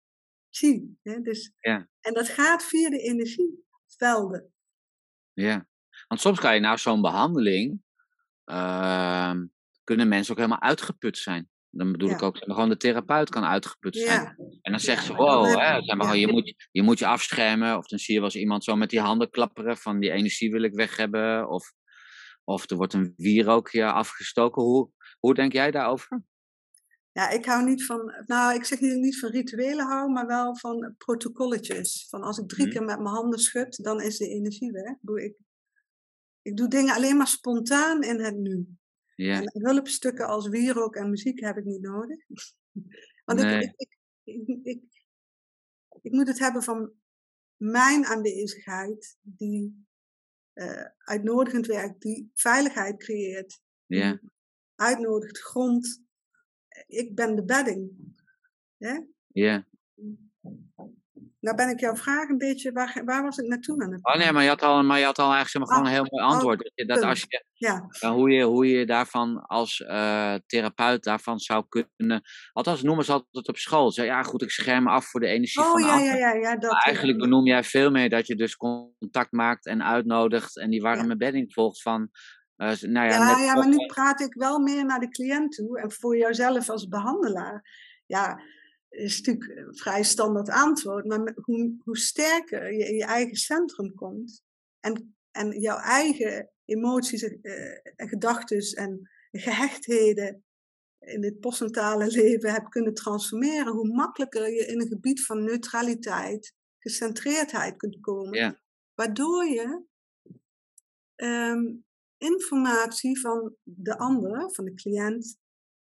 chi. 0.49 0.97
Hè? 1.03 1.21
Dus, 1.21 1.53
Ja. 1.59 1.89
En 1.99 2.13
dat 2.13 2.29
gaat 2.29 2.63
via 2.63 2.89
de 2.89 2.99
energievelden. 2.99 4.53
Ja, 5.33 5.67
want 6.07 6.21
soms 6.21 6.39
kan 6.39 6.53
je 6.53 6.59
na 6.59 6.77
zo'n 6.77 7.01
behandeling, 7.01 7.81
ehm, 8.43 9.45
kunnen 9.83 10.07
mensen 10.07 10.31
ook 10.31 10.37
helemaal 10.39 10.61
uitgeput 10.61 11.17
zijn. 11.17 11.49
Dan 11.69 11.91
bedoel 11.91 12.09
Ja. 12.09 12.15
ik 12.15 12.21
ook, 12.21 12.37
zeg 12.37 12.45
maar, 12.47 12.55
gewoon 12.55 12.69
de 12.69 12.77
therapeut 12.77 13.29
kan 13.29 13.43
uitgeput 13.43 13.95
zijn. 13.95 14.21
Ja, 14.21 14.35
En 14.61 14.71
dan 14.71 14.79
zegt 14.79 15.05
ze, 15.05 15.13
wow, 15.13 15.45
hè, 15.45 15.83
zeg 15.83 15.95
maar, 15.95 16.05
gewoon, 16.05 16.19
je, 16.19 16.27
moet, 16.27 16.67
je 16.71 16.81
moet 16.81 16.99
je 16.99 17.05
afschermen. 17.07 17.77
Of 17.77 17.87
dan 17.87 17.99
zie 17.99 18.13
je 18.13 18.19
wel 18.19 18.29
eens 18.29 18.39
iemand 18.41 18.63
zo 18.63 18.75
met 18.75 18.89
die 18.89 18.99
handen 18.99 19.29
klapperen 19.29 19.77
van 19.77 19.99
die 19.99 20.11
energie 20.11 20.51
wil 20.51 20.61
ik 20.61 20.73
weg 20.73 20.97
hebben. 20.97 21.49
Of, 21.49 21.73
of 22.43 22.69
er 22.69 22.75
wordt 22.77 22.93
een 22.93 23.13
wierookje 23.17 23.91
afgestoken. 23.91 24.61
Hoe, 24.63 24.91
hoe 25.21 25.33
denk 25.33 25.51
jij 25.53 25.71
daarover? 25.71 26.23
ja, 27.11 27.29
ik 27.29 27.45
hou 27.45 27.63
niet 27.69 27.85
van, 27.85 28.23
nou 28.25 28.55
ik 28.55 28.65
zeg 28.65 28.79
niet, 28.79 28.95
niet 28.99 29.19
van 29.19 29.29
rituelen 29.29 29.85
hou, 29.85 30.11
maar 30.11 30.27
wel 30.27 30.55
van 30.57 30.95
protocolletjes. 30.97 32.07
Van 32.09 32.21
als 32.21 32.37
ik 32.37 32.47
drie 32.47 32.65
Mhm. 32.65 32.75
keer 32.75 32.85
met 32.85 32.95
mijn 32.99 33.15
handen 33.15 33.39
schud, 33.39 33.83
dan 33.83 34.01
is 34.01 34.17
de 34.17 34.27
energie 34.27 34.71
weg. 34.71 34.89
Ik 34.91 34.97
doe, 35.01 35.23
ik, 35.23 35.37
ik 36.41 36.57
doe 36.57 36.67
dingen 36.67 36.95
alleen 36.95 37.17
maar 37.17 37.27
spontaan 37.27 38.03
in 38.03 38.19
het 38.19 38.37
nu. 38.37 38.67
Ja, 39.15 39.41
En 39.41 39.65
hulpstukken 39.65 40.27
als 40.27 40.47
wierook 40.47 40.95
en 40.95 41.09
muziek 41.09 41.39
heb 41.39 41.57
ik 41.57 41.63
niet 41.63 41.81
nodig. 41.81 42.19
Want 43.25 43.39
Nee. 43.39 43.61
ik, 43.61 43.73
ik, 43.75 43.97
ik, 44.23 44.47
ik, 44.47 44.65
ik, 44.65 44.83
ik 46.01 46.11
moet 46.11 46.27
het 46.27 46.39
hebben 46.39 46.63
van 46.63 46.93
mijn 47.57 48.05
aanwezigheid, 48.05 49.17
die 49.21 49.85
eh, 50.53 50.85
uitnodigend 50.97 51.65
werkt, 51.65 52.01
die 52.01 52.31
veiligheid 52.33 52.97
creëert, 52.97 53.61
ja, 53.85 54.19
uitnodigt, 54.81 55.39
grond. 55.39 56.03
Ik 56.87 57.15
ben 57.15 57.35
de 57.35 57.45
bedding. 57.45 57.91
Ja. 58.77 59.65
nou 61.39 61.55
ben 61.55 61.69
ik 61.69 61.79
jouw 61.79 61.95
vraag 61.95 62.29
een 62.29 62.37
beetje, 62.37 62.71
waar, 62.71 63.01
waar 63.05 63.23
was 63.23 63.37
ik 63.37 63.47
naartoe 63.47 63.83
aan 63.83 63.91
het 63.91 64.05
Oh 64.05 64.15
nee, 64.15 64.31
maar 64.31 64.43
je 64.43 64.49
had 64.49 64.61
al, 64.61 64.83
maar 64.83 64.99
je 64.99 65.05
had 65.05 65.19
al 65.19 65.33
eigenlijk 65.33 65.49
zeg 65.49 65.61
maar, 65.61 65.71
gewoon 65.71 65.85
Ah, 65.85 65.91
een 65.91 65.97
heel 65.97 66.17
mooi 66.17 66.25
oh, 66.25 66.31
antwoord. 66.31 66.57
Dat, 66.57 66.71
je, 66.75 66.85
dat 66.85 67.01
als 67.01 67.25
je, 67.27 67.45
Ja, 67.53 67.87
hoe, 68.09 68.31
je, 68.31 68.43
hoe 68.43 68.67
je 68.67 68.85
daarvan 68.85 69.45
als 69.45 69.79
uh, 69.79 70.35
therapeut 70.45 71.03
daarvan 71.03 71.39
zou 71.39 71.65
kunnen. 71.69 72.21
Althans, 72.53 72.81
noemen 72.81 73.05
ze 73.05 73.11
altijd 73.11 73.47
op 73.47 73.57
school. 73.57 73.91
Zo, 73.91 74.03
ja, 74.03 74.23
goed, 74.23 74.41
ik 74.41 74.51
scherm 74.51 74.87
af 74.87 75.05
voor 75.05 75.19
de 75.19 75.27
energie 75.27 75.61
oh 75.61 75.71
van 75.71 75.81
ja, 75.81 75.99
ja, 75.99 76.15
ja, 76.15 76.33
ja, 76.33 76.57
dat. 76.57 76.71
Maar 76.71 76.83
eigenlijk 76.85 77.17
benoem 77.17 77.45
jij 77.45 77.63
veel 77.63 77.91
meer 77.91 78.09
dat 78.09 78.27
je 78.27 78.35
dus 78.35 78.55
contact 78.55 79.31
maakt 79.31 79.65
en 79.65 79.83
uitnodigt 79.83 80.57
en 80.57 80.69
die 80.69 80.81
warme 80.81 81.17
bedding 81.17 81.53
volgt 81.53 81.81
van. 81.81 82.09
Nou 82.61 83.07
ja, 83.07 83.39
Ja, 83.39 83.53
maar 83.53 83.67
nu 83.67 83.85
praat 83.85 84.21
ik 84.21 84.33
wel 84.33 84.59
meer 84.59 84.85
naar 84.85 84.99
de 84.99 85.09
cliënt 85.09 85.51
toe 85.51 85.79
en 85.79 85.91
voor 85.91 86.17
jouzelf 86.17 86.69
als 86.69 86.87
behandelaar. 86.87 87.69
Ja, 88.05 88.41
is 88.89 89.21
natuurlijk 89.21 89.67
een 89.67 89.75
vrij 89.75 90.03
standaard 90.03 90.49
antwoord, 90.49 91.05
maar 91.05 91.33
hoe, 91.35 91.75
hoe 91.83 91.97
sterker 91.97 92.73
je 92.73 92.87
in 92.87 92.95
je 92.95 93.05
eigen 93.05 93.35
centrum 93.35 93.93
komt 93.95 94.43
en, 94.79 95.15
en 95.31 95.59
jouw 95.59 95.77
eigen 95.77 96.49
emoties 96.65 97.23
eh, 97.23 97.71
en 97.95 98.07
gedachten 98.07 98.75
en 98.75 99.09
gehechtheden 99.31 100.43
in 100.99 101.23
het 101.23 101.39
postnatale 101.39 102.07
leven 102.21 102.51
hebt 102.51 102.69
kunnen 102.69 102.93
transformeren, 102.93 103.73
hoe 103.73 103.93
makkelijker 103.93 104.49
je 104.49 104.65
in 104.65 104.81
een 104.81 104.87
gebied 104.87 105.25
van 105.25 105.43
neutraliteit, 105.43 106.53
gecentreerdheid 106.79 107.77
kunt 107.77 107.99
komen. 107.99 108.39
Ja. 108.39 108.59
Waardoor 108.93 109.45
je 109.45 109.83
ehm, 111.15 111.63
informatie 112.21 113.19
van 113.19 113.55
de 113.63 113.97
ander, 113.97 114.51
van 114.53 114.65
de 114.65 114.73
cliënt, 114.73 115.37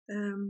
ehm, 0.04 0.46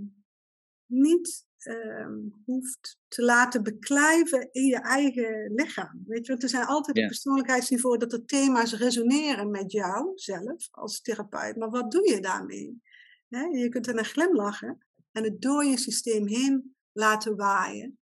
niet 0.86 1.46
ehm, 1.58 2.18
hoeft 2.44 2.98
te 3.08 3.22
laten 3.24 3.62
beklijven 3.62 4.48
in 4.52 4.64
je 4.66 4.76
eigen 4.80 5.52
lichaam. 5.54 6.02
Weet 6.06 6.26
je, 6.26 6.30
want 6.32 6.42
er 6.42 6.48
zijn 6.48 6.66
altijd 6.66 6.96
Ja. 6.96 7.06
persoonlijkheidsniveau 7.06 7.98
dat 7.98 8.12
er 8.12 8.24
thema's 8.24 8.74
resoneren 8.74 9.50
met 9.50 9.72
jou 9.72 10.12
zelf 10.14 10.68
als 10.70 11.00
therapeut. 11.00 11.56
Maar 11.56 11.70
wat 11.70 11.90
doe 11.90 12.08
je 12.10 12.20
daarmee? 12.20 12.82
Je 13.28 13.68
kunt 13.68 13.86
er 13.86 13.94
naar 13.94 14.04
glimlachen 14.04 14.78
en 15.12 15.24
het 15.24 15.40
door 15.42 15.64
je 15.64 15.78
systeem 15.78 16.26
heen 16.26 16.76
laten 16.92 17.36
waaien, 17.36 17.98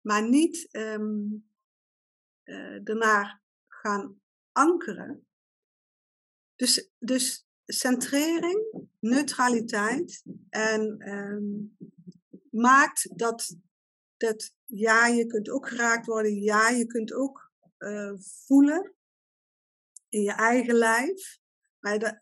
maar 0.00 0.28
niet 0.28 0.68
eh, 0.70 0.98
daarna 2.82 3.40
gaan 3.68 4.20
ankeren. 4.52 5.26
Dus, 6.60 6.90
dus 6.98 7.46
centrering, 7.64 8.88
neutraliteit 8.98 10.22
en 10.50 10.98
ehm, 10.98 11.42
maakt 12.50 13.18
dat, 13.18 13.56
dat 14.16 14.54
ja, 14.64 15.06
je 15.06 15.26
kunt 15.26 15.50
ook 15.50 15.68
geraakt 15.68 16.06
worden, 16.06 16.34
ja, 16.34 16.68
je 16.68 16.86
kunt 16.86 17.12
ook 17.12 17.52
eh, 17.76 18.12
voelen 18.18 18.94
in 20.08 20.22
je 20.22 20.32
eigen 20.32 20.74
lijf. 20.74 21.38
Maar 21.78 21.98
dat, 21.98 22.20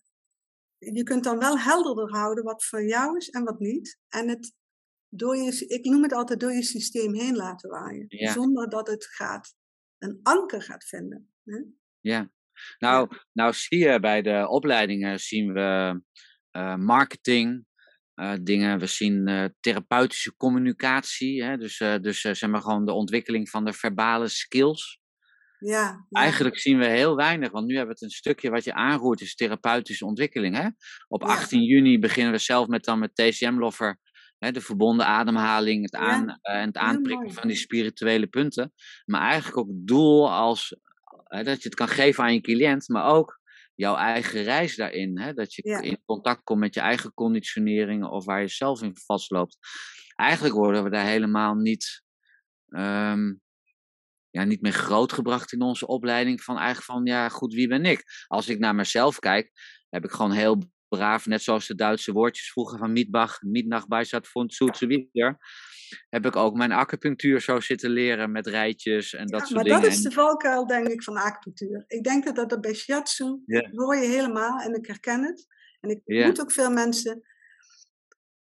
je 0.78 1.02
kunt 1.02 1.24
dan 1.24 1.38
wel 1.38 1.58
helderder 1.58 2.10
houden 2.10 2.44
wat 2.44 2.64
voor 2.64 2.84
jou 2.84 3.16
is 3.16 3.30
en 3.30 3.44
wat 3.44 3.58
niet. 3.58 3.98
En 4.08 4.28
het 4.28 4.54
door 5.08 5.36
je, 5.36 5.66
ik 5.66 5.84
noem 5.84 6.02
het 6.02 6.12
altijd 6.12 6.40
door 6.40 6.52
je 6.52 6.62
systeem 6.62 7.14
heen 7.14 7.36
laten 7.36 7.70
waaien. 7.70 8.04
Ja. 8.08 8.32
Zonder 8.32 8.68
dat 8.68 8.86
het 8.86 9.06
gaat, 9.06 9.54
een 9.98 10.20
anker 10.22 10.62
gaat 10.62 10.84
vinden. 10.84 11.32
Hè? 11.44 11.62
Ja. 12.00 12.32
Nou, 12.78 13.08
nou 13.32 13.52
zie 13.52 13.78
je 13.78 14.00
bij 14.00 14.22
de 14.22 14.48
opleidingen 14.48 15.18
zien 15.18 15.52
we 15.52 16.00
eh, 16.50 16.74
marketing, 16.74 17.66
eh, 18.14 18.32
dingen. 18.42 18.78
We 18.78 18.86
zien 18.86 19.26
eh, 19.28 19.44
therapeutische 19.60 20.36
communicatie. 20.36 21.44
Hè? 21.44 21.56
Dus, 21.56 21.76
dus 22.00 22.20
zeg 22.20 22.46
maar 22.46 22.62
gewoon 22.62 22.86
de 22.86 22.92
ontwikkeling 22.92 23.48
van 23.48 23.64
de 23.64 23.72
verbale 23.72 24.28
skills. 24.28 25.00
Ja, 25.58 26.06
ja. 26.08 26.20
Eigenlijk 26.20 26.58
zien 26.58 26.78
we 26.78 26.86
heel 26.86 27.16
weinig, 27.16 27.50
want 27.50 27.66
nu 27.66 27.76
hebben 27.76 27.94
we 27.94 28.00
het 28.00 28.10
een 28.10 28.16
stukje 28.16 28.50
wat 28.50 28.64
je 28.64 28.74
aanroert, 28.74 29.20
is 29.20 29.34
therapeutische 29.34 30.06
ontwikkeling. 30.06 30.56
Hè? 30.56 30.68
Op 31.08 31.22
Ja. 31.22 31.28
18 31.28 31.62
juni 31.62 31.98
beginnen 31.98 32.32
we 32.32 32.38
zelf 32.38 32.66
met 32.66 32.84
dan 32.84 32.98
met 32.98 33.14
TCM-loffer, 33.14 33.98
hè, 34.38 34.50
de 34.52 34.60
verbonden 34.60 35.06
ademhaling, 35.06 35.82
het, 35.82 35.92
Ja. 35.92 35.98
aan, 35.98 36.38
en 36.42 36.66
het 36.66 36.76
aanprikken 36.76 37.32
van 37.32 37.48
die 37.48 37.56
spirituele 37.56 38.26
punten. 38.26 38.72
Maar 39.04 39.20
eigenlijk 39.20 39.56
ook 39.56 39.68
het 39.68 39.86
doel 39.86 40.32
als, 40.32 40.76
hè, 41.28 41.42
dat 41.44 41.62
je 41.62 41.68
het 41.68 41.78
kan 41.78 41.88
geven 41.88 42.24
aan 42.24 42.34
je 42.34 42.40
cliënt, 42.40 42.88
maar 42.88 43.04
ook 43.04 43.40
jouw 43.74 43.96
eigen 43.96 44.42
reis 44.42 44.76
daarin. 44.76 45.18
Hè? 45.18 45.32
Dat 45.32 45.54
je 45.54 45.68
Ja. 45.68 45.80
in 45.80 46.02
contact 46.04 46.42
komt 46.42 46.60
met 46.60 46.74
je 46.74 46.80
eigen 46.80 47.14
conditioneringen 47.14 48.10
of 48.10 48.24
waar 48.24 48.40
je 48.40 48.48
zelf 48.48 48.82
in 48.82 48.96
vastloopt. 48.96 49.58
Eigenlijk 50.14 50.54
worden 50.54 50.84
we 50.84 50.90
daar 50.90 51.06
helemaal 51.06 51.54
niet 51.54 52.02
ehm, 52.68 53.34
ja, 54.30 54.44
niet 54.44 54.60
meer 54.60 54.72
grootgebracht 54.72 55.52
in 55.52 55.62
onze 55.62 55.86
opleiding. 55.86 56.42
Van 56.42 56.56
eigenlijk 56.56 56.84
van, 56.84 57.04
ja, 57.04 57.28
goed, 57.28 57.54
wie 57.54 57.68
ben 57.68 57.84
ik? 57.84 58.04
Als 58.26 58.48
ik 58.48 58.58
naar 58.58 58.74
mezelf 58.74 59.18
kijk, 59.18 59.50
heb 59.88 60.04
ik 60.04 60.10
gewoon 60.10 60.32
heel 60.32 60.70
braaf, 60.88 61.26
net 61.26 61.42
zoals 61.42 61.66
de 61.66 61.74
Duitse 61.74 62.12
woordjes 62.12 62.50
vroeger 62.50 62.78
van 62.78 62.92
Mietbach, 62.92 63.42
Mietnach 63.42 63.86
Bijzat 63.86 64.28
von 64.28 64.50
Zoetse 64.50 64.86
heb 66.08 66.26
ik 66.26 66.36
ook 66.36 66.56
mijn 66.56 66.72
acupunctuur 66.72 67.40
zo 67.40 67.60
zitten 67.60 67.90
leren 67.90 68.32
met 68.32 68.46
rijtjes 68.46 69.14
en 69.14 69.26
dat 69.26 69.40
Ja, 69.40 69.46
soort 69.46 69.54
maar 69.54 69.64
dingen. 69.64 69.80
dat 69.80 69.90
is 69.90 70.02
de 70.02 70.10
valkuil, 70.10 70.66
denk 70.66 70.86
ik, 70.88 71.02
van 71.02 71.16
acupunctuur. 71.16 71.84
Ik 71.86 72.04
denk 72.04 72.34
dat 72.34 72.48
dat 72.48 72.60
bij 72.60 72.74
shiatsu, 72.74 73.42
hoor 73.72 73.96
je 73.96 74.06
helemaal, 74.08 74.60
en 74.60 74.74
ik 74.74 74.86
herken 74.86 75.22
het. 75.24 75.46
En 75.80 75.90
ik 75.90 76.24
moet 76.26 76.40
ook 76.40 76.52
veel 76.52 76.70
mensen 76.70 77.22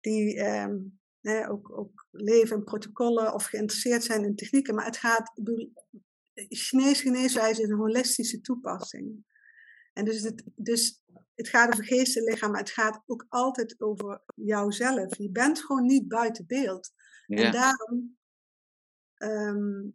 die 0.00 0.40
ehm, 0.40 0.76
ook, 1.48 1.78
ook 1.78 2.06
leven 2.10 2.56
in 2.56 2.64
protocollen 2.64 3.34
of 3.34 3.44
geïnteresseerd 3.44 4.04
zijn 4.04 4.24
in 4.24 4.36
technieken. 4.36 4.74
Maar 4.74 4.84
het 4.84 4.96
gaat, 4.96 5.32
Chinees 6.48 7.00
geneeswijze 7.00 7.62
is 7.62 7.68
een 7.68 7.76
holistische 7.76 8.40
toepassing. 8.40 9.26
En 9.98 10.04
dus 10.04 10.22
het, 10.22 10.42
dus 10.54 11.02
het 11.34 11.48
gaat 11.48 11.72
over 11.72 11.84
geest 11.84 12.16
en 12.16 12.22
lichaam, 12.22 12.50
maar 12.50 12.60
het 12.60 12.70
gaat 12.70 13.02
ook 13.06 13.26
altijd 13.28 13.80
over 13.80 14.22
jouzelf. 14.34 15.16
Je 15.16 15.30
bent 15.30 15.60
gewoon 15.60 15.86
niet 15.86 16.08
buiten 16.08 16.46
beeld. 16.46 16.92
En 17.26 17.52
daarom 17.52 18.18
ehm, 19.14 19.90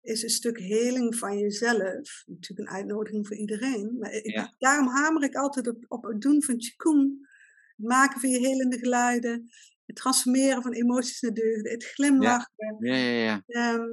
is 0.00 0.22
een 0.22 0.30
stuk 0.30 0.58
heling 0.58 1.16
van 1.16 1.38
jezelf 1.38 2.22
natuurlijk 2.26 2.68
een 2.68 2.76
uitnodiging 2.76 3.26
voor 3.26 3.36
iedereen. 3.36 3.96
Maar 3.98 4.12
ik, 4.12 4.26
Ja. 4.26 4.54
daarom 4.58 4.88
hamer 4.88 5.22
ik 5.22 5.34
altijd 5.34 5.68
op, 5.68 5.84
op 5.88 6.02
het 6.02 6.20
doen 6.20 6.42
van 6.42 6.56
Qigong. 6.58 7.28
Het 7.76 7.86
maken 7.86 8.20
van 8.20 8.30
je 8.30 8.38
helende 8.38 8.78
geluiden. 8.78 9.48
Het 9.84 9.96
transformeren 9.96 10.62
van 10.62 10.72
emoties 10.72 11.20
naar 11.20 11.34
deugden. 11.34 11.72
Het 11.72 11.84
glimlachen. 11.84 12.76
ja, 12.78 12.96
ja, 12.96 13.22
ja. 13.22 13.42
ehm, 13.46 13.88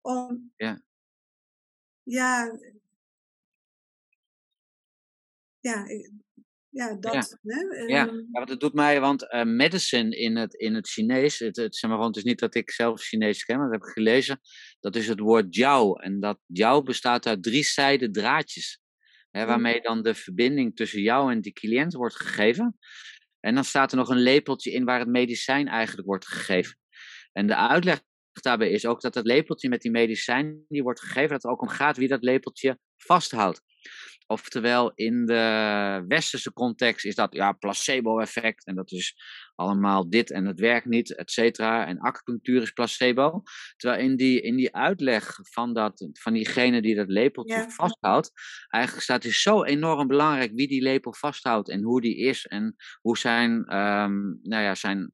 om... 0.00 0.52
Ja. 0.56 0.82
Ja... 2.02 2.58
Ja, 5.60 5.84
ja 6.68 6.94
dat. 6.94 7.38
Hè? 7.42 7.60
Ja, 7.86 8.06
ehm, 8.06 8.14
Ja, 8.14 8.22
want 8.30 8.48
het 8.48 8.60
doet 8.60 8.74
mij, 8.74 9.00
want 9.00 9.30
eh, 9.30 9.44
medicine 9.44 10.16
in 10.16 10.36
het, 10.36 10.54
in 10.54 10.74
het 10.74 10.88
Chinees, 10.88 11.38
het, 11.38 11.56
het, 11.56 11.76
zeg 11.76 11.90
maar, 11.90 11.98
gewoon, 11.98 12.06
het 12.12 12.16
is 12.16 12.30
niet 12.30 12.38
dat 12.38 12.54
ik 12.54 12.70
zelf 12.70 13.02
Chinees 13.02 13.44
ken, 13.44 13.56
maar 13.58 13.70
dat 13.70 13.80
heb 13.80 13.88
ik 13.88 13.92
gelezen, 13.92 14.40
dat 14.80 14.96
is 14.96 15.08
het 15.08 15.18
woord 15.18 15.54
jiao. 15.54 15.94
En 15.94 16.20
dat 16.20 16.38
jiao 16.46 16.82
bestaat 16.82 17.26
uit 17.26 17.42
drie 17.42 17.64
zijden 17.64 18.12
draadjes, 18.12 18.80
hè, 19.30 19.40
Mm. 19.40 19.46
waarmee 19.46 19.80
dan 19.80 20.02
de 20.02 20.14
verbinding 20.14 20.76
tussen 20.76 21.02
jou 21.02 21.32
en 21.32 21.40
die 21.40 21.52
cliënt 21.52 21.92
wordt 21.94 22.16
gegeven. 22.16 22.78
En 23.40 23.54
dan 23.54 23.64
staat 23.64 23.90
er 23.90 23.98
nog 23.98 24.08
een 24.08 24.22
lepeltje 24.22 24.70
in 24.70 24.84
waar 24.84 24.98
het 24.98 25.08
medicijn 25.08 25.68
eigenlijk 25.68 26.06
wordt 26.06 26.26
gegeven. 26.26 26.78
En 27.32 27.46
de 27.46 27.56
uitleg 27.56 28.02
daarbij 28.32 28.70
is 28.70 28.86
ook 28.86 29.00
dat 29.00 29.14
het 29.14 29.26
lepeltje 29.26 29.68
met 29.68 29.80
die 29.82 29.90
medicijn 29.90 30.64
die 30.68 30.82
wordt 30.82 31.00
gegeven, 31.00 31.28
dat 31.28 31.42
het 31.42 31.52
ook 31.52 31.62
om 31.62 31.68
gaat 31.68 31.96
wie 31.96 32.08
dat 32.08 32.22
lepeltje 32.22 32.78
vasthoudt. 33.06 33.62
Oftewel, 34.26 34.92
in 34.94 35.26
de 35.26 36.04
westerse 36.08 36.52
context 36.52 37.04
is 37.04 37.14
dat 37.14 37.32
ja, 37.34 37.52
placebo-effect. 37.52 38.66
En 38.66 38.74
dat 38.74 38.90
is 38.92 39.14
allemaal 39.54 40.10
dit 40.10 40.30
en 40.30 40.44
het 40.46 40.60
werkt 40.60 40.86
niet, 40.86 41.14
et 41.14 41.30
cetera. 41.30 41.86
En 41.86 41.98
acupunctuur 41.98 42.62
is 42.62 42.70
placebo. 42.70 43.42
Terwijl 43.76 44.02
in 44.02 44.16
die, 44.16 44.40
in 44.40 44.56
die 44.56 44.74
uitleg 44.74 45.38
van, 45.42 45.74
dat, 45.74 46.08
van 46.12 46.32
diegene 46.32 46.82
die 46.82 46.94
dat 46.94 47.08
lepeltje 47.08 47.54
Ja. 47.54 47.68
vasthoudt, 47.70 48.30
eigenlijk 48.68 49.04
staat 49.04 49.22
het 49.22 49.32
zo 49.32 49.64
enorm 49.64 50.06
belangrijk 50.06 50.52
wie 50.54 50.68
die 50.68 50.82
lepel 50.82 51.14
vasthoudt 51.14 51.68
en 51.70 51.82
hoe 51.82 52.00
die 52.00 52.16
is. 52.16 52.46
En 52.46 52.76
hoe 53.00 53.18
zijn, 53.18 53.64
ehm, 53.64 54.18
nou 54.42 54.62
ja, 54.62 54.74
zijn 54.74 55.12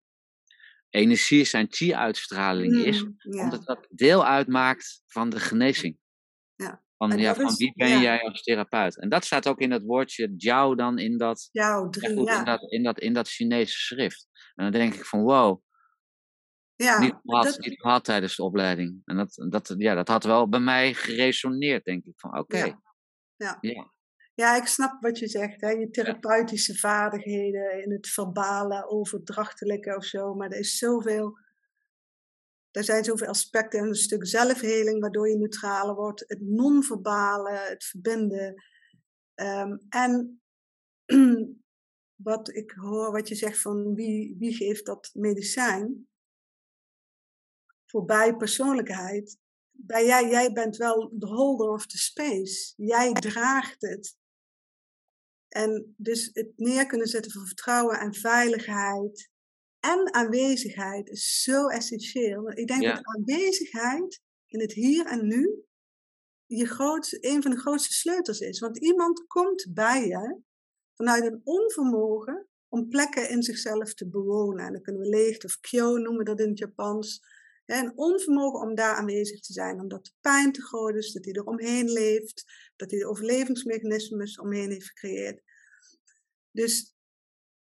energie, 0.91 1.45
zijn 1.45 1.67
chi-uitstraling 1.71 2.75
is. 2.85 3.03
mm, 3.03 3.15
ja. 3.19 3.43
Omdat 3.43 3.65
dat 3.65 3.87
deel 3.91 4.27
uitmaakt 4.27 5.03
van 5.07 5.31
de 5.31 5.41
genezing. 5.41 5.99
Ja. 6.55 6.85
Van, 6.97 7.19
ja, 7.19 7.33
dat 7.33 7.43
van 7.43 7.55
wie 7.55 7.73
ben 7.75 7.89
ja. 7.89 8.01
jij 8.01 8.23
als 8.23 8.43
therapeut? 8.43 9.01
En 9.01 9.09
dat 9.09 9.25
staat 9.25 9.47
ook 9.49 9.61
in 9.61 9.71
het 9.71 9.83
woordje 9.83 10.35
Jiao 10.37 10.75
dan 10.75 10.99
in 10.99 11.19
dat, 11.19 11.49
ja, 11.53 11.89
drie, 11.89 12.17
goed, 12.17 12.29
ja. 12.29 12.39
in 12.39 12.45
dat, 12.45 12.63
in 12.71 12.83
dat, 12.83 12.99
in 12.99 13.13
dat 13.15 13.29
Chinese 13.29 13.79
schrift. 13.79 14.29
En 14.55 14.65
dan 14.65 14.73
denk 14.73 14.95
ik 14.95 15.05
van 15.05 15.23
wow, 15.23 15.63
ja 16.75 16.99
niet, 16.99 17.15
gehad, 17.23 17.45
dat- 17.45 17.59
niet 17.59 17.81
gehad 17.81 18.05
tijdens 18.05 18.37
de 18.37 18.43
opleiding. 18.43 19.03
En 19.05 19.17
dat, 19.17 19.47
dat, 19.49 19.75
ja, 19.79 19.95
dat 19.95 20.09
had 20.09 20.25
wel 20.25 20.49
bij 20.49 20.61
mij 20.61 20.95
geresoneerd, 20.95 21.85
denk 21.85 22.05
ik. 22.05 22.13
Van 22.17 22.39
oké, 22.39 22.57
Ja. 22.59 22.81
Ja. 23.37 23.59
ja. 23.61 23.95
Ja, 24.35 24.57
ik 24.57 24.67
snap 24.67 25.03
wat 25.03 25.19
je 25.19 25.29
zegt. 25.29 25.61
Hè? 25.61 25.71
Je 25.71 25.91
therapeutische 25.91 26.75
vaardigheden 26.75 27.85
in 27.85 27.93
het 27.93 28.09
verbale, 28.09 28.89
overdrachtelijke 28.89 29.97
of 29.97 30.05
zo. 30.05 30.35
Maar 30.35 30.51
er 30.51 30.59
is 30.59 30.79
zoveel. 30.79 31.39
Er 32.77 32.85
zijn 32.85 33.05
zoveel 33.05 33.27
aspecten. 33.27 33.81
Een 33.81 33.95
stuk 33.95 34.27
zelfheling, 34.27 35.01
waardoor 35.01 35.29
je 35.29 35.37
neutraler 35.37 35.95
wordt. 35.95 36.25
Het 36.27 36.41
non-verbale, 36.41 37.51
het 37.51 37.85
verbinden. 37.85 38.65
Ehm, 39.35 39.77
en 39.89 40.43
wat 42.29 42.55
ik 42.55 42.71
hoor, 42.71 43.13
wat 43.13 43.29
je 43.29 43.35
zegt 43.35 43.61
van 43.61 43.95
wie, 43.95 44.37
wie 44.39 44.55
geeft 44.55 44.87
dat 44.87 45.11
medicijn? 45.15 46.09
Voorbij 47.87 48.37
persoonlijkheid. 48.37 49.39
Bij 49.71 50.07
jij, 50.07 50.29
jij 50.29 50.53
bent 50.53 50.77
wel 50.77 51.11
de 51.13 51.27
holder 51.27 51.69
of 51.69 51.87
the 51.87 51.99
space. 51.99 52.73
Jij 52.77 53.13
draagt 53.13 53.81
het. 53.83 54.17
En 55.49 55.95
dus 55.97 56.31
het 56.33 56.53
neer 56.57 56.87
kunnen 56.87 57.07
zetten 57.07 57.33
van 57.33 57.47
vertrouwen 57.47 57.99
en 57.99 58.15
veiligheid 58.15 59.31
en 59.93 60.15
aanwezigheid 60.15 61.09
is 61.09 61.43
zo 61.43 61.67
essentieel. 61.67 62.51
Ik 62.51 62.67
denk 62.67 62.83
dat 62.83 63.05
aanwezigheid 63.05 64.21
in 64.47 64.61
het 64.61 64.73
hier 64.73 65.07
en 65.07 65.27
nu 65.27 65.65
je 66.47 66.67
grootste, 66.67 67.19
een 67.21 67.43
van 67.43 67.51
de 67.51 67.59
grootste 67.59 67.93
sleutels 67.93 68.41
is. 68.41 68.59
Want 68.59 68.79
iemand 68.79 69.27
komt 69.27 69.67
bij 69.75 70.07
je 70.07 70.41
vanuit 70.95 71.25
een 71.25 71.41
onvermogen 71.45 72.47
om 72.69 72.89
plekken 72.89 73.31
in 73.31 73.43
zichzelf 73.43 73.95
te 73.95 74.09
bewonen. 74.09 74.67
En 74.67 74.73
dan 74.73 74.83
kunnen 74.83 75.03
we 75.03 75.09
leegte 75.09 75.47
of 75.47 75.61
kyo 75.61 75.97
noemen 75.97 76.25
dat 76.25 76.41
in 76.41 76.49
het 76.49 76.59
Japans. 76.59 77.35
Een 77.67 77.93
onvermogen 77.97 78.61
om 78.61 78.75
daar 78.75 78.95
aanwezig 78.95 79.41
te 79.41 79.53
zijn, 79.53 79.81
omdat 79.81 80.05
de 80.05 80.13
pijn 80.21 80.53
te 80.53 80.63
groot 80.63 80.95
is, 80.95 81.13
dat 81.13 81.25
hij 81.25 81.35
er 81.35 81.45
omheen 81.45 81.91
leeft, 81.91 82.45
dat 82.77 82.91
hij 82.91 82.99
de 82.99 83.07
overlevingsmechanismes 83.07 84.39
omheen 84.39 84.71
heeft 84.71 84.87
gecreëerd. 84.87 85.43
Dus 86.51 86.96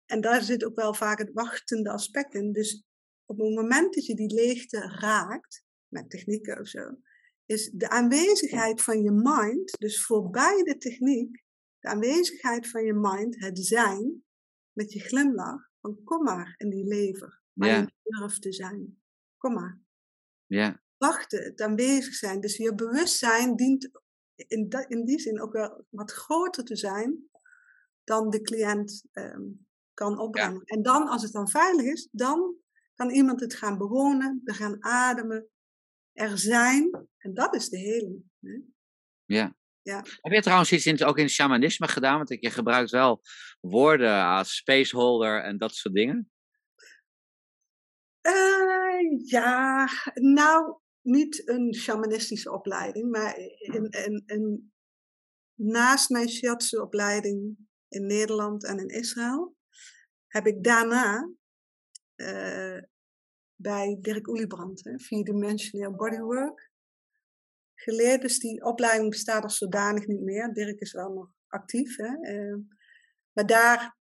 en 0.09 0.21
daar 0.21 0.43
zit 0.43 0.65
ook 0.65 0.77
wel 0.77 0.95
vaak 0.95 1.19
het 1.19 1.33
wachtende 1.33 1.91
aspect 1.91 2.35
in. 2.35 2.53
Dus 2.53 2.85
op 3.25 3.39
het 3.39 3.55
moment 3.55 3.95
dat 3.95 4.07
je 4.07 4.15
die 4.15 4.35
leegte 4.35 4.79
raakt, 4.79 5.65
met 5.89 6.11
technieken 6.11 6.61
of 6.61 6.69
zo, 6.69 6.99
is 7.47 7.71
de 7.71 7.89
aanwezigheid 7.89 8.83
van 8.83 9.03
je 9.03 9.11
mind, 9.11 9.79
dus 9.79 10.05
voorbij 10.05 10.63
de 10.63 10.77
techniek, 10.77 11.45
de 11.79 11.89
aanwezigheid 11.89 12.69
van 12.69 12.85
je 12.85 12.95
mind, 12.95 13.41
het 13.41 13.59
zijn, 13.59 14.25
met 14.73 14.93
je 14.93 15.01
glimlach, 15.01 15.71
van 15.81 16.03
kom 16.05 16.23
maar 16.23 16.55
in 16.57 16.71
die 16.71 16.85
lever, 16.85 17.43
waar 17.53 17.69
ja. 17.69 17.77
je 17.77 18.19
durft 18.19 18.43
te 18.43 18.53
zijn. 18.53 19.03
Kom 19.37 19.55
maar. 19.55 19.81
Ja. 20.47 20.83
Wachten, 20.97 21.43
het 21.43 21.61
aanwezig 21.61 22.15
zijn. 22.15 22.41
Dus 22.41 22.57
je 22.57 22.75
bewustzijn 22.75 23.57
dient 23.57 23.91
in, 24.35 24.69
in 24.89 25.05
die 25.05 25.19
zin 25.19 25.41
ook 25.41 25.53
wel 25.53 25.87
wat 25.91 26.13
groter 26.13 26.65
te 26.65 26.77
zijn 26.77 27.29
dan 28.05 28.31
de 28.31 28.41
cliënt 28.41 29.05
um, 29.13 29.68
kan 29.99 30.19
opbrengen. 30.19 30.63
En 30.65 30.83
dan, 30.83 31.09
als 31.09 31.23
het 31.23 31.33
dan 31.33 31.49
veilig 31.49 31.85
is, 31.85 32.09
dan 32.11 32.57
kan 32.95 33.11
iemand 33.11 33.41
het 33.41 33.55
gaan 33.55 33.79
bewonen, 33.79 34.41
er 34.45 34.55
gaan 34.55 34.85
ademen, 34.85 35.49
er 36.13 36.39
zijn. 36.39 37.09
En 37.19 37.35
dat 37.35 37.55
is 37.55 37.69
de 37.69 37.79
heling. 37.79 38.25
Hè? 38.41 38.61
Ja. 39.25 39.57
ja. 39.83 39.97
Heb 40.21 40.33
je 40.33 40.43
trouwens 40.43 40.73
iets 40.73 40.87
in, 40.87 41.05
ook 41.05 41.19
in 41.19 41.29
shamanisme 41.29 41.89
gedaan? 41.89 42.17
Want 42.17 42.29
je 42.29 42.51
gebruikt 42.51 42.91
wel 42.91 43.21
woorden 43.61 44.25
als 44.25 44.57
spaceholder 44.57 45.43
en 45.43 45.59
dat 45.59 45.75
soort 45.75 45.95
dingen. 45.95 46.31
Uh, 48.23 49.25
ja, 49.25 49.89
nou, 50.15 50.79
niet 51.03 51.49
een 51.49 51.75
shamanistische 51.75 52.53
opleiding, 52.53 53.11
maar 53.11 53.39
in, 53.59 53.91
in, 53.91 54.23
in, 54.27 54.73
naast 55.55 56.11
mijn 56.11 56.29
shiatsu-opleiding 56.29 57.57
in 57.89 58.07
Nederland 58.07 58.65
en 58.65 58.79
in 58.79 58.89
Israël 58.89 59.57
heb 60.29 60.47
ik 60.47 60.65
daarna 60.65 61.31
uh, 62.17 62.83
bij 63.55 63.99
Dirk 64.01 64.29
Oeliebrand, 64.29 64.91
Vier-Dimensioneel 64.95 65.95
Bodywork, 65.95 66.71
geleerd. 67.75 68.21
Dus 68.21 68.39
die 68.39 68.65
opleiding 68.65 69.11
bestaat 69.11 69.43
als 69.43 69.57
zodanig 69.57 70.07
niet 70.07 70.21
meer. 70.21 70.53
Dirk 70.53 70.81
is 70.81 70.93
wel 70.93 71.13
nog 71.13 71.31
actief. 71.47 71.97
Hè? 71.97 72.35
Uh, 72.35 72.57
maar 73.33 73.47
daar, 73.47 73.97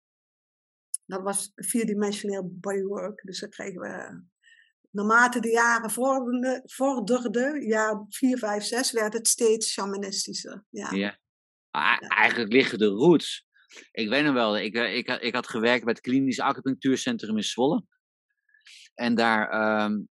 dat 1.06 1.22
was 1.22 1.52
vierdimensioneel 1.56 2.50
bodywork. 2.52 3.22
Dus 3.22 3.40
daar 3.40 3.50
kregen 3.50 3.82
we, 3.82 4.24
naarmate 4.90 5.40
de 5.40 5.50
jaren 5.50 5.92
vorderden, 5.92 6.62
vorderde, 6.66 7.66
jaar 7.66 8.06
4, 8.10 8.38
5, 8.38 8.64
6, 8.64 8.92
werd 8.92 9.14
het 9.14 9.28
steeds 9.28 9.72
shamanistischer. 9.72 10.66
Ja. 10.70 10.92
ja. 10.92 11.20
Eigenlijk 12.08 12.52
liggen 12.52 12.78
de 12.78 12.86
roots 12.86 13.48
ik 13.92 14.10
weet 14.10 14.24
nog 14.24 14.34
wel, 14.34 14.58
ik, 14.58 14.76
eh, 14.76 14.96
ik, 14.96 15.08
ik 15.08 15.34
had 15.34 15.48
gewerkt 15.48 15.84
bij 15.84 15.94
het 15.94 16.02
klinisch 16.02 16.40
acupunctuurcentrum 16.40 17.38
in 17.38 17.44
Zwolle. 17.44 17.84
En 18.94 19.16
daar 19.16 19.44
um, 19.84 20.08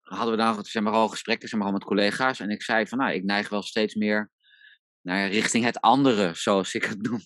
hadden 0.00 0.36
we 0.36 0.42
dan 0.42 0.64
zeg 0.64 0.82
maar, 0.82 0.92
al 0.92 1.08
gesprekken 1.08 1.48
zeg 1.48 1.58
maar, 1.58 1.68
al 1.68 1.74
met 1.74 1.84
collega's. 1.84 2.40
En 2.40 2.50
ik 2.50 2.62
zei 2.62 2.86
van, 2.86 2.98
nou, 2.98 3.12
ik 3.12 3.24
neig 3.24 3.48
wel 3.48 3.62
steeds 3.62 3.94
meer 3.94 4.30
naar 5.00 5.28
richting 5.28 5.64
het 5.64 5.80
andere, 5.80 6.34
zoals 6.34 6.74
ik 6.74 6.84
het 6.84 7.02
noem. 7.02 7.20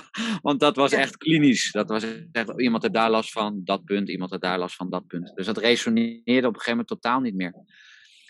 Want 0.42 0.60
dat 0.60 0.76
was 0.76 0.92
echt 0.92 1.16
klinisch. 1.16 1.72
Dat 1.72 1.88
was 1.88 2.04
echt, 2.32 2.60
iemand 2.60 2.82
heeft 2.82 2.94
daar 2.94 3.10
last 3.10 3.32
van 3.32 3.60
dat 3.64 3.84
punt, 3.84 4.08
iemand 4.08 4.30
heeft 4.30 4.42
daar 4.42 4.58
last 4.58 4.76
van 4.76 4.90
dat 4.90 5.06
punt. 5.06 5.32
Dus 5.34 5.46
dat 5.46 5.58
resoneerde 5.58 6.48
op 6.48 6.54
een 6.54 6.60
gegeven 6.60 6.70
moment 6.70 6.88
totaal 6.88 7.20
niet 7.20 7.34
meer. 7.34 7.54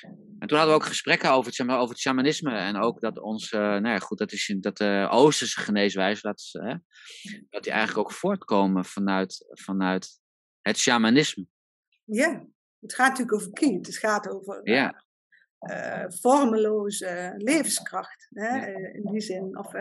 En 0.02 0.48
toen 0.48 0.58
hadden 0.58 0.76
we 0.76 0.82
ook 0.82 0.88
gesprekken 0.88 1.30
over 1.30 1.52
het, 1.56 1.70
over 1.70 1.88
het 1.88 1.98
shamanisme. 1.98 2.50
En 2.50 2.76
ook 2.76 3.00
dat 3.00 3.18
ons, 3.18 3.52
uh, 3.52 3.60
nou 3.60 3.88
ja, 3.88 3.98
goed, 3.98 4.18
dat 4.18 4.32
is 4.32 4.56
dat 4.60 4.76
de 4.76 4.84
uh, 4.84 5.14
Oosterse 5.14 5.60
geneeswijze, 5.60 6.20
dat, 6.20 6.50
uh, 6.52 6.74
dat 7.48 7.62
die 7.62 7.72
eigenlijk 7.72 8.08
ook 8.08 8.12
voortkomen 8.12 8.84
vanuit, 8.84 9.46
vanuit 9.50 10.20
het 10.60 10.78
shamanisme. 10.78 11.46
Ja, 12.04 12.46
het 12.80 12.94
gaat 12.94 13.08
natuurlijk 13.08 13.36
over 13.36 13.52
ki. 13.52 13.74
Het 13.74 13.96
gaat 13.96 14.28
over 14.28 14.60
ja. 14.70 15.04
vormeloze 16.08 17.34
levenskracht. 17.36 18.28
Hè? 18.30 18.56
Ja. 18.56 18.66
in 18.92 19.08
die 19.10 19.20
zin. 19.20 19.58
Of 19.58 19.72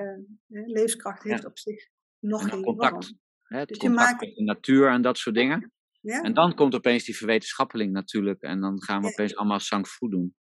levenskracht 0.48 1.24
heeft 1.24 1.46
op 1.46 1.58
zich 1.58 1.90
nog 2.20 2.50
geen 2.50 2.64
contact. 2.64 3.14
Hè, 3.42 3.58
het 3.58 3.68
dus 3.68 3.78
contact 3.78 4.10
maakt... 4.10 4.22
met 4.22 4.36
de 4.36 4.44
natuur 4.44 4.90
en 4.90 5.02
dat 5.02 5.18
soort 5.18 5.36
dingen. 5.36 5.72
Ja. 6.02 6.22
En 6.22 6.34
dan 6.34 6.56
komt 6.56 6.76
opeens 6.76 7.04
die 7.04 7.18
verwetenschappeling 7.18 7.92
natuurlijk. 7.92 8.42
En 8.42 8.62
dan 8.62 8.84
gaan 8.84 9.02
we 9.02 9.08
opeens 9.08 9.36
allemaal 9.36 9.60
sang 9.60 9.88
doen. 10.00 10.36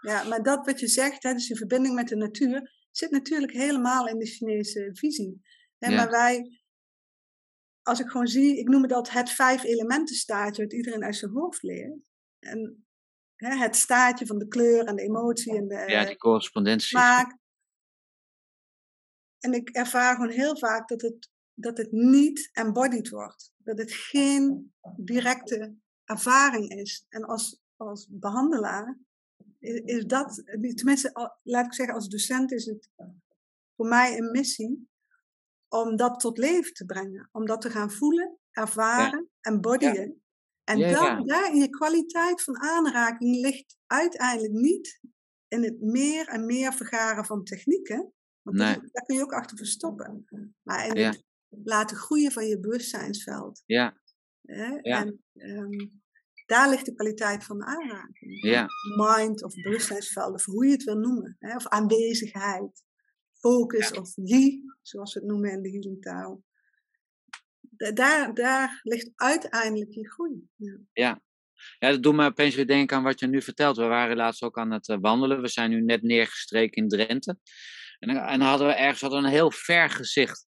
Ja, 0.00 0.22
maar 0.22 0.42
dat 0.42 0.66
wat 0.66 0.80
je 0.80 0.88
zegt, 0.88 1.22
hè, 1.22 1.32
dus 1.32 1.46
die 1.46 1.56
verbinding 1.56 1.94
met 1.94 2.08
de 2.08 2.16
natuur, 2.16 2.70
zit 2.90 3.10
natuurlijk 3.10 3.52
helemaal 3.52 4.08
in 4.08 4.18
de 4.18 4.26
Chinese 4.26 4.90
visie. 4.92 5.42
Hè, 5.78 5.94
Maar 5.94 6.10
wij, 6.10 6.60
als 7.82 8.00
ik 8.00 8.08
gewoon 8.08 8.26
zie, 8.26 8.58
ik 8.58 8.68
noem 8.68 8.82
het 8.82 8.90
dat 8.90 9.10
het 9.10 9.30
vijf 9.30 9.62
elementen 9.62 10.14
staatje, 10.14 10.62
wat 10.62 10.72
iedereen 10.72 11.04
uit 11.04 11.16
zijn 11.16 11.30
hoofd 11.30 11.62
leert. 11.62 11.98
En 12.38 12.86
hè, 13.36 13.56
het 13.56 13.76
staatje 13.76 14.26
van 14.26 14.38
de 14.38 14.48
kleur 14.48 14.84
en 14.84 14.96
de 14.96 15.02
emotie 15.02 15.56
en 15.56 15.68
de 15.68 15.84
ja, 15.86 16.04
die 16.04 16.16
correspondentie. 16.16 16.88
Smaak. 16.88 17.38
En 19.38 19.52
ik 19.52 19.68
ervaar 19.68 20.14
gewoon 20.14 20.30
heel 20.30 20.58
vaak 20.58 20.88
dat 20.88 21.00
het, 21.00 21.30
dat 21.54 21.78
het 21.78 21.92
niet 21.92 22.50
embodied 22.52 23.08
wordt. 23.08 23.52
Dat 23.56 23.78
het 23.78 23.92
geen 23.92 24.72
directe 24.96 25.74
ervaring 26.04 26.70
is. 26.70 27.06
En 27.08 27.24
als, 27.24 27.62
als 27.76 28.08
behandelaar 28.10 28.98
is 29.84 30.04
dat, 30.04 30.42
tenminste, 30.74 31.38
laat 31.42 31.66
ik 31.66 31.74
zeggen, 31.74 31.94
als 31.94 32.08
docent 32.08 32.52
is 32.52 32.64
het 32.64 32.90
voor 33.76 33.86
mij 33.86 34.18
een 34.18 34.30
missie 34.30 34.90
om 35.68 35.96
dat 35.96 36.20
tot 36.20 36.38
leven 36.38 36.72
te 36.72 36.84
brengen. 36.84 37.28
Om 37.32 37.46
dat 37.46 37.60
te 37.60 37.70
gaan 37.70 37.90
voelen, 37.90 38.38
ervaren 38.50 39.30
en 39.40 39.60
bodyen. 39.60 40.22
En 40.64 40.78
dan, 40.92 41.26
daar 41.26 41.52
in 41.52 41.60
je 41.60 41.70
kwaliteit 41.70 42.42
van 42.42 42.60
aanraking 42.60 43.36
ligt 43.36 43.76
uiteindelijk 43.86 44.52
niet 44.52 45.00
in 45.48 45.62
het 45.62 45.80
meer 45.80 46.28
en 46.28 46.46
meer 46.46 46.72
vergaren 46.72 47.24
van 47.24 47.44
technieken. 47.44 48.12
Want 48.42 48.56
nee. 48.56 48.78
daar 48.92 49.04
kun 49.04 49.16
je 49.16 49.22
ook 49.22 49.32
achter 49.32 49.56
verstoppen. 49.56 50.26
Maar 50.62 50.86
in 50.86 51.04
het 51.04 51.24
laten 51.64 51.96
groeien 51.96 52.32
van 52.32 52.46
je 52.46 52.60
bewustzijnsveld. 52.60 53.62
Ja. 53.66 54.00
En 54.82 55.22
um, 55.34 56.02
daar 56.46 56.68
ligt 56.68 56.86
de 56.86 56.94
kwaliteit 56.94 57.44
van 57.44 57.58
de 57.58 57.64
aanraking. 57.64 58.42
Ja. 58.42 58.66
Mind 58.96 59.44
of 59.44 59.54
bewustzijnsvelden, 59.54 60.34
of 60.34 60.44
hoe 60.44 60.66
je 60.66 60.72
het 60.72 60.84
wil 60.84 60.98
noemen. 60.98 61.36
Hè? 61.38 61.56
Of 61.56 61.68
aanwezigheid, 61.68 62.82
focus 63.32 63.92
of 63.92 64.12
yi, 64.14 64.62
zoals 64.82 65.14
we 65.14 65.20
het 65.20 65.28
noemen 65.28 65.50
in 65.50 65.62
de 65.62 65.70
healingtaal. 65.70 66.42
Daar, 67.94 68.34
daar 68.34 68.80
ligt 68.82 69.10
uiteindelijk 69.14 69.90
je 69.90 70.10
groei. 70.10 70.48
Ja. 70.56 70.78
ja. 70.92 71.22
Ja, 71.78 71.90
dat 71.90 72.02
doet 72.02 72.14
me 72.14 72.26
opeens 72.26 72.54
weer 72.54 72.66
denken 72.66 72.96
aan 72.96 73.02
wat 73.02 73.20
je 73.20 73.26
nu 73.26 73.42
vertelt. 73.42 73.76
We 73.76 73.84
waren 73.84 74.16
laatst 74.16 74.42
ook 74.42 74.58
aan 74.58 74.70
het 74.70 74.88
eh, 74.88 74.96
wandelen. 75.00 75.40
We 75.40 75.48
zijn 75.48 75.70
nu 75.70 75.80
net 75.80 76.02
neergestreken 76.02 76.82
in 76.82 76.88
Drenthe. 76.88 77.38
En 77.98 78.14
dan, 78.14 78.16
en 78.16 78.40
hadden 78.40 78.66
we 78.66 78.72
ergens 78.72 79.00
hadden 79.00 79.20
we 79.20 79.26
een 79.26 79.32
heel 79.32 79.50
ver 79.50 79.90
gezicht. 79.90 80.46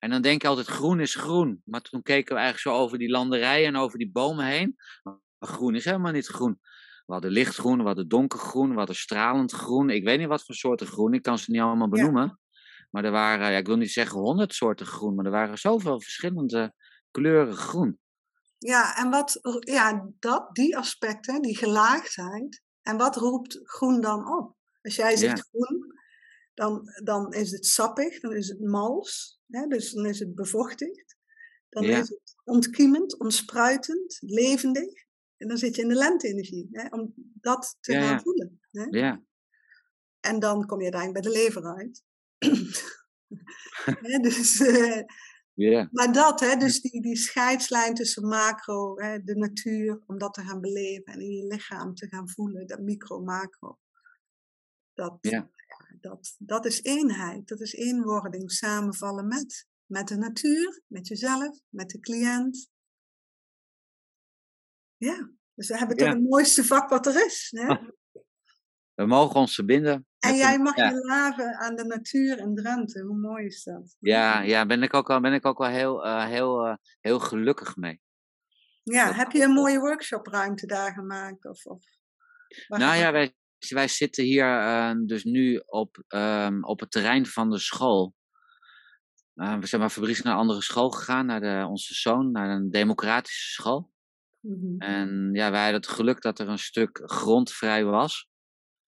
En 0.00 0.10
dan 0.10 0.22
denk 0.22 0.42
je 0.42 0.48
altijd 0.48 0.66
groen 0.66 1.00
is 1.00 1.14
groen. 1.14 1.62
Maar 1.64 1.80
toen 1.80 2.02
keken 2.02 2.34
we 2.34 2.40
eigenlijk 2.40 2.76
zo 2.76 2.82
over 2.82 2.98
die 2.98 3.10
landerijen 3.10 3.66
en 3.66 3.76
over 3.76 3.98
die 3.98 4.10
bomen 4.10 4.44
heen. 4.44 4.76
Maar 5.02 5.14
groen 5.38 5.74
is 5.74 5.84
helemaal 5.84 6.12
niet 6.12 6.26
groen. 6.26 6.58
We 7.06 7.12
hadden 7.12 7.30
lichtgroen, 7.30 7.78
we 7.78 7.84
hadden 7.84 8.08
donkergroen, 8.08 8.70
we 8.70 8.76
hadden 8.76 8.96
stralend 8.96 9.52
groen. 9.52 9.90
Ik 9.90 10.04
weet 10.04 10.18
niet 10.18 10.28
wat 10.28 10.44
voor 10.44 10.54
soorten 10.54 10.86
groen, 10.86 11.14
ik 11.14 11.22
kan 11.22 11.38
ze 11.38 11.50
niet 11.50 11.60
allemaal 11.60 11.88
benoemen. 11.88 12.38
Maar 12.90 13.04
er 13.04 13.10
waren, 13.10 13.52
ja, 13.52 13.58
ik 13.58 13.66
wil 13.66 13.76
niet 13.76 13.92
zeggen 13.92 14.18
honderd 14.18 14.54
soorten 14.54 14.86
groen, 14.86 15.14
maar 15.14 15.24
er 15.24 15.30
waren 15.30 15.58
zoveel 15.58 16.00
verschillende 16.00 16.74
kleuren 17.10 17.54
groen. 17.54 17.98
Ja, 18.58 18.96
en 18.96 19.10
wat, 19.10 19.38
ja, 19.60 20.10
dat, 20.18 20.54
die 20.54 20.76
aspecten, 20.76 21.42
die 21.42 21.56
gelaagdheid. 21.56 22.62
En 22.82 22.96
wat 22.96 23.16
roept 23.16 23.60
groen 23.62 24.00
dan 24.00 24.38
op? 24.38 24.56
Als 24.82 24.96
jij 24.96 25.16
zegt 25.16 25.36
Ja. 25.36 25.44
groen, 25.50 25.94
dan, 26.54 26.82
dan 27.04 27.32
is 27.32 27.50
het 27.50 27.66
sappig, 27.66 28.20
dan 28.20 28.32
is 28.32 28.48
het 28.48 28.60
mals, 28.60 29.39
hè, 29.50 29.66
dus 29.66 29.92
dan 29.92 30.06
is 30.06 30.18
het 30.18 30.34
bevochtigd. 30.34 31.16
Dan 31.68 31.82
Ja. 31.84 31.98
is 31.98 32.08
het 32.08 32.34
ontkiemend, 32.44 33.18
ontspruitend, 33.18 34.18
levendig. 34.20 34.92
En 35.36 35.48
dan 35.48 35.56
zit 35.56 35.76
je 35.76 35.82
in 35.82 35.88
de 35.88 35.94
lente-energie, 35.94 36.68
hè, 36.70 36.88
om 36.88 37.12
dat 37.16 37.76
te 37.80 37.92
Ja, 37.92 38.00
gaan 38.08 38.20
voelen. 38.20 38.60
Hè? 38.70 38.84
Ja. 38.90 39.22
En 40.20 40.38
dan 40.38 40.66
kom 40.66 40.78
je 40.82 40.92
uiteindelijk 40.92 41.22
bij 41.24 41.32
de 41.32 41.38
lever 41.38 41.64
uit. 41.76 42.02
Hè, 44.00 44.18
dus, 44.18 44.60
eh, 44.60 45.02
maar 45.90 46.12
dat, 46.12 46.40
hè, 46.40 46.56
dus 46.56 46.80
die, 46.80 47.02
die 47.02 47.16
scheidslijn 47.16 47.94
tussen 47.94 48.28
macro, 48.28 48.98
hè, 49.00 49.22
de 49.22 49.36
natuur, 49.36 50.02
om 50.06 50.18
dat 50.18 50.34
te 50.34 50.42
gaan 50.42 50.60
beleven 50.60 51.12
en 51.12 51.20
in 51.20 51.30
je 51.36 51.46
lichaam 51.46 51.94
te 51.94 52.06
gaan 52.08 52.28
voelen, 52.28 52.66
dat 52.66 52.80
micro-macro. 52.80 53.78
Dat, 54.94 55.18
Ja. 55.20 55.50
Dat, 56.00 56.36
dat 56.38 56.64
is 56.64 56.82
eenheid, 56.82 57.48
dat 57.48 57.60
is 57.60 57.72
eenwording, 57.72 58.50
samenvallen 58.50 59.26
met. 59.26 59.68
Met 59.86 60.08
de 60.08 60.16
natuur, 60.16 60.82
met 60.86 61.08
jezelf, 61.08 61.60
met 61.68 61.90
de 61.90 62.00
cliënt. 62.00 62.70
Ja, 64.96 65.30
dus 65.54 65.68
we 65.68 65.78
hebben 65.78 65.96
toch 65.96 66.08
het 66.08 66.22
mooiste 66.22 66.64
vak 66.64 66.88
wat 66.88 67.06
er 67.06 67.24
is. 67.26 67.48
Hè? 67.50 67.66
We 68.94 69.06
mogen 69.06 69.40
ons 69.40 69.54
verbinden. 69.54 70.06
En 70.18 70.36
jij 70.36 70.58
mag 70.58 70.76
ja. 70.76 70.88
je 70.88 70.94
laven 70.94 71.58
aan 71.58 71.76
de 71.76 71.84
natuur 71.84 72.38
in 72.38 72.54
Drenthe. 72.54 73.02
Hoe 73.02 73.16
mooi 73.16 73.44
is 73.44 73.62
dat? 73.62 73.96
Ja, 73.98 74.40
ja, 74.40 74.66
ben 74.66 74.82
ik 74.82 74.94
ook 74.94 75.08
wel, 75.08 75.20
ben 75.20 75.32
ik 75.32 75.46
ook 75.46 75.58
wel 75.58 75.68
heel, 75.68 76.04
eh, 76.04 76.26
heel, 76.26 76.66
eh, 76.66 76.74
heel 77.00 77.18
gelukkig 77.18 77.76
mee. 77.76 78.00
Ja, 78.82 79.06
Dat- 79.06 79.14
heb 79.14 79.30
je 79.30 79.42
een 79.42 79.52
mooie 79.52 79.78
workshopruimte 79.78 80.66
daar 80.66 80.92
gemaakt? 80.92 81.44
Of, 81.44 81.66
of 81.66 81.84
Nou 82.68 82.96
ja, 82.96 83.12
wij, 83.12 83.34
wij 83.68 83.88
zitten 83.88 84.24
hier 84.24 84.58
eh, 84.58 84.92
dus 85.06 85.24
nu 85.24 85.62
op, 85.66 86.02
ehm, 86.08 86.62
op 86.64 86.80
het 86.80 86.90
terrein 86.90 87.26
van 87.26 87.50
de 87.50 87.58
school. 87.58 88.14
Eh, 89.34 89.58
we 89.58 89.66
zijn 89.66 89.80
maar 89.80 89.90
Fabrice 89.90 90.22
naar 90.22 90.32
een 90.32 90.38
andere 90.38 90.62
school 90.62 90.90
gegaan, 90.90 91.26
naar 91.26 91.40
de, 91.40 91.66
onze 91.68 91.94
zoon, 91.94 92.30
naar 92.30 92.50
een 92.50 92.70
democratische 92.70 93.50
school. 93.52 93.92
Mhm. 94.40 94.78
En 94.78 95.30
ja, 95.32 95.50
wij 95.50 95.62
hadden 95.62 95.80
het 95.80 95.90
geluk 95.90 96.20
dat 96.22 96.38
er 96.38 96.48
een 96.48 96.58
stuk 96.58 97.00
grond 97.04 97.52
vrij 97.52 97.84
was, 97.84 98.28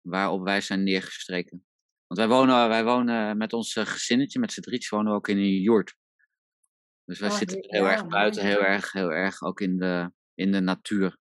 waarop 0.01 0.43
wij 0.45 0.61
zijn 0.61 0.83
neergestreken. 0.83 1.65
Want 2.07 2.21
wij 2.21 2.29
wonen, 2.29 2.69
wij 2.69 2.85
wonen 2.85 3.37
met 3.37 3.53
ons 3.53 3.77
eh, 3.77 3.87
gezinnetje, 3.87 4.39
met 4.39 4.53
z'n 4.53 4.61
drietjes, 4.61 4.91
wonen 4.91 5.11
we 5.11 5.17
ook 5.17 5.29
in 5.29 5.37
een 5.39 5.61
joert. 5.61 5.97
Dus 7.05 7.19
wij 7.19 7.31
Oh, 7.31 7.37
zitten 7.37 7.59
he- 7.59 7.67
heel 7.69 7.85
ja, 7.85 7.93
erg 7.93 8.07
buiten, 8.07 8.45
heel 8.47 8.63
erg, 8.65 8.93
heel 8.93 9.11
erg 9.13 9.43
ook 9.43 9.61
in 9.61 9.77
de, 9.77 10.13
in 10.35 10.53
de 10.53 10.61
natuur. 10.61 11.19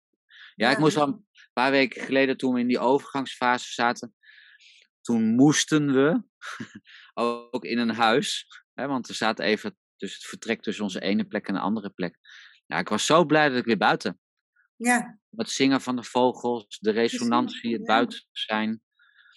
Ja, 0.55 0.69
ik 0.71 0.75
Ja, 0.77 0.81
moest 0.83 0.97
ja. 0.97 1.19
Paar 1.55 1.71
weken 1.71 2.03
geleden, 2.03 2.37
toen 2.37 2.55
we 2.55 2.61
in 2.61 2.69
die 2.69 2.79
overgangsfase 2.79 3.73
zaten, 3.73 4.15
toen 5.01 5.35
moesten 5.35 5.93
we 5.93 6.23
ook 7.15 7.65
in 7.65 7.79
een 7.79 7.95
huis. 7.95 8.47
Hè, 8.75 8.87
want 8.87 9.07
we 9.07 9.15
zaten 9.15 9.45
even 9.45 9.77
tussen 9.97 10.19
het 10.21 10.29
vertrek 10.29 10.63
tussen 10.63 10.85
onze 10.85 11.01
ene 11.01 11.25
plek 11.25 11.47
en 11.47 11.55
de 11.55 11.61
andere 11.61 11.91
plek. 11.91 12.19
Ja, 12.67 12.79
ik 12.79 12.89
was 12.89 13.07
zo 13.07 13.25
blij 13.25 13.49
dat 13.49 13.59
ik 13.59 13.65
weer 13.65 13.77
buiten. 13.77 14.19
Ja, 14.77 15.19
Het 15.31 15.51
zingen 15.51 15.81
van 15.81 15.97
de 15.97 16.03
vogels, 16.03 16.79
de 16.81 16.91
resonantie, 16.91 17.73
het 17.73 17.85
buiten 17.85 18.21
zijn, 18.33 18.83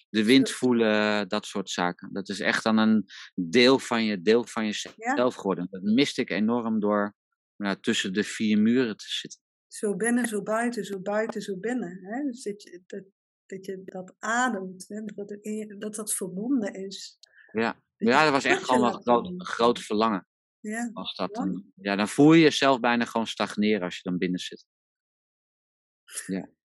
de 0.09 0.23
wind 0.23 0.51
voelen, 0.51 1.27
dat 1.27 1.45
soort 1.45 1.69
zaken. 1.69 2.13
Dat 2.13 2.29
is 2.29 2.39
echt 2.39 2.63
dan 2.63 2.77
een 2.77 3.05
deel 3.35 3.79
van 3.79 4.03
je, 4.03 4.21
deel 4.21 4.45
van 4.45 4.65
jezelf 4.65 5.35
geworden. 5.35 5.67
Dat 5.69 5.81
miste 5.81 6.21
ik 6.21 6.29
enorm 6.29 6.79
door 6.79 7.15
nou, 7.57 7.79
tussen 7.79 8.13
de 8.13 8.23
vier 8.23 8.59
muren 8.59 8.97
te 8.97 9.05
zitten. 9.07 9.39
Zo 9.67 9.95
binnen, 9.95 10.27
zo 10.27 10.41
buiten, 10.41 10.85
zo 10.85 10.99
buiten, 10.99 11.41
zo 11.41 11.57
binnen. 11.57 11.99
Hè? 12.01 12.23
Dus 12.23 12.43
dat, 12.43 12.63
je, 12.63 12.81
dat, 12.85 13.03
dat 13.45 13.65
je 13.65 13.81
dat 13.83 14.15
ademt, 14.19 14.87
hè? 14.87 15.03
Dat, 15.03 15.37
dat 15.81 15.95
dat 15.95 16.13
verbonden 16.13 16.73
is. 16.73 17.19
Ja, 17.51 17.83
Dat 17.97 18.09
ja 18.09 18.23
dat 18.23 18.31
was 18.31 18.43
echt 18.43 18.63
gewoon 18.63 19.01
een 19.05 19.45
groot, 19.45 19.79
verlangen. 19.79 20.27
Ja, 20.59 20.91
dat 21.15 21.33
dan, 21.35 21.71
ja, 21.75 21.95
dan 21.95 22.07
voel 22.07 22.33
je 22.33 22.41
jezelf 22.41 22.79
bijna 22.79 23.05
gewoon 23.05 23.27
stagneren 23.27 23.81
als 23.81 23.95
je 23.95 24.09
dan 24.09 24.17
binnen 24.17 24.39
zit. 24.39 24.65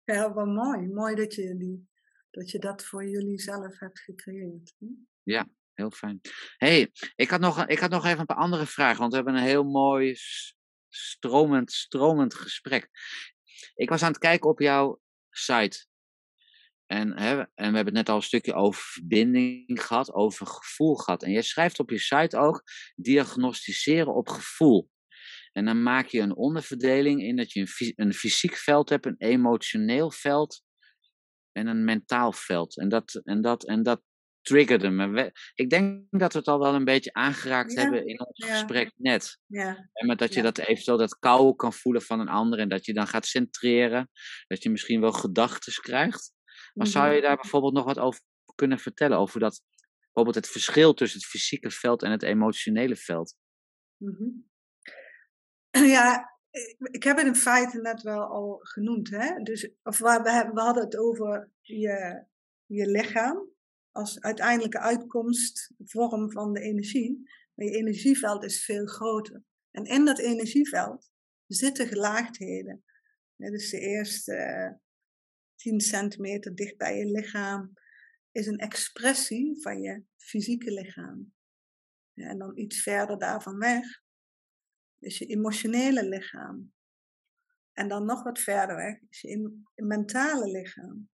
ja, 0.04 0.32
wat 0.32 0.46
mooi. 0.46 0.88
Mooi 0.88 1.14
dat 1.14 1.34
je, 1.34 1.56
die, 1.56 1.88
dat 2.30 2.50
je 2.50 2.58
dat 2.58 2.84
voor 2.84 3.08
jullie 3.08 3.40
zelf 3.40 3.78
hebt 3.78 4.00
gecreëerd. 4.00 4.74
Hm? 4.78 4.86
Heel 5.72 5.90
fijn. 5.90 6.20
hey, 6.56 6.92
ik, 7.14 7.30
had 7.30 7.40
nog, 7.40 7.66
ik 7.66 7.78
had 7.78 7.90
nog 7.90 8.04
even 8.04 8.20
een 8.20 8.26
paar 8.26 8.36
andere 8.36 8.66
vragen, 8.66 8.98
want 8.98 9.10
we 9.10 9.16
hebben 9.16 9.34
een 9.34 9.48
heel 9.48 9.64
mooi 9.64 10.16
stromend, 10.94 11.72
stromend 11.72 12.34
gesprek. 12.34 12.90
Ik 13.74 13.88
was 13.88 14.02
aan 14.02 14.10
het 14.10 14.18
kijken 14.18 14.50
op 14.50 14.60
jouw 14.60 15.00
site. 15.30 15.86
En, 16.86 17.18
hè, 17.18 17.38
en 17.38 17.70
we 17.70 17.76
hebben 17.76 17.84
het 17.84 17.94
net 17.94 18.08
al 18.08 18.16
een 18.16 18.22
stukje 18.22 18.54
over 18.54 18.82
verbinding 18.82 19.86
gehad, 19.86 20.12
over 20.12 20.46
gevoel 20.46 20.94
gehad. 20.94 21.22
En 21.22 21.32
jij 21.32 21.42
schrijft 21.42 21.78
op 21.78 21.90
je 21.90 21.98
site 21.98 22.36
ook 22.36 22.62
diagnosticeren 22.96 24.14
op 24.14 24.28
gevoel. 24.28 24.90
En 25.52 25.64
dan 25.64 25.82
maak 25.82 26.06
je 26.06 26.20
een 26.20 26.36
onderverdeling 26.36 27.22
in 27.22 27.36
dat 27.36 27.52
je 27.52 27.60
een, 27.60 27.92
een 27.96 28.14
fysiek 28.14 28.56
veld 28.56 28.88
hebt, 28.88 29.06
een 29.06 29.14
emotioneel 29.18 30.10
veld 30.10 30.62
en 31.52 31.66
een 31.66 31.84
mentaal 31.84 32.32
veld. 32.32 32.78
En 32.78 32.88
dat, 32.88 33.14
en 33.14 33.40
dat, 33.40 33.64
en 33.64 33.82
dat 33.82 34.02
triggerde 34.42 34.90
me. 34.90 35.32
Ik 35.54 35.70
denk 35.70 36.04
dat 36.10 36.32
we 36.32 36.38
het 36.38 36.48
al 36.48 36.58
wel 36.58 36.74
een 36.74 36.84
beetje 36.84 37.12
aangeraakt 37.12 37.72
Ja, 37.72 37.80
hebben 37.80 38.06
in 38.06 38.26
ons 38.26 38.46
ja. 38.46 38.52
gesprek 38.52 38.92
net. 38.96 39.38
Ja, 39.46 39.88
En 39.92 40.06
met 40.06 40.18
dat 40.18 40.34
je 40.34 40.42
dat 40.42 40.58
eventueel 40.58 40.96
dat 40.98 41.18
kou 41.18 41.54
kan 41.54 41.72
voelen 41.72 42.02
van 42.02 42.20
een 42.20 42.28
ander 42.28 42.58
en 42.58 42.68
dat 42.68 42.84
je 42.84 42.94
dan 42.94 43.06
gaat 43.06 43.26
centreren. 43.26 44.10
Dat 44.46 44.62
je 44.62 44.70
misschien 44.70 45.00
wel 45.00 45.12
gedachten 45.12 45.82
krijgt. 45.82 46.32
Maar 46.74 46.86
zou 46.86 47.06
mhm. 47.06 47.14
je 47.14 47.20
daar 47.20 47.36
bijvoorbeeld 47.36 47.74
nog 47.74 47.84
wat 47.84 47.98
over 47.98 48.20
kunnen 48.54 48.78
vertellen? 48.78 49.18
Over 49.18 49.40
dat, 49.40 49.62
bijvoorbeeld 50.00 50.44
het 50.44 50.48
verschil 50.48 50.94
tussen 50.94 51.20
het 51.20 51.28
fysieke 51.28 51.70
veld 51.70 52.02
en 52.02 52.10
het 52.10 52.22
emotionele 52.22 52.96
veld? 52.96 53.34
Mhm. 53.96 54.28
Ja, 55.70 56.32
ik- 56.90 57.02
heb 57.02 57.16
het 57.16 57.26
in 57.26 57.34
feite 57.34 57.80
net 57.80 58.02
wel 58.02 58.22
al 58.22 58.58
genoemd. 58.62 59.10
Hè? 59.10 59.42
Dus, 59.42 59.70
of 59.82 59.98
we, 59.98 60.50
we 60.54 60.60
hadden 60.60 60.84
het 60.84 60.96
over 60.96 61.50
je, 61.60 62.24
je 62.66 62.86
lichaam 62.86 63.50
als 63.92 64.20
uiteindelijke 64.20 64.78
uitkomst, 64.78 65.72
vorm 65.84 66.30
van 66.30 66.52
de 66.52 66.60
energie. 66.60 67.30
Maar 67.54 67.66
je 67.66 67.76
energieveld 67.76 68.44
is 68.44 68.64
veel 68.64 68.86
groter. 68.86 69.42
En 69.70 69.84
in 69.84 70.04
dat 70.04 70.18
energieveld 70.18 71.10
zitten 71.46 71.86
gelaagdheden. 71.86 72.84
Dus 73.36 73.70
de 73.70 73.78
eerste 73.78 74.34
eh, 74.34 74.72
10 75.56 75.80
centimeter 75.80 76.54
dicht 76.54 76.76
bij 76.76 76.98
je 76.98 77.06
lichaam 77.06 77.72
is 78.30 78.46
een 78.46 78.58
expressie 78.58 79.60
van 79.60 79.80
je 79.80 80.04
fysieke 80.16 80.72
lichaam. 80.72 81.32
En 82.14 82.38
dan 82.38 82.58
iets 82.58 82.82
verder 82.82 83.18
daarvan 83.18 83.58
weg 83.58 84.02
is 84.98 85.18
je 85.18 85.26
emotionele 85.26 86.08
lichaam. 86.08 86.72
En 87.72 87.88
dan 87.88 88.04
nog 88.04 88.22
wat 88.22 88.38
verder 88.38 88.76
weg 88.76 89.00
is 89.08 89.20
je 89.20 89.62
mentale 89.74 90.50
lichaam. 90.50 91.10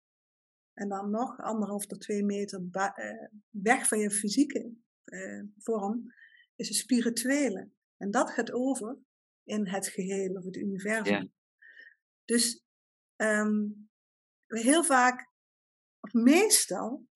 En 0.79 0.89
dan 0.89 1.11
nog 1.11 1.41
anderhalf 1.41 1.87
tot 1.87 2.01
twee 2.01 2.25
meter 2.25 2.69
eh, 2.71 3.29
weg 3.51 3.89
van 3.89 3.99
je 3.99 4.11
fysieke 4.11 4.75
eh, 5.05 5.43
vorm 5.59 6.15
is 6.57 6.69
je 6.69 6.75
spirituele. 6.75 7.71
En 7.97 8.11
dat 8.11 8.31
gaat 8.31 8.53
over 8.53 8.99
in 9.45 9.69
het 9.69 9.89
geheel 9.89 10.35
of 10.35 10.45
het 10.45 10.57
universum. 10.57 11.15
Ja. 11.15 11.29
Dus 12.25 12.65
ehm, 13.17 13.67
heel 14.47 14.85
vaak, 14.85 15.31
of 16.01 16.13
meestal, 16.13 17.07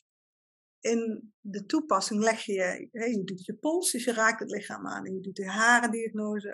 in 0.80 1.32
de 1.40 1.66
toepassing 1.66 2.22
leg 2.22 2.44
je, 2.44 2.88
hè, 2.92 3.04
je 3.04 3.24
doet 3.24 3.44
je 3.44 3.54
pols, 3.54 3.92
dus 3.92 4.04
je 4.04 4.12
raakt 4.12 4.40
het 4.40 4.50
lichaam 4.50 4.86
aan. 4.86 5.06
En 5.06 5.14
je 5.14 5.20
doet 5.20 5.36
de 5.36 5.50
harendiagnose. 5.50 6.48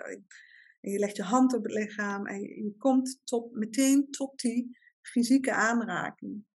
En 0.81 0.91
je 0.91 0.99
legt 0.99 1.15
je 1.15 1.23
hand 1.23 1.53
op 1.53 1.63
het 1.63 1.73
lichaam. 1.73 2.27
En 2.27 2.41
je, 2.41 2.63
je 2.63 2.75
komt 2.77 3.21
tot, 3.23 3.51
meteen 3.51 4.09
tot 4.09 4.39
die 4.39 4.77
fysieke 5.01 5.53
aanraking. 5.53 6.47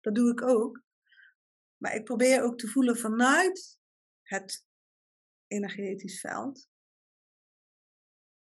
Dat 0.00 0.14
doe 0.14 0.30
ik 0.30 0.42
ook. 0.42 0.82
Maar 1.76 1.94
ik 1.94 2.04
probeer 2.04 2.42
ook 2.42 2.58
te 2.58 2.68
voelen 2.68 2.96
vanuit 2.96 3.78
het 4.22 4.64
energetisch 5.46 6.20
veld. 6.20 6.68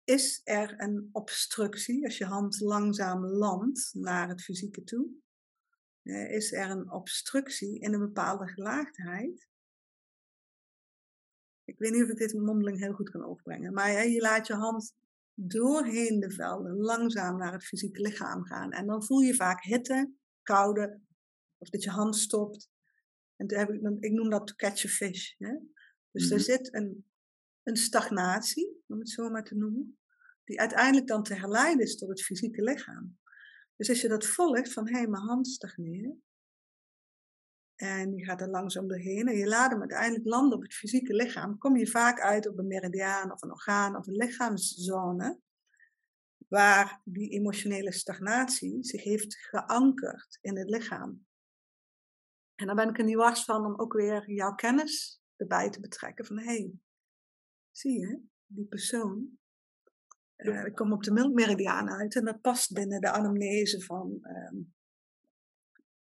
Is 0.03 0.41
er 0.43 0.73
een 0.81 1.09
obstructie 1.11 2.05
als 2.05 2.17
je 2.17 2.25
hand 2.25 2.59
langzaam 2.59 3.25
landt 3.25 3.93
naar 3.93 4.27
het 4.27 4.41
fysieke 4.41 4.83
toe? 4.83 5.09
Eh, 6.01 6.31
is 6.31 6.51
er 6.51 6.69
een 6.69 6.91
obstructie 6.91 7.79
in 7.79 7.93
een 7.93 7.99
bepaalde 7.99 8.47
gelaagdheid? 8.47 9.47
Ik 11.63 11.77
weet 11.77 11.91
niet 11.91 12.03
of 12.03 12.09
ik 12.09 12.17
dit 12.17 12.33
mondeling 12.33 12.79
heel 12.79 12.93
goed 12.93 13.09
kan 13.09 13.25
overbrengen, 13.25 13.73
maar 13.73 14.07
je 14.07 14.21
laat 14.21 14.47
je 14.47 14.53
hand 14.53 14.95
doorheen 15.33 16.19
de 16.19 16.31
velden 16.31 16.75
langzaam 16.75 17.37
naar 17.37 17.53
het 17.53 17.63
fysieke 17.63 18.01
lichaam 18.01 18.43
gaan. 18.45 18.71
En 18.71 18.87
dan 18.87 19.03
voel 19.03 19.19
je 19.19 19.35
vaak 19.35 19.63
hitte, 19.63 20.13
koude, 20.41 21.01
of 21.63 21.69
dat 21.69 21.83
je 21.83 21.89
hand 21.89 22.15
stopt. 22.15 22.69
En 23.35 23.57
heb 23.57 23.69
ik, 23.69 23.81
ik 23.99 24.11
noem 24.11 24.29
dat 24.29 24.47
to 24.47 24.53
catch 24.55 24.85
a 24.85 24.87
fish. 24.87 25.33
Hè? 25.37 25.53
Dus 26.11 26.23
Mhm. 26.25 26.33
er 26.33 26.39
zit 26.39 26.73
een, 26.73 27.05
een 27.63 27.77
stagnatie, 27.77 28.83
om 28.87 28.99
het 28.99 29.09
zo 29.09 29.29
maar 29.29 29.43
te 29.43 29.55
noemen. 29.55 29.97
die 30.43 30.59
uiteindelijk 30.59 31.07
dan 31.07 31.23
te 31.23 31.33
herleiden 31.33 31.85
is 31.85 31.97
tot 31.97 32.09
het 32.09 32.21
fysieke 32.23 32.63
lichaam. 32.63 33.17
Dus 33.75 33.89
als 33.89 34.01
je 34.01 34.07
dat 34.07 34.25
volgt 34.25 34.73
van 34.73 34.87
hé, 34.87 34.97
hey, 34.97 35.07
mijn 35.07 35.23
hand 35.23 35.47
stagneert. 35.47 36.15
En 37.75 38.15
je 38.15 38.25
gaat 38.25 38.41
er 38.41 38.49
langzaam 38.49 38.87
doorheen 38.87 39.27
en 39.27 39.37
je 39.37 39.47
laat 39.47 39.71
hem 39.71 39.79
uiteindelijk 39.79 40.25
landen 40.25 40.57
op 40.57 40.63
het 40.63 40.73
fysieke 40.73 41.13
lichaam. 41.13 41.57
Kom 41.57 41.77
je 41.77 41.87
vaak 41.87 42.19
uit 42.19 42.47
op 42.47 42.57
een 42.57 42.67
meridiaan 42.67 43.31
of 43.31 43.41
een 43.41 43.51
orgaan 43.51 43.95
of 43.95 44.07
een 44.07 44.15
lichaamszone. 44.15 45.39
Waar 46.47 47.01
die 47.03 47.29
emotionele 47.29 47.91
stagnatie 47.91 48.83
zich 48.83 49.03
heeft 49.03 49.35
geankerd 49.35 50.37
in 50.41 50.57
het 50.57 50.69
lichaam. 50.69 51.25
En 52.55 52.65
dan 52.65 52.75
ben 52.75 52.89
ik 52.89 52.97
er 52.97 53.03
niet 53.03 53.15
was 53.15 53.45
van 53.45 53.65
om 53.65 53.79
ook 53.79 53.93
weer 53.93 54.31
jouw 54.31 54.55
kennis 54.55 55.21
erbij 55.35 55.69
te 55.69 55.79
betrekken. 55.79 56.25
Van 56.25 56.37
hé, 56.37 56.45
hey, 56.45 56.79
zie 57.71 57.99
je, 57.99 58.21
die 58.45 58.65
persoon. 58.65 59.37
Uh, 60.37 60.65
ik 60.65 60.75
kom 60.75 60.91
op 60.91 61.03
de 61.03 61.11
melkmeridiaan 61.11 61.89
uit 61.89 62.15
en 62.15 62.25
dat 62.25 62.41
past 62.41 62.73
binnen 62.73 63.01
de 63.01 63.11
anamnese 63.11 63.81
van 63.81 64.19
um, 64.21 64.73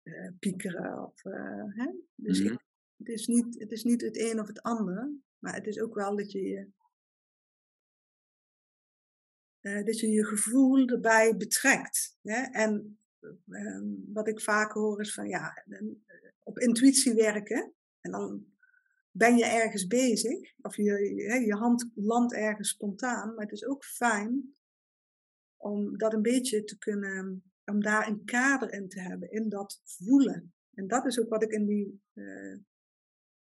uh, 0.02 0.30
piekeren. 0.38 1.04
Of, 1.04 1.24
uh, 1.24 1.64
hè? 1.66 1.92
Dus 2.14 2.40
ik, 2.40 2.64
het, 2.96 3.08
is 3.08 3.26
niet, 3.26 3.58
het 3.58 3.72
is 3.72 3.84
niet 3.84 4.00
het 4.00 4.18
een 4.18 4.40
of 4.40 4.46
het 4.46 4.62
ander, 4.62 5.10
maar 5.38 5.54
het 5.54 5.66
is 5.66 5.80
ook 5.80 5.94
wel 5.94 6.16
dat 6.16 6.32
je 6.32 6.42
je, 6.42 6.68
dat 9.60 10.00
je, 10.00 10.08
je 10.08 10.24
gevoel 10.24 10.86
erbij 10.86 11.36
betrekt. 11.36 12.18
Hè? 12.22 12.42
En 12.42 12.98
ehm, 13.48 13.84
wat 14.12 14.28
ik 14.28 14.40
vaak 14.40 14.72
hoor 14.72 15.00
is 15.00 15.14
van 15.14 15.28
ja, 15.28 15.64
op 16.48 16.58
intuïtie 16.58 17.14
werken. 17.14 17.74
En 18.00 18.10
dan 18.10 18.46
ben 19.10 19.36
je 19.36 19.44
ergens 19.44 19.86
bezig, 19.86 20.54
of 20.60 20.76
je, 20.76 20.82
je, 20.84 21.40
je 21.46 21.54
hand 21.54 21.90
landt 21.94 22.34
ergens 22.34 22.68
spontaan, 22.68 23.34
maar 23.34 23.44
het 23.44 23.52
is 23.52 23.66
ook 23.66 23.84
fijn 23.84 24.56
om 25.56 25.98
dat 25.98 26.12
een 26.12 26.22
beetje 26.22 26.64
te 26.64 26.78
kunnen, 26.78 27.52
om 27.64 27.80
daar 27.80 28.08
een 28.08 28.24
kader 28.24 28.72
in 28.72 28.88
te 28.88 29.00
hebben, 29.00 29.30
in 29.30 29.48
dat 29.48 29.80
voelen. 29.84 30.54
En 30.74 30.86
dat 30.86 31.06
is 31.06 31.20
ook 31.20 31.28
wat 31.28 31.42
ik 31.42 31.50
in 31.50 31.66
die 31.66 32.02
uh, 32.14 32.58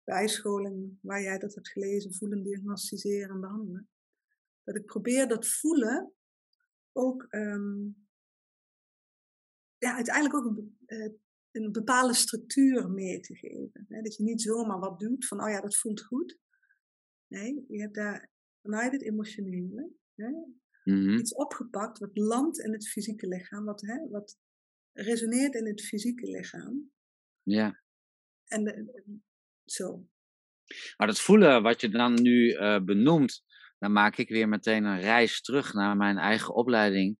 bijscholing, 0.05 0.98
waar 1.00 1.22
jij 1.22 1.38
dat 1.38 1.55
hebt 1.55 1.68
gelezen, 1.68 2.14
voelen, 2.14 2.42
diagnosticeren 2.42 3.34
en 3.34 3.40
behandelen, 3.40 3.88
dat 4.64 4.76
ik 4.76 4.84
probeer 4.84 5.28
dat 5.28 5.48
voelen 5.48 6.12
ook 6.92 7.26
um, 7.30 8.07
ja, 9.78 9.94
uiteindelijk 9.94 10.34
ook 10.34 10.59
uh, 10.86 11.12
een 11.53 11.72
bepaalde 11.72 12.14
structuur 12.14 12.90
mee 12.90 13.20
te 13.20 13.34
geven. 13.36 13.84
Hè? 13.88 14.03
Dat 14.03 14.16
je 14.16 14.22
niet 14.22 14.42
zomaar 14.42 14.78
wat 14.78 15.00
doet 15.00 15.26
van, 15.26 15.42
oh 15.42 15.50
ja, 15.50 15.61
dat 15.61 15.76
voelt 15.76 16.03
goed. 16.03 16.38
Nee, 17.26 17.64
je 17.68 17.80
hebt 17.80 17.94
daar 17.94 18.30
vanuit 18.62 18.92
het 18.92 19.03
emotionele 19.03 19.90
hè, 20.14 20.30
mm-hmm. 20.84 21.18
iets 21.18 21.34
opgepakt 21.34 21.98
wat 21.98 22.11
landt 22.16 22.59
in 22.59 22.72
het 22.72 22.88
fysieke 22.88 23.26
lichaam, 23.26 23.64
wat, 23.64 23.80
hè, 23.80 24.09
wat 24.09 24.38
resoneert 24.92 25.55
in 25.55 25.66
het 25.66 25.82
fysieke 25.82 26.26
lichaam. 26.26 26.90
Ja. 27.42 27.82
En 28.44 28.64
de, 28.64 28.92
zo. 29.64 30.07
Maar 30.96 31.07
dat 31.07 31.20
voelen 31.20 31.62
wat 31.62 31.80
je 31.80 31.88
dan 31.88 32.22
nu 32.22 32.48
uh, 32.48 32.84
benoemt, 32.84 33.44
dan 33.78 33.92
maak 33.92 34.16
ik 34.16 34.28
weer 34.28 34.48
meteen 34.48 34.84
een 34.84 35.00
reis 35.00 35.40
terug 35.40 35.72
naar 35.72 35.96
mijn 35.96 36.18
eigen 36.18 36.55
opleiding 36.55 37.18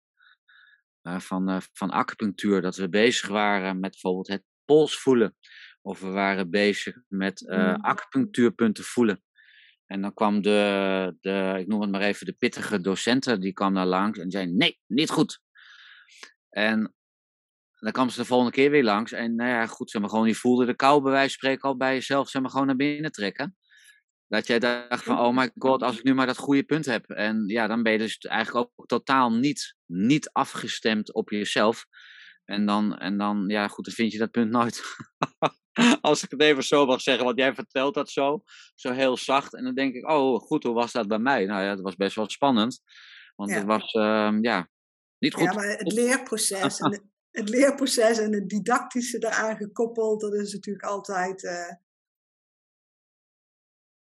van, 1.03 1.51
uh, 1.51 1.57
van 1.73 1.91
acupunctuur. 1.91 2.61
Dat 2.61 2.77
we 2.77 2.89
bezig 2.89 3.29
waren 3.29 3.81
met 3.81 3.91
bijvoorbeeld 3.91 4.29
het 4.29 4.45
pols 4.65 5.01
voelen. 5.01 5.37
Of 5.83 6.01
we 6.01 6.09
waren 6.09 6.51
bezig 6.51 6.97
met 7.09 7.41
uh, 7.41 7.75
acupunctuurpunten 7.75 8.85
voelen. 8.85 9.23
En 9.87 10.01
dan 10.01 10.15
kwam 10.15 10.43
de, 10.43 11.17
de, 11.21 11.57
ik 11.59 11.67
noem 11.67 11.81
het 11.81 11.91
maar 11.91 12.01
even, 12.01 12.27
de 12.27 12.33
pittige 12.33 12.81
docenten, 12.81 13.41
die 13.41 13.53
kwam 13.53 13.75
daar 13.75 13.87
langs 13.87 14.19
en 14.19 14.31
zei, 14.31 14.47
nee, 14.47 14.81
niet 14.87 15.11
goed. 15.11 15.41
En 16.49 16.95
dan 17.79 17.93
kwam 17.93 18.09
ze 18.09 18.21
de 18.21 18.25
volgende 18.25 18.53
keer 18.53 18.71
weer 18.71 18.85
langs 18.85 19.13
en 19.13 19.35
nou 19.35 19.51
ja, 19.51 19.67
goed, 19.67 19.91
zeg 19.91 20.01
maar 20.01 20.11
gewoon, 20.11 20.27
je 20.27 20.35
voelde 20.35 20.67
de 20.67 20.77
kou 20.77 21.03
bij 21.03 21.11
wijze 21.13 21.29
van 21.29 21.39
spreken 21.39 21.69
al 21.69 21.77
bij 21.77 21.95
jezelf, 21.95 22.29
zeg 22.29 22.43
maar 22.43 22.51
gewoon 22.51 22.67
naar 22.67 22.77
binnen 22.77 23.13
trekken. 23.13 23.57
Dat 24.33 24.47
jij 24.47 24.59
dacht 24.59 25.05
van, 25.05 25.19
oh 25.19 25.37
my 25.37 25.51
god, 25.59 25.83
als 25.83 25.99
ik 25.99 26.05
nu 26.05 26.15
maar 26.15 26.27
dat 26.27 26.37
goede 26.37 26.63
punt 26.63 26.85
heb. 26.85 27.11
En 27.11 27.45
ja, 27.47 27.67
dan 27.67 27.83
ben 27.83 27.93
je 27.93 27.99
dus 27.99 28.19
eigenlijk 28.19 28.71
ook 28.77 28.87
totaal 28.87 29.33
niet, 29.33 29.77
niet 29.87 30.31
afgestemd 30.31 31.13
op 31.13 31.31
jezelf. 31.31 31.87
En 32.45 32.67
dan, 32.67 32.99
en 32.99 33.19
dan, 33.19 33.45
ja 33.49 33.69
goed, 33.69 33.85
dan 33.85 33.95
vind 33.95 34.13
je 34.13 34.19
dat 34.19 34.31
punt 34.31 34.51
nooit. 34.51 34.83
als 36.01 36.23
ik 36.23 36.31
het 36.31 36.41
even 36.41 36.65
zo 36.65 36.87
mag 36.87 37.01
zeggen, 37.01 37.25
want 37.25 37.39
jij 37.39 37.55
vertelt 37.55 37.95
dat 37.95 38.11
zo, 38.11 38.43
zo 38.75 38.93
heel 38.93 39.17
zacht. 39.17 39.55
En 39.55 39.65
dan 39.65 39.75
denk 39.75 39.95
ik, 39.95 40.11
oh 40.11 40.41
goed, 40.41 40.63
hoe 40.63 40.75
was 40.75 40.93
dat 40.93 41.09
bij 41.09 41.19
mij? 41.19 41.45
Nou 41.47 41.63
ja, 41.63 41.75
dat 41.75 41.85
was 41.85 41.97
best 41.97 42.17
wel 42.17 42.31
spannend. 42.31 42.81
Want 43.37 43.55
het 43.55 43.65
was, 43.65 43.93
uh, 43.93 44.37
ja, 44.41 44.69
niet 45.19 45.35
goed. 45.35 45.45
Ja, 45.45 45.53
maar 45.53 45.69
het 45.69 45.93
leerproces 45.93 46.79
en 46.79 47.11
het 47.31 47.49
leerproces 47.49 48.19
en 48.19 48.33
het 48.33 48.49
didactische 48.49 49.19
daaraan 49.19 49.57
gekoppeld, 49.57 50.21
dat 50.21 50.35
is 50.35 50.53
natuurlijk 50.53 50.85
altijd... 50.85 51.43
Uh 51.43 51.73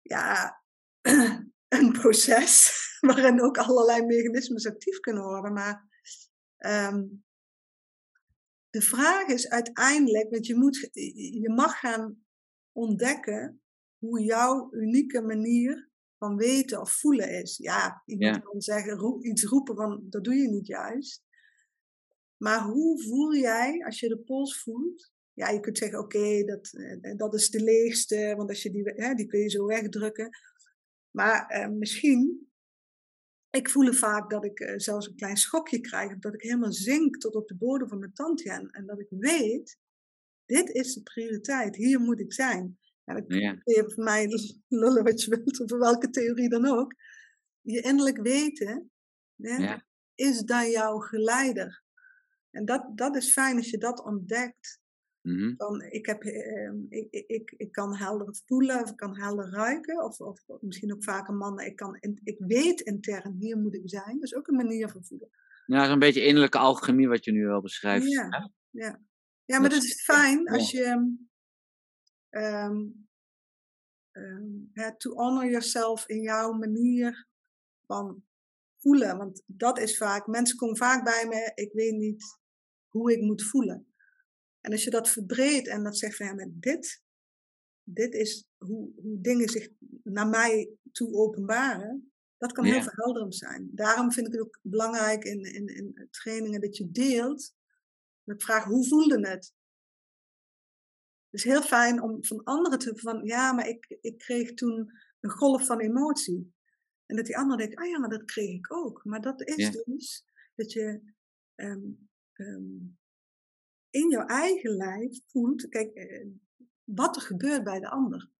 ja, 0.08 0.62
een 1.78 1.92
proces 1.92 2.70
waarin 3.00 3.42
ook 3.42 3.58
allerlei 3.58 4.06
mechanismes 4.06 4.66
actief 4.66 5.00
kunnen 5.00 5.22
worden. 5.22 5.52
Maar 5.52 5.88
um, 6.58 7.24
de 8.70 8.82
vraag 8.82 9.26
is 9.26 9.48
uiteindelijk, 9.48 10.30
want 10.30 10.46
je, 10.46 10.54
moet, 10.54 10.88
je 11.40 11.52
mag 11.54 11.78
gaan 11.78 12.24
ontdekken 12.72 13.62
hoe 13.98 14.20
jouw 14.22 14.68
unieke 14.72 15.20
manier 15.20 15.90
van 16.18 16.36
weten 16.36 16.80
of 16.80 16.90
voelen 16.92 17.30
is. 17.42 17.56
Ja, 17.56 18.02
iemand 18.06 18.36
ja. 18.36 18.40
kan 18.40 18.60
zeggen, 18.60 19.26
iets 19.26 19.44
roepen 19.44 19.76
van 19.76 20.06
dat 20.08 20.24
doe 20.24 20.34
je 20.34 20.48
niet 20.48 20.66
juist. 20.66 21.22
Maar 22.36 22.62
hoe 22.62 23.02
voel 23.02 23.34
jij 23.34 23.84
als 23.84 24.00
je 24.00 24.08
de 24.08 24.18
pols 24.18 24.62
voelt? 24.62 25.12
Ja, 25.38 25.48
je 25.48 25.60
kunt 25.60 25.78
zeggen, 25.78 25.98
oké, 25.98 26.44
dat, 26.44 26.72
eh, 26.72 27.16
dat 27.16 27.34
is 27.34 27.50
de 27.50 27.62
leegste, 27.62 28.34
want 28.36 28.48
als 28.48 28.62
je 28.62 28.70
die, 28.70 28.82
hè, 28.84 29.14
die 29.14 29.26
kun 29.26 29.40
je 29.40 29.50
zo 29.50 29.66
wegdrukken. 29.66 30.28
Maar 31.10 31.46
eh, 31.46 31.68
misschien, 31.68 32.50
ik 33.50 33.70
voel 33.70 33.92
vaak 33.92 34.30
dat 34.30 34.44
ik 34.44 34.60
uh, 34.60 34.72
zelfs 34.76 35.06
een 35.06 35.16
klein 35.16 35.36
schokje 35.36 35.80
krijg, 35.80 36.18
dat 36.18 36.34
ik 36.34 36.42
helemaal 36.42 36.72
zink 36.72 37.16
tot 37.16 37.34
op 37.34 37.48
de 37.48 37.56
bodem 37.56 37.88
van 37.88 37.98
mijn 37.98 38.12
tandje. 38.12 38.50
En, 38.50 38.70
en 38.70 38.86
dat 38.86 39.00
ik 39.00 39.06
weet, 39.10 39.78
dit 40.46 40.70
is 40.70 40.94
de 40.94 41.02
prioriteit, 41.02 41.76
hier 41.76 42.00
moet 42.00 42.20
ik 42.20 42.32
zijn. 42.32 42.78
En 43.04 43.14
dan 43.14 43.26
kun 43.26 43.38
je 43.64 43.92
voor 43.94 44.04
mij 44.04 44.28
lullen 44.68 45.04
wat 45.04 45.22
je 45.22 45.30
wilt, 45.30 45.60
of 45.60 45.70
welke 45.70 46.10
theorie 46.10 46.48
dan 46.48 46.66
ook. 46.66 46.94
Je 47.60 47.80
innerlijk 47.80 48.22
weten, 48.22 48.90
ja. 49.34 49.84
is 50.14 50.40
dan 50.40 50.70
jouw 50.70 50.98
geleider. 50.98 51.82
En 52.50 52.64
dat, 52.64 52.90
dat 52.94 53.16
is 53.16 53.32
fijn 53.32 53.56
als 53.56 53.70
je 53.70 53.78
dat 53.78 54.04
ontdekt. 54.04 54.80
Mm 55.22 55.56
ik, 55.90 56.06
heb, 56.06 56.24
uh, 56.24 56.72
ik, 56.88 57.24
ik, 57.26 57.54
ik 57.56 57.72
kan 57.72 57.96
helder 57.96 58.40
voelen, 58.46 58.82
of 58.82 58.90
ik 58.90 58.96
kan 58.96 59.16
helder 59.16 59.50
ruiken, 59.50 60.04
of, 60.04 60.20
of 60.20 60.40
misschien 60.60 60.92
ook 60.92 61.04
vaker 61.04 61.34
mannen, 61.34 61.66
ik, 61.66 61.76
kan, 61.76 61.98
ik 62.24 62.36
weet 62.38 62.80
intern, 62.80 63.36
hier 63.38 63.56
moet 63.56 63.74
ik 63.74 63.82
zijn. 63.84 64.14
Dat 64.14 64.22
is 64.22 64.34
ook 64.34 64.48
een 64.48 64.56
manier 64.56 64.88
van 64.88 65.04
voelen. 65.04 65.28
Ja, 65.66 65.86
zo'n 65.86 65.98
beetje 65.98 66.24
innerlijke 66.24 66.58
alchemie 66.58 67.08
wat 67.08 67.24
je 67.24 67.32
nu 67.32 67.46
wel 67.46 67.60
beschrijft. 67.60 68.08
Ja, 68.08 68.50
ja. 68.70 69.00
ja 69.44 69.58
maar 69.58 69.70
dat, 69.70 69.82
is 69.82 70.02
fijn 70.02 70.48
als 70.48 70.70
je 70.70 71.16
um, 72.30 73.08
um, 74.12 74.72
to 74.96 75.14
honor 75.14 75.50
yourself 75.50 76.08
in 76.08 76.20
jouw 76.20 76.52
manier 76.52 77.28
van 77.86 78.22
voelen. 78.76 79.16
Want 79.16 79.42
dat 79.46 79.78
is 79.78 79.96
vaak, 79.96 80.26
mensen 80.26 80.56
komen 80.56 80.76
vaak 80.76 81.04
bij 81.04 81.26
me, 81.28 81.52
ik 81.54 81.72
weet 81.72 81.94
niet 81.94 82.24
hoe 82.88 83.12
ik 83.12 83.20
moet 83.20 83.42
voelen. 83.42 83.86
En 84.68 84.74
als 84.74 84.84
je 84.84 84.90
dat 84.90 85.08
verbreedt 85.08 85.68
en 85.68 85.82
dat 85.82 85.98
zegt 85.98 86.16
van 86.16 86.26
ja, 86.26 86.34
met 86.34 86.62
dit, 86.62 87.02
dit 87.82 88.14
is 88.14 88.48
hoe, 88.56 88.92
hoe 88.96 89.20
dingen 89.20 89.48
zich 89.48 89.68
naar 90.02 90.28
mij 90.28 90.70
toe 90.92 91.12
openbaren, 91.12 92.12
dat 92.36 92.52
kan 92.52 92.64
heel 92.64 92.82
verhelderend 92.82 93.34
zijn. 93.34 93.70
Daarom 93.72 94.12
vind 94.12 94.26
ik 94.26 94.32
het 94.32 94.42
ook 94.42 94.58
belangrijk 94.62 95.24
in, 95.24 95.42
in, 95.42 95.66
in 95.66 96.08
trainingen 96.10 96.60
dat 96.60 96.76
je 96.76 96.90
deelt. 96.90 97.54
Met 98.22 98.42
vraag, 98.42 98.64
hoe 98.64 98.88
voelde 98.88 99.28
het? 99.28 99.54
Het 101.30 101.40
is 101.40 101.44
heel 101.44 101.62
fijn 101.62 102.02
om 102.02 102.24
van 102.24 102.44
anderen 102.44 102.78
te 102.78 102.98
van, 102.98 103.24
ja, 103.24 103.52
maar 103.52 103.68
ik, 103.68 103.98
ik 104.00 104.18
kreeg 104.18 104.54
toen 104.54 104.92
een 105.20 105.30
golf 105.30 105.66
van 105.66 105.80
emotie. 105.80 106.54
En 107.06 107.16
dat 107.16 107.26
die 107.26 107.36
ander 107.36 107.56
denkt, 107.56 107.76
ah 107.76 107.88
ja, 107.88 107.98
maar 107.98 108.10
dat 108.10 108.24
kreeg 108.24 108.50
ik 108.50 108.72
ook. 108.72 109.04
Maar 109.04 109.20
dat 109.20 109.48
is 109.48 109.70
dus 109.70 110.24
dat 110.54 110.72
je 110.72 111.12
um, 111.54 112.08
um, 112.34 112.98
in 113.90 114.10
jouw 114.10 114.26
eigen 114.26 114.76
lijf 114.76 115.20
voelt, 115.26 115.68
kijk, 115.68 115.94
eh, 115.94 116.26
wat 116.84 117.16
er 117.16 117.22
gebeurt 117.22 117.64
bij 117.64 117.80
de 117.80 117.88
ander. 117.88 118.30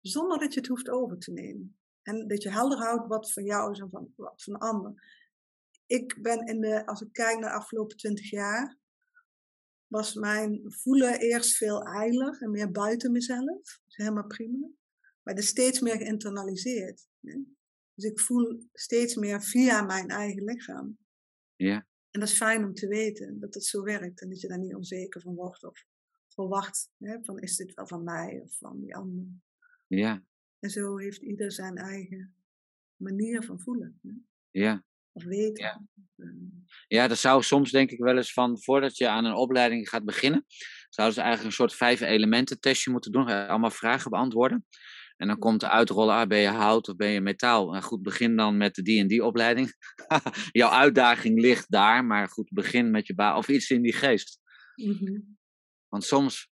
Zonder 0.00 0.38
dat 0.38 0.54
je 0.54 0.60
het 0.60 0.68
hoeft 0.68 0.88
over 0.88 1.18
te 1.18 1.32
nemen. 1.32 1.78
En 2.02 2.28
dat 2.28 2.42
je 2.42 2.50
helder 2.50 2.78
houdt 2.78 3.06
wat 3.06 3.32
van 3.32 3.44
jou 3.44 3.70
is 3.70 3.78
en 3.78 3.90
van, 3.90 4.12
wat 4.16 4.42
van 4.42 4.52
de 4.52 4.58
ander. 4.58 5.16
Ik 5.86 6.18
ben 6.22 6.46
in 6.46 6.60
de, 6.60 6.86
als 6.86 7.00
ik 7.00 7.12
kijk 7.12 7.38
naar 7.38 7.50
de 7.50 7.56
afgelopen 7.56 7.96
twintig 7.96 8.30
jaar, 8.30 8.78
was 9.86 10.14
mijn 10.14 10.60
voelen 10.66 11.18
eerst 11.20 11.56
veel 11.56 11.82
eiler 11.82 12.42
en 12.42 12.50
meer 12.50 12.70
buiten 12.70 13.12
mezelf. 13.12 13.44
Dat 13.44 13.82
is 13.86 13.96
helemaal 13.96 14.26
prima. 14.26 14.68
Maar 15.22 15.34
het 15.34 15.42
is 15.42 15.48
steeds 15.48 15.80
meer 15.80 15.96
geïnternaliseerd. 15.96 17.08
Dus 17.94 18.04
ik 18.04 18.20
voel 18.20 18.68
steeds 18.72 19.14
meer 19.14 19.42
via 19.42 19.82
mijn 19.82 20.08
eigen 20.08 20.44
lichaam. 20.44 20.98
Ja. 21.56 21.87
En 22.10 22.20
dat 22.20 22.28
is 22.28 22.36
fijn 22.36 22.64
om 22.64 22.74
te 22.74 22.88
weten 22.88 23.40
dat 23.40 23.54
het 23.54 23.64
zo 23.64 23.82
werkt 23.82 24.20
en 24.20 24.28
dat 24.28 24.40
je 24.40 24.48
daar 24.48 24.58
niet 24.58 24.74
onzeker 24.74 25.20
van 25.20 25.34
wordt 25.34 25.64
of 25.64 25.84
verwacht 26.28 26.90
hè, 26.98 27.16
van 27.22 27.38
is 27.38 27.56
dit 27.56 27.74
wel 27.74 27.86
van 27.86 28.04
mij 28.04 28.40
of 28.44 28.56
van 28.56 28.80
die 28.80 28.96
ander. 28.96 29.24
Ja. 29.86 30.22
En 30.58 30.70
zo 30.70 30.96
heeft 30.96 31.22
ieder 31.22 31.52
zijn 31.52 31.76
eigen 31.76 32.34
manier 32.96 33.42
van 33.42 33.60
voelen. 33.60 33.98
Hè? 34.02 34.10
Ja. 34.50 34.84
Of 35.12 35.24
weten. 35.24 35.64
Ja. 35.64 35.86
Ehm, 36.16 36.34
Ja, 36.88 37.08
dat 37.08 37.18
zou 37.18 37.42
soms 37.42 37.70
denk 37.70 37.90
ik 37.90 37.98
wel 37.98 38.16
eens 38.16 38.32
van, 38.32 38.62
voordat 38.62 38.96
je 38.96 39.08
aan 39.08 39.24
een 39.24 39.34
opleiding 39.34 39.88
gaat 39.88 40.04
beginnen, 40.04 40.44
zouden 40.88 41.16
ze 41.16 41.22
eigenlijk 41.22 41.50
een 41.50 41.56
soort 41.56 41.74
vijf 41.74 42.00
elementen 42.00 42.60
testje 42.60 42.90
moeten 42.90 43.12
doen, 43.12 43.28
eh, 43.28 43.48
allemaal 43.48 43.70
vragen 43.70 44.10
beantwoorden. 44.10 44.66
En 45.18 45.26
dan 45.26 45.38
komt 45.38 45.60
de 45.60 45.68
uitrollen, 45.68 46.14
ah, 46.14 46.28
ben 46.28 46.38
je 46.38 46.48
hout 46.48 46.88
of 46.88 46.96
ben 46.96 47.08
je 47.08 47.20
metaal? 47.20 47.70
Nou 47.70 47.82
goed, 47.82 48.02
begin 48.02 48.36
dan 48.36 48.56
met 48.56 48.74
de 48.74 48.82
die 48.82 49.00
en 49.00 49.06
die 49.06 49.24
opleiding. 49.24 49.74
Jouw 50.52 50.70
uitdaging 50.70 51.40
ligt 51.40 51.70
daar, 51.70 52.04
maar 52.04 52.28
goed, 52.28 52.50
begin 52.52 52.90
met 52.90 53.06
je 53.06 53.14
baan 53.14 53.36
of 53.36 53.48
iets 53.48 53.70
in 53.70 53.82
die 53.82 53.92
geest. 53.92 54.40
mhm. 54.74 55.20
Want 55.88 56.04
soms, 56.04 56.48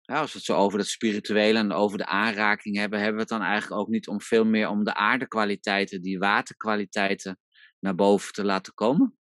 ja, 0.00 0.20
als 0.20 0.32
we 0.32 0.36
het 0.36 0.46
zo 0.46 0.56
over 0.56 0.78
het 0.78 0.88
spirituele 0.88 1.58
en 1.58 1.72
over 1.72 1.98
de 1.98 2.06
aanraking 2.06 2.76
hebben, 2.76 2.98
hebben 2.98 3.16
we 3.16 3.20
het 3.20 3.30
dan 3.30 3.42
eigenlijk 3.42 3.80
ook 3.80 3.88
niet 3.88 4.08
om 4.08 4.20
veel 4.20 4.44
meer 4.44 4.68
om 4.68 4.84
de 4.84 4.94
aardekwaliteiten, 4.94 6.02
die 6.02 6.18
waterkwaliteiten 6.18 7.38
naar 7.78 7.94
boven 7.94 8.32
te 8.32 8.44
laten 8.44 8.74
komen. 8.74 9.18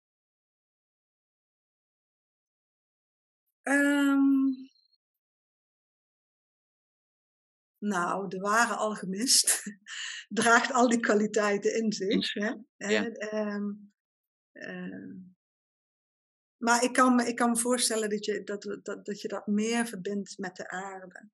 Ehm, 3.63 4.00
nou, 7.81 8.29
de 8.29 8.39
ware 8.39 8.75
alchemist 8.75 9.63
draagt 10.29 10.73
al 10.73 10.89
die 10.89 11.01
kwaliteiten 11.01 11.77
in 11.77 11.93
zich. 11.93 12.33
Hè? 12.33 12.55
Ja. 12.77 13.05
En, 13.05 13.15
ehm, 13.15 13.73
ehm, 14.53 15.17
maar 16.57 16.85
ik 16.85 16.93
kan, 16.93 17.15
me, 17.15 17.29
ik 17.29 17.37
kan 17.37 17.51
me 17.51 17.57
voorstellen 17.57 18.11
dat 18.11 18.25
je 18.25 18.43
dat, 18.45 18.79
dat, 18.83 19.07
dat 19.07 19.21
je 19.21 19.29
dat 19.29 19.47
meer 19.47 19.87
verbindt 19.87 20.39
met 20.39 20.57
de 20.57 20.69
aarde. 20.69 21.29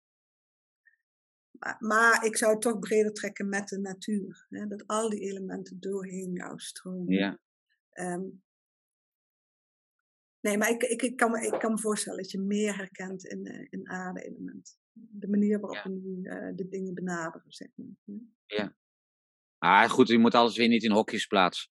Maar, 1.59 1.77
maar 1.79 2.25
ik 2.25 2.37
zou 2.37 2.53
het 2.53 2.61
toch 2.61 2.79
breder 2.79 3.13
trekken 3.13 3.49
met 3.49 3.69
de 3.69 3.79
natuur. 3.79 4.47
Hè? 4.49 4.67
Dat 4.67 4.87
al 4.87 5.11
die 5.11 5.21
elementen 5.21 5.81
doorheen 5.81 6.33
jou 6.33 6.59
stromen. 6.59 7.15
Ja, 7.15 7.39
Ehm, 7.97 8.29
nee, 10.41 10.59
maar 10.59 10.71
ik, 10.71 10.83
ik, 10.83 11.03
ik, 11.03 11.17
kan 11.17 11.31
me, 11.31 11.47
ik 11.47 11.59
kan 11.59 11.73
me 11.73 11.79
voorstellen 11.79 12.23
dat 12.23 12.31
je 12.31 12.41
meer 12.41 12.77
herkent 12.77 13.25
in, 13.25 13.47
eh, 13.47 13.67
in 13.71 13.89
aarde-element. 13.89 14.79
De 14.99 15.29
manier 15.29 15.61
waarop 15.61 15.77
Ja. 15.77 15.83
we 15.83 15.99
nu 15.99 16.23
eh, 16.25 16.57
de 16.57 16.69
dingen 16.69 16.95
benaderen, 16.95 17.53
zeg 17.53 17.69
maar. 17.75 18.19
Ja. 18.47 18.75
maar 19.59 19.91
goed, 19.91 20.09
je 20.09 20.19
moet 20.19 20.35
alles 20.35 20.57
weer 20.57 20.69
niet 20.69 20.83
in 20.83 20.91
hokjes 20.91 21.27
plaatsen. 21.27 21.71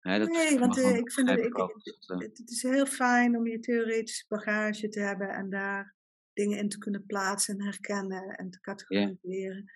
Hè, 0.00 0.18
dat 0.18 0.28
Nee, 0.28 0.58
want 0.58 0.78
eh, 0.78 0.96
ik 0.96 1.12
vind 1.12 1.28
ik, 1.28 1.56
eh, 1.56 1.66
het, 2.06 2.38
het 2.38 2.50
is 2.50 2.62
heel 2.62 2.86
fijn 2.86 3.36
om 3.36 3.46
je 3.46 3.58
theoretische 3.58 4.24
bagage 4.28 4.88
te 4.88 5.00
hebben 5.00 5.28
en 5.28 5.50
daar 5.50 5.94
dingen 6.32 6.58
in 6.58 6.68
te 6.68 6.78
kunnen 6.78 7.06
plaatsen 7.06 7.58
en 7.58 7.64
herkennen 7.64 8.34
en 8.34 8.50
te 8.50 8.60
categoriseren. 8.60 9.72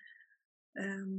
Ehm, 0.71 1.09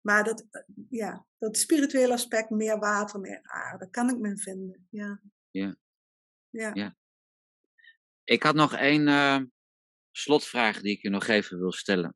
maar 0.00 0.24
dat, 0.24 0.46
ja, 0.88 1.26
dat 1.38 1.56
spirituele 1.56 2.12
aspect, 2.12 2.50
meer 2.50 2.78
water, 2.78 3.20
meer 3.20 3.40
aarde, 3.42 3.90
kan 3.90 4.10
ik 4.10 4.18
me 4.18 4.38
vinden. 4.38 4.86
Ja. 4.90 5.20
Ja. 5.50 5.76
Ja. 6.50 6.70
Ja. 6.74 6.96
Ik 8.24 8.42
had 8.42 8.54
nog 8.54 8.74
één 8.74 9.08
slotvraag 10.16 10.80
die 10.80 10.92
ik 10.92 11.02
je 11.02 11.10
nog 11.10 11.26
even 11.26 11.58
wil 11.58 11.72
stellen. 11.72 12.14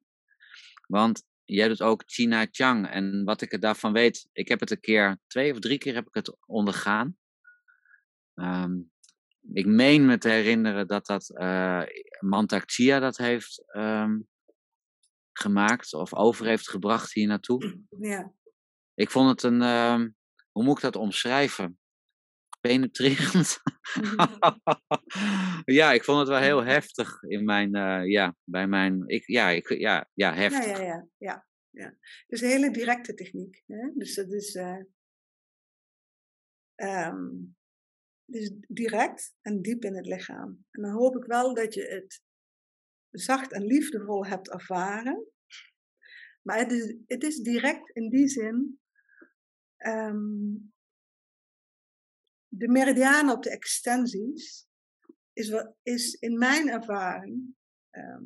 Want 0.87 1.23
jij 1.45 1.69
doet 1.69 1.83
ook 1.83 2.03
China 2.07 2.47
Chang. 2.51 2.89
En 2.89 3.25
wat 3.25 3.41
ik 3.41 3.53
er 3.53 3.61
daarvan 3.61 3.93
weet, 3.93 4.29
ik 4.33 4.49
heb 4.49 4.61
het 4.61 4.71
een 4.71 4.81
keer, 4.81 5.19
twee 5.27 5.53
of 5.53 5.59
drie 5.59 5.79
keer 5.79 5.95
heb 5.95 6.07
ik 6.07 6.15
het 6.15 6.37
ondergaan. 6.47 7.17
Ehm, 8.35 8.79
ik 9.53 9.67
meen 9.67 10.07
me 10.07 10.19
te 10.19 10.29
herinneren 10.29 10.87
dat 10.87 11.07
dat 11.07 11.31
eh 11.37 11.83
Mantak 12.21 12.63
Chia 12.71 12.99
dat 12.99 13.17
heeft 13.17 13.65
ehm, 13.67 14.19
gemaakt 15.33 15.95
of 15.95 16.15
over 16.15 16.47
heeft 16.47 16.69
gebracht 16.69 17.13
hier 17.13 17.27
naartoe. 17.27 17.85
ja. 18.01 18.33
Ik 18.95 19.11
vond 19.11 19.29
het 19.29 19.43
een, 19.43 19.63
ehm, 19.63 20.09
hoe 20.51 20.65
moet 20.65 20.77
ik 20.77 20.83
dat 20.83 20.97
omschrijven? 20.97 21.80
Penetrerend. 22.61 23.59
ja, 25.81 25.93
ik 25.93 26.05
vond 26.05 26.19
het 26.19 26.29
wel 26.29 26.39
heel 26.39 26.65
heftig 26.65 27.23
in 27.23 27.45
mijn, 27.45 27.75
eh, 27.75 28.07
ja, 28.07 28.37
bij 28.45 28.67
mijn, 28.67 29.03
ik, 29.07 29.27
ja, 29.27 29.49
ik, 29.49 29.69
ja, 29.69 30.11
ja, 30.15 30.35
heftig. 30.35 30.67
Ja, 30.67 30.79
ja, 30.79 30.85
ja, 30.85 31.09
ja, 31.19 31.47
ja. 31.71 31.87
Het 31.87 32.27
is 32.27 32.41
een 32.41 32.49
hele 32.49 32.71
directe 32.71 33.15
techniek. 33.15 33.63
Hè? 33.67 33.91
Dus 33.95 34.15
dat 34.15 34.33
is, 34.33 34.55
ehm, 36.75 37.25
het 38.27 38.35
is 38.35 38.53
direct 38.69 39.35
en 39.41 39.63
diep 39.63 39.85
in 39.85 39.97
het 39.97 40.07
lichaam. 40.07 40.65
En 40.71 40.83
dan 40.83 40.93
hoop 40.93 41.17
ik 41.17 41.25
wel 41.25 41.55
dat 41.55 41.75
je 41.75 41.83
het 41.83 42.23
zacht 43.11 43.53
en 43.53 43.65
liefdevol 43.65 44.27
hebt 44.27 44.51
ervaren. 44.51 45.29
Maar 46.43 46.59
het 46.59 46.73
is, 46.73 46.97
het 47.07 47.23
is 47.23 47.37
direct 47.37 47.91
in 47.91 48.09
die 48.09 48.29
zin. 48.29 48.79
ehm, 49.77 50.55
de 52.53 52.69
meridianen 52.69 53.35
op 53.35 53.43
de 53.43 53.51
extensies 53.51 54.69
is, 55.33 55.53
is 55.83 56.15
in 56.15 56.39
mijn 56.39 56.69
ervaring 56.69 57.55
ehm, 57.91 58.25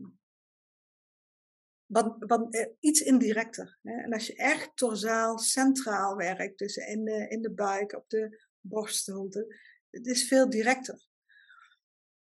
wat, 1.87 2.17
wat, 2.19 2.55
eh, 2.55 2.67
iets 2.81 3.01
indirecter. 3.01 3.79
Hè? 3.83 4.03
En 4.03 4.13
als 4.13 4.27
je 4.27 4.35
echt 4.35 4.77
torsaal 4.77 5.39
centraal 5.39 6.17
werkt, 6.17 6.59
dus 6.59 6.77
in 6.77 7.05
de, 7.05 7.29
in 7.29 7.43
de 7.43 7.51
buik, 7.51 7.93
op 7.93 8.09
de 8.09 8.45
borstholte, 8.61 9.57
het 9.91 10.07
is 10.07 10.29
veel 10.29 10.51
directer. 10.51 11.07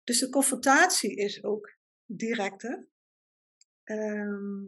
Dus 0.04 0.18
de 0.18 0.28
confrontatie 0.28 1.16
is 1.16 1.44
ook 1.44 1.76
directer. 2.04 2.88
Ehm, 3.82 4.64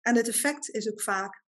en 0.00 0.16
het 0.16 0.28
effect 0.28 0.68
is 0.68 0.90
ook 0.90 1.02
vaak 1.02 1.44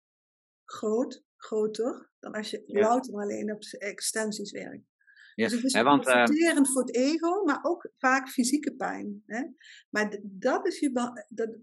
groot, 0.64 1.22
groter, 1.38 2.10
dan 2.18 2.32
als 2.32 2.50
je 2.50 2.62
Ja. 2.66 2.80
louter 2.80 3.14
alleen 3.14 3.52
op 3.52 3.62
extensies 3.64 4.50
werkt. 4.50 4.86
Ja, 5.34 5.44
Dus 5.44 5.52
het 5.52 5.64
is 5.64 5.82
want, 5.82 6.06
eh, 6.06 6.64
voor 6.64 6.82
het 6.82 6.94
ego, 6.94 7.44
maar 7.44 7.58
ook 7.62 7.90
vaak 7.96 8.28
fysieke 8.28 8.74
pijn. 8.74 9.22
Hè? 9.26 9.44
Maar 9.90 10.18
dat 10.22 10.66
is 10.66 10.78
je. 10.78 10.92
Dat, 11.28 11.58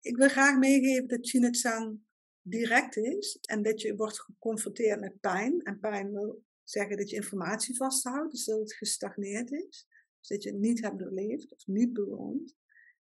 ik 0.00 0.16
wil 0.16 0.28
graag 0.28 0.58
meegeven 0.58 1.08
dat 1.08 1.28
Chinetsang 1.28 2.00
direct 2.42 2.96
is 2.96 3.38
en 3.40 3.62
dat 3.62 3.80
je 3.80 3.96
wordt 3.96 4.20
geconfronteerd 4.20 5.00
met 5.00 5.20
pijn. 5.20 5.62
En 5.62 5.78
pijn 5.80 6.12
wil 6.12 6.44
zeggen 6.64 6.96
dat 6.96 7.10
je 7.10 7.16
informatie 7.16 7.76
vasthoudt, 7.76 8.30
dus 8.30 8.44
dat 8.44 8.58
het 8.58 8.74
gestagneerd 8.74 9.50
is. 9.50 9.86
Dus 10.18 10.28
dat 10.28 10.42
je 10.42 10.50
het 10.50 10.58
niet 10.58 10.80
hebt 10.80 10.98
doorleefd 10.98 11.52
of 11.52 11.66
niet 11.66 11.92
bewoond. 11.92 12.56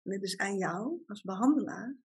En 0.04 0.12
het 0.12 0.24
is 0.24 0.38
aan 0.38 0.58
jou 0.58 1.04
als 1.06 1.22
behandelaar 1.22 1.98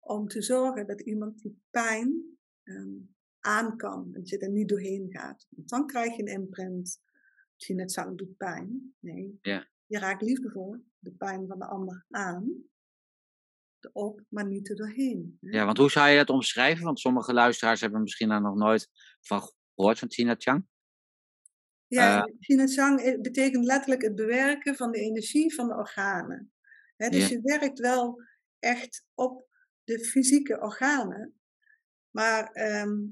om 0.00 0.28
te 0.28 0.42
zorgen 0.42 0.86
dat 0.86 1.00
iemand 1.00 1.38
die 1.42 1.62
pijn 1.70 2.35
ehm, 2.66 2.94
aan 3.40 3.76
kan. 3.76 4.12
Dat 4.12 4.28
je 4.28 4.38
er 4.38 4.50
niet 4.50 4.68
doorheen 4.68 5.06
gaat. 5.10 5.46
Want 5.48 5.68
dan 5.68 5.86
krijg 5.86 6.16
je 6.16 6.22
een 6.22 6.40
imprint. 6.40 7.04
Chinetsang 7.56 8.18
doet 8.18 8.36
pijn. 8.36 8.94
Nee. 8.98 9.38
Ja. 9.42 9.68
Je 9.86 9.98
raakt 9.98 10.22
liefdevol 10.22 10.84
de 10.98 11.10
pijn 11.10 11.46
van 11.46 11.58
de 11.58 11.66
ander 11.66 12.04
aan. 12.10 12.64
Erop, 13.80 14.20
maar 14.28 14.46
niet 14.46 14.68
er 14.68 14.76
doorheen. 14.76 15.38
hè. 15.40 15.50
ja, 15.50 15.64
want 15.64 15.78
hoe 15.78 15.90
zou 15.90 16.08
je 16.08 16.16
dat 16.16 16.30
omschrijven? 16.30 16.84
Want 16.84 17.00
sommige 17.00 17.32
luisteraars 17.32 17.80
hebben 17.80 18.02
misschien 18.02 18.28
daar 18.28 18.40
nog 18.40 18.54
nooit 18.54 18.90
van 19.20 19.42
gehoord 19.74 19.98
van 19.98 20.10
China 20.10 20.34
Chang. 20.38 20.66
Ja, 21.88 22.24
eh, 22.24 23.20
betekent 23.20 23.64
letterlijk 23.64 24.02
het 24.02 24.14
bewerken 24.14 24.74
van 24.74 24.90
de 24.90 24.98
energie 24.98 25.54
van 25.54 25.68
de 25.68 25.74
organen. 25.74 26.52
Hè, 26.96 27.08
dus 27.08 27.28
je 27.28 27.40
werkt 27.42 27.78
wel 27.78 28.22
echt 28.58 29.06
op 29.14 29.48
de 29.84 30.04
fysieke 30.04 30.60
organen. 30.60 31.34
Maar 32.16 32.52
ehm, 32.52 33.06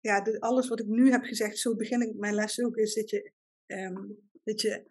ja, 0.00 0.18
alles 0.38 0.68
wat 0.68 0.80
ik 0.80 0.86
nu 0.86 1.10
heb 1.10 1.22
gezegd, 1.22 1.58
zo 1.58 1.76
begin 1.76 2.00
ik 2.00 2.14
mijn 2.14 2.34
les 2.34 2.60
ook, 2.60 2.76
is 2.76 2.94
dat 2.94 3.10
je, 3.10 3.32
ehm, 3.66 4.08
dat 4.42 4.60
je 4.60 4.90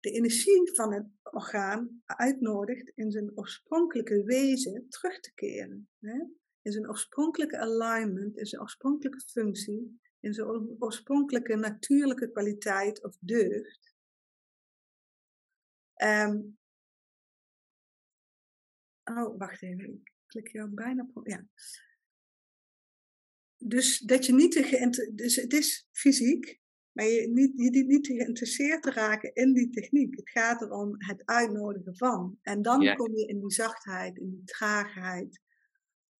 de 0.00 0.10
energie 0.10 0.74
van 0.74 0.92
het 0.92 1.06
orgaan 1.22 2.02
uitnodigt 2.06 2.92
in 2.94 3.10
zijn 3.10 3.36
oorspronkelijke 3.38 4.22
wezen 4.24 4.88
terug 4.88 5.20
te 5.20 5.34
keren. 5.34 5.88
Hè? 5.98 6.18
In 6.62 6.72
zijn 6.72 6.88
oorspronkelijke 6.88 7.58
alignment, 7.58 8.36
in 8.36 8.46
zijn 8.46 8.62
oorspronkelijke 8.62 9.20
functie, 9.20 10.00
in 10.20 10.34
zijn 10.34 10.46
oor- 10.46 10.76
oorspronkelijke 10.78 11.56
natuurlijke 11.56 12.30
kwaliteit 12.30 13.04
of 13.04 13.16
deugd. 13.20 13.94
Ehm, 15.94 16.40
oh, 19.04 19.38
wacht 19.38 19.62
even. 19.62 19.92
Ik 19.92 20.12
klik 20.26 20.48
jou 20.48 20.70
bijna. 20.70 21.10
Ja. 21.22 21.46
Dus 23.64 23.98
dat 23.98 24.26
je 24.26 24.34
niet 24.34 24.52
te 24.52 25.10
Dus 25.14 25.36
het 25.36 25.52
is 25.52 25.88
fysiek, 25.92 26.60
maar 26.92 27.06
je 27.06 27.28
niet, 27.28 27.52
je 27.56 27.84
niet 27.84 28.04
te 28.04 28.14
geïnteresseerd 28.14 28.82
te 28.82 28.90
raken 28.90 29.34
in 29.34 29.52
die 29.52 29.70
techniek. 29.70 30.16
Het 30.16 30.30
gaat 30.30 30.60
erom 30.62 30.94
het 30.98 31.22
uitnodigen 31.24 31.96
van. 31.96 32.38
En 32.42 32.62
dan 32.62 32.80
Ja. 32.80 32.94
kom 32.94 33.16
je 33.16 33.26
in 33.26 33.40
die 33.40 33.52
zachtheid, 33.52 34.18
in 34.18 34.30
die 34.30 34.44
traagheid. 34.44 35.40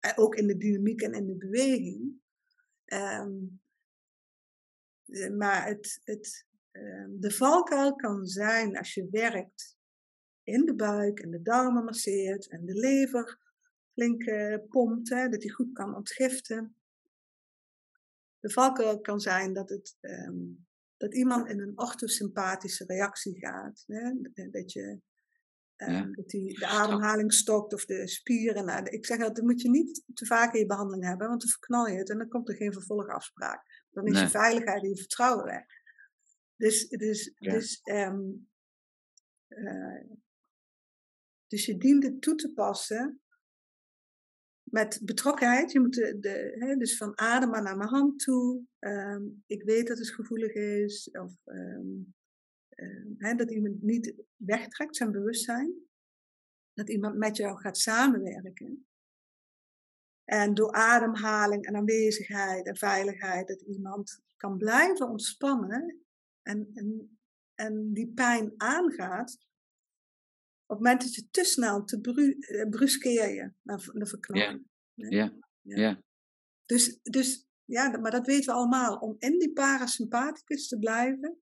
eh, 0.00 0.12
ook 0.14 0.34
in 0.34 0.46
de 0.46 0.56
dynamiek 0.56 1.00
en 1.02 1.12
in 1.12 1.26
de 1.26 1.36
beweging. 1.36 2.20
Ehm, 2.84 3.32
eh, 5.06 5.30
maar 5.30 5.66
het, 5.66 6.00
het, 6.04 6.46
ehm, 6.70 7.10
de 7.20 7.30
valkuil 7.30 7.94
kan 7.96 8.26
zijn 8.26 8.76
als 8.78 8.94
je 8.94 9.08
werkt 9.10 9.76
in 10.42 10.64
de 10.64 10.74
buik 10.74 11.20
en 11.20 11.30
de 11.30 11.42
darmen 11.42 11.84
masseert 11.84 12.48
en 12.48 12.64
de 12.64 12.74
lever 12.74 13.38
flink 13.92 14.24
pompt, 14.68 15.08
hè, 15.08 15.28
dat 15.28 15.40
die 15.40 15.52
goed 15.52 15.72
kan 15.72 15.94
ontgiften. 15.94 16.76
De 18.42 18.50
valkuil 18.50 19.00
kan 19.00 19.20
zijn 19.20 19.52
dat, 19.52 19.68
het, 19.68 19.96
ehm, 20.00 20.36
dat 20.96 21.14
iemand 21.14 21.48
in 21.48 21.60
een 21.60 21.78
orthosympathische 21.78 22.84
reactie 22.84 23.38
gaat. 23.38 23.84
Hè? 23.86 24.12
Dat, 24.50 24.72
je, 24.72 25.00
um, 25.76 26.14
dat 26.14 26.28
die, 26.28 26.58
de 26.58 26.66
ademhaling 26.66 27.32
stokt 27.32 27.72
of 27.74 27.84
de 27.84 28.08
spieren. 28.08 28.64
Nou, 28.64 28.84
ik 28.84 29.06
zeg 29.06 29.18
dat, 29.18 29.36
dat 29.36 29.44
moet 29.44 29.62
je 29.62 29.70
niet 29.70 30.02
te 30.14 30.26
vaak 30.26 30.54
in 30.54 30.60
je 30.60 30.66
behandeling 30.66 31.04
hebben, 31.04 31.28
want 31.28 31.40
dan 31.40 31.50
verknal 31.50 31.86
je 31.86 31.98
het 31.98 32.10
en 32.10 32.18
dan 32.18 32.28
komt 32.28 32.48
er 32.48 32.54
geen 32.54 32.72
vervolgafspraak. 32.72 33.86
Dan 33.90 34.06
is 34.06 34.20
je 34.20 34.28
veiligheid 34.28 34.82
en 34.82 34.88
je 34.88 34.96
vertrouwen 34.96 35.44
weg. 35.44 35.64
Dus, 36.56 36.88
dus, 36.88 37.34
dus, 37.38 37.80
um, 37.84 38.48
uh, 39.48 40.10
dus 41.46 41.66
je 41.66 41.76
dient 41.76 42.02
het 42.02 42.20
toe 42.20 42.34
te 42.34 42.52
passen 42.52 43.21
met 44.72 45.00
betrokkenheid. 45.02 45.72
Je 45.72 45.80
moet 45.80 45.94
de, 45.94 46.56
hè, 46.58 46.76
dus 46.76 46.96
van 46.96 47.18
adem 47.18 47.50
maar 47.50 47.62
naar 47.62 47.76
mijn 47.76 47.88
hand 47.88 48.18
toe. 48.18 48.62
Ehm, 48.78 49.22
ik 49.46 49.62
weet 49.62 49.86
dat 49.86 49.98
het 49.98 50.10
gevoelig 50.10 50.52
is. 50.52 51.10
Of 51.10 51.32
um, 51.44 52.14
hè, 53.18 53.34
dat 53.34 53.50
iemand 53.50 53.82
niet 53.82 54.14
wegtrekt, 54.36 54.96
zijn 54.96 55.12
bewustzijn. 55.12 55.72
Dat 56.72 56.88
iemand 56.88 57.16
met 57.16 57.36
jou 57.36 57.58
gaat 57.58 57.78
samenwerken. 57.78 58.86
En 60.24 60.54
door 60.54 60.72
ademhaling 60.72 61.66
en 61.66 61.76
aanwezigheid 61.76 62.66
en 62.66 62.76
veiligheid, 62.76 63.48
dat 63.48 63.60
iemand 63.60 64.20
kan 64.36 64.58
blijven 64.58 65.08
ontspannen 65.08 66.02
en, 66.42 66.70
en, 66.74 67.18
en 67.54 67.92
die 67.92 68.12
pijn 68.12 68.52
aangaat. 68.56 69.38
Op 70.72 70.78
het 70.78 70.86
moment 70.86 71.02
dat 71.02 71.14
je 71.14 71.30
te 71.30 71.44
snel 71.44 71.84
te 71.84 72.00
bru 72.00 72.38
eh, 72.38 72.68
bruskeer 72.68 73.34
je 73.34 73.52
naar, 73.62 73.90
naar 73.92 74.06
verknalling. 74.06 74.66
Ja. 74.94 75.08
Ja. 75.08 75.32
ja. 75.62 76.02
Dus, 76.66 76.98
dus 77.02 77.46
ja, 77.64 77.98
maar 77.98 78.10
dat 78.10 78.26
weten 78.26 78.44
we 78.44 78.52
allemaal. 78.52 78.96
Om 78.96 79.14
in 79.18 79.38
die 79.38 79.52
parasympathicus 79.52 80.68
te 80.68 80.78
blijven, 80.78 81.40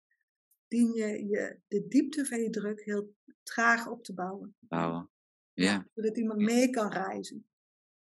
dien 0.69 0.93
je, 0.93 1.27
je 1.27 1.61
de 1.69 1.87
diepte 1.89 2.27
van 2.27 2.41
je 2.41 2.51
druk 2.51 2.85
heel 2.85 3.15
traag 3.43 3.89
op 3.89 4.05
te 4.05 4.15
bouwen. 4.15 4.57
Bouwen, 4.59 5.11
ja. 5.53 5.87
Zodat 5.95 6.17
iemand 6.17 6.41
mee 6.41 6.71
kan 6.71 6.93
reizen. 6.93 7.49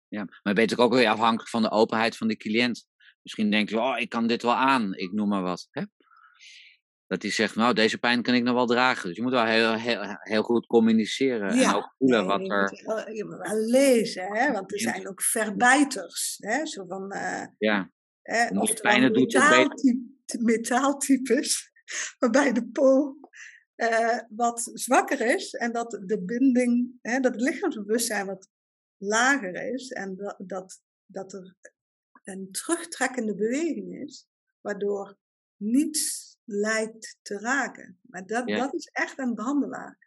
Ja, 0.07 0.23
maar 0.23 0.39
je 0.41 0.53
bent 0.53 0.77
ook 0.77 0.93
weer 0.93 1.07
afhankelijk 1.07 1.49
van 1.49 1.61
de 1.61 1.71
openheid 1.71 2.17
van 2.17 2.27
de 2.27 2.37
cliënt. 2.37 2.87
Misschien 3.21 3.51
denk 3.51 3.69
je, 3.69 3.79
oh, 3.79 3.99
ik 3.99 4.09
kan 4.09 4.27
dit 4.27 4.41
wel 4.41 4.55
aan, 4.55 4.93
ik 4.93 5.11
noem 5.11 5.27
maar 5.27 5.41
wat. 5.41 5.67
Hè? 5.71 5.83
Dat 7.11 7.21
hij 7.21 7.31
zegt, 7.31 7.55
nou, 7.55 7.73
deze 7.73 7.97
pijn 7.97 8.21
kan 8.21 8.33
ik 8.33 8.43
nog 8.43 8.53
wel 8.53 8.65
dragen. 8.65 9.07
Dus 9.07 9.15
je 9.15 9.21
moet 9.21 9.31
wel 9.31 9.45
heel, 9.45 9.73
heel, 9.73 10.01
heel 10.19 10.43
goed 10.43 10.65
communiceren 10.65 11.55
ja, 11.55 11.69
en 11.69 11.75
ook 11.75 11.93
voelen 11.97 12.25
wat 12.25 12.49
er... 12.49 12.73
je 13.15 13.25
moet 13.25 13.47
wel 13.47 13.57
lezen, 13.57 14.35
hè? 14.35 14.51
want 14.51 14.71
er 14.71 14.79
zijn 14.79 15.07
ook 15.07 15.21
verbijters. 15.21 16.37
Hè? 16.39 16.65
Zo 16.65 16.85
van, 16.85 17.13
uh, 17.15 17.45
ja, 17.57 17.91
hè? 18.21 18.59
of 18.59 18.81
pijn 18.81 19.13
doet 19.13 19.33
het 19.33 20.41
metaaltypes, 20.41 21.71
waarbij 22.19 22.51
de 22.51 22.67
pool 22.67 23.29
uh, 23.75 24.19
wat 24.29 24.71
zwakker 24.73 25.21
is 25.21 25.53
en 25.53 25.71
dat 25.71 26.01
de 26.05 26.23
binding, 26.23 26.91
hè, 27.01 27.19
dat 27.19 27.33
het 27.33 27.41
lichaamsbewustzijn 27.41 28.25
wat 28.25 28.49
lager 28.97 29.73
is 29.73 29.91
en 29.91 30.15
dat, 30.15 30.35
dat, 30.37 30.81
dat 31.05 31.33
er 31.33 31.55
een 32.23 32.51
terugtrekkende 32.51 33.35
beweging 33.35 34.03
is, 34.03 34.27
waardoor 34.61 35.17
niets 35.57 36.30
lijkt 36.51 37.17
te 37.21 37.39
raken. 37.39 37.99
Maar 38.01 38.25
dat, 38.25 38.47
dat 38.47 38.73
is 38.73 38.87
echt 38.87 39.19
een 39.19 39.35
behandelaar. 39.35 39.97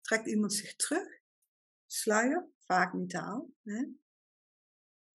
Trekt 0.00 0.26
iemand 0.26 0.52
zich 0.52 0.76
terug, 0.76 1.08
sluier, 1.86 2.46
vaak 2.58 2.92
metaal. 2.92 3.50
Hè? 3.62 3.84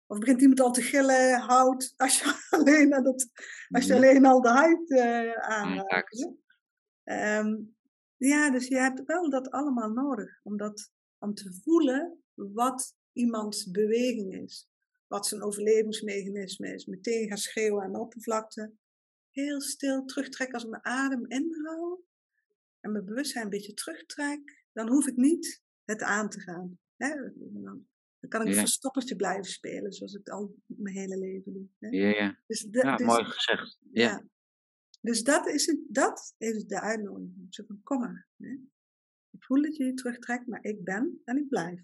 Of 0.06 0.18
begint 0.18 0.40
iemand 0.40 0.60
al 0.60 0.72
te 0.72 0.82
gillen, 0.82 1.40
hout, 1.40 1.92
als 1.96 2.18
je 2.18 2.46
alleen, 2.50 2.90
dat, 2.90 3.28
als 3.68 3.86
je 3.86 3.94
alleen 3.94 4.26
al 4.26 4.40
de 4.40 4.48
huid 4.48 4.90
uh, 4.90 5.32
aanraakt. 5.32 6.28
Um, 7.04 7.76
ja, 8.16 8.50
dus 8.50 8.68
je 8.68 8.76
hebt 8.76 9.04
wel 9.04 9.30
dat 9.30 9.50
allemaal 9.50 9.90
nodig 9.90 10.40
om, 10.42 10.56
dat, 10.56 10.92
om 11.18 11.34
te 11.34 11.60
voelen 11.62 12.22
wat 12.34 12.96
iemands 13.12 13.70
beweging 13.70 14.34
is. 14.34 14.68
Wat 15.06 15.26
zijn 15.26 15.42
overlevingsmechanisme 15.42 16.74
is. 16.74 16.86
Meteen 16.86 17.28
gaan 17.28 17.38
schreeuwen 17.38 17.82
aan 17.82 17.92
de 17.92 17.98
oppervlakte 17.98 18.72
heel 19.30 19.60
stil 19.60 20.04
terugtrek 20.04 20.52
als 20.52 20.64
ik 20.64 20.70
mijn 20.70 20.84
adem 20.84 21.26
inhoud 21.26 22.00
en 22.80 22.92
mijn 22.92 23.04
bewustzijn 23.04 23.44
een 23.44 23.50
beetje 23.50 23.74
terugtrek, 23.74 24.64
dan 24.72 24.88
hoef 24.88 25.06
ik 25.06 25.16
niet 25.16 25.62
het 25.84 26.02
aan 26.02 26.28
te 26.28 26.40
gaan. 26.40 26.78
Hè? 26.96 27.14
Dan, 27.34 27.86
kan 28.28 28.40
ik 28.40 28.46
een 28.46 28.54
verstoppertje 28.54 29.16
blijven 29.16 29.44
spelen, 29.44 29.92
zoals 29.92 30.14
ik 30.14 30.28
al 30.28 30.54
mijn 30.66 30.94
hele 30.94 31.18
leven 31.18 31.52
doe. 31.52 31.68
Hè? 31.78 31.88
Ja, 31.88 32.08
ja. 32.08 32.38
Dus 32.46 32.66
ja 32.70 32.96
dus, 32.96 33.06
mooi 33.06 33.24
gezegd. 33.24 33.78
Ja. 33.92 34.24
Dus 35.00 35.22
dat 35.22 35.46
is, 35.46 35.66
het, 35.66 35.80
dat 35.88 36.34
is 36.38 36.64
de 36.66 36.80
uitnodiging. 36.80 37.46
Zo 37.50 37.64
van, 37.66 37.80
kom 37.82 38.00
maar. 38.00 38.28
Hè? 38.36 38.52
Ik 39.30 39.44
voel 39.44 39.62
dat 39.62 39.76
je 39.76 39.84
je 39.84 39.94
terugtrekt, 39.94 40.46
maar 40.46 40.64
ik 40.64 40.84
ben 40.84 41.20
en 41.24 41.36
ik 41.36 41.48
blijf. 41.48 41.80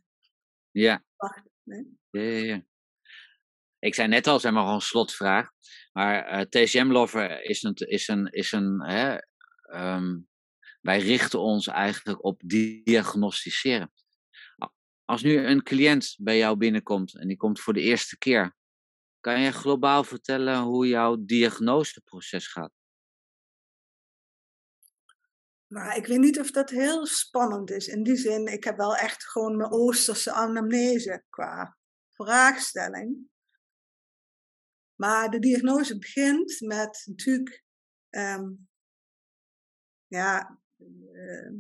Ja. 0.71 1.05
Wacht. 1.17 1.49
Hè? 1.65 1.83
Ja, 2.11 2.21
ja, 2.21 2.45
ja. 2.45 2.67
Ik 3.85 3.95
zei 3.95 4.09
net 4.09 4.27
al, 4.27 4.41
zeg 4.41 4.53
maar 4.53 4.65
gewoon 4.65 4.81
slotvraag. 4.81 5.51
Maar 5.93 6.25
eh, 6.25 6.41
TCM 6.41 6.87
Lover 6.87 7.43
is 7.43 7.63
een. 7.63 7.75
Is 7.75 8.09
een, 8.09 8.27
is 8.27 8.53
een 8.53 8.83
hè, 8.83 9.17
um, 9.95 10.29
wij 10.81 10.99
richten 10.99 11.41
ons 11.41 11.67
eigenlijk 11.67 12.25
op 12.25 12.41
diagnosticeren. 12.45 13.93
Als 15.05 15.23
nu 15.23 15.47
een 15.47 15.63
cliënt 15.63 16.17
bij 16.19 16.39
jou 16.39 16.57
binnenkomt 16.57 17.19
en 17.19 17.29
die 17.29 17.37
komt 17.37 17.61
voor 17.61 17.73
de 17.73 17.81
eerste 17.81 18.19
keer, 18.19 18.57
kan 19.21 19.41
je 19.41 19.53
globaal 19.53 20.05
vertellen 20.05 20.63
hoe 20.63 20.89
jouw 20.89 21.17
diagnoseproces 21.25 22.47
gaat? 22.47 22.73
Maar 25.67 25.97
ik 25.97 26.07
weet 26.07 26.21
niet 26.21 26.41
of 26.41 26.51
dat 26.51 26.71
heel 26.71 27.07
spannend 27.07 27.71
is. 27.71 27.89
In 27.89 28.03
die 28.03 28.17
zin, 28.17 28.47
ik 28.47 28.65
heb 28.65 28.77
wel 28.77 28.97
echt 28.97 29.25
gewoon 29.25 29.57
mijn 29.57 29.73
Oosterse 29.73 30.33
anamnese 30.33 31.25
qua 31.31 31.77
vraagstelling. 32.11 33.33
Maar 34.95 35.31
de 35.31 35.39
diagnose 35.39 35.99
begint 35.99 36.61
met 36.61 37.03
natuurlijk 37.07 37.65
um, 38.11 38.69
ja, 40.07 40.61
uh, 41.13 41.53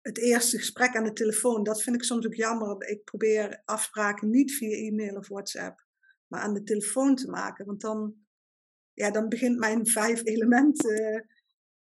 het 0.00 0.18
eerste 0.18 0.58
gesprek 0.58 0.96
aan 0.96 1.04
de 1.04 1.12
telefoon. 1.12 1.62
Dat 1.62 1.82
vind 1.82 1.96
ik 1.96 2.02
soms 2.02 2.26
ook 2.26 2.34
jammer. 2.34 2.88
Ik 2.88 3.04
probeer 3.04 3.62
afspraken 3.64 4.30
niet 4.30 4.52
via 4.52 4.76
e-mail 4.76 5.16
of 5.16 5.28
WhatsApp, 5.28 5.86
maar 6.26 6.40
aan 6.40 6.54
de 6.54 6.62
telefoon 6.62 7.14
te 7.14 7.30
maken. 7.30 7.66
Want 7.66 7.80
dan, 7.80 8.14
ja, 8.92 9.10
dan 9.10 9.28
begint 9.28 9.58
mijn 9.58 9.86
vijf 9.86 10.24
elementen. 10.24 11.26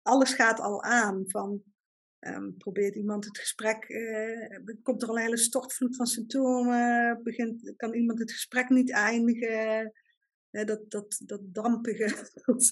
Alles 0.02 0.32
gaat 0.32 0.60
al 0.60 0.82
aan. 0.82 1.22
Van 1.26 1.62
um, 2.20 2.56
probeert 2.56 2.94
iemand 2.94 3.24
het 3.24 3.38
gesprek, 3.38 3.88
uh, 3.88 4.76
komt 4.82 5.02
er 5.02 5.08
al 5.08 5.16
een 5.16 5.22
hele 5.22 5.36
stortvloed 5.36 5.96
van 5.96 6.06
symptomen, 6.06 7.20
begint, 7.22 7.72
kan 7.76 7.94
iemand 7.94 8.18
het 8.18 8.32
gesprek 8.32 8.68
niet 8.68 8.90
eindigen, 8.90 9.92
dat, 10.50 10.90
dat, 10.90 11.20
dat 11.24 11.40
dampige, 11.42 12.30
dat, 12.44 12.70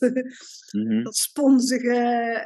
mm 0.72 1.02
dat 1.02 1.16
sponsige. 1.16 1.94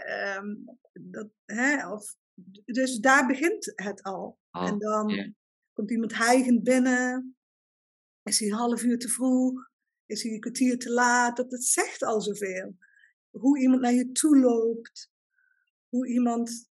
Ehm, 0.06 0.54
dat, 0.92 1.28
hè, 1.44 1.92
of, 1.92 2.16
dus 2.64 2.98
daar 2.98 3.26
begint 3.26 3.72
het 3.74 4.02
al. 4.02 4.38
en 4.50 4.78
dan 4.78 5.34
komt 5.72 5.90
iemand 5.90 6.14
hijgend 6.14 6.62
binnen. 6.62 7.36
Is 8.22 8.38
hij 8.38 8.48
een 8.48 8.54
half 8.54 8.82
uur 8.82 8.98
te 8.98 9.08
vroeg? 9.08 9.70
Is 10.06 10.22
hij 10.22 10.32
een 10.32 10.40
kwartier 10.40 10.78
te 10.78 10.90
laat? 10.90 11.36
Dat, 11.36 11.50
dat 11.50 11.64
zegt 11.64 12.02
al 12.02 12.20
zoveel. 12.20 12.76
Hoe 13.30 13.58
iemand 13.58 13.80
naar 13.80 13.92
je 13.92 14.12
toe 14.12 14.38
loopt. 14.38 15.10
Hoe 15.88 16.08
iemand 16.08 16.70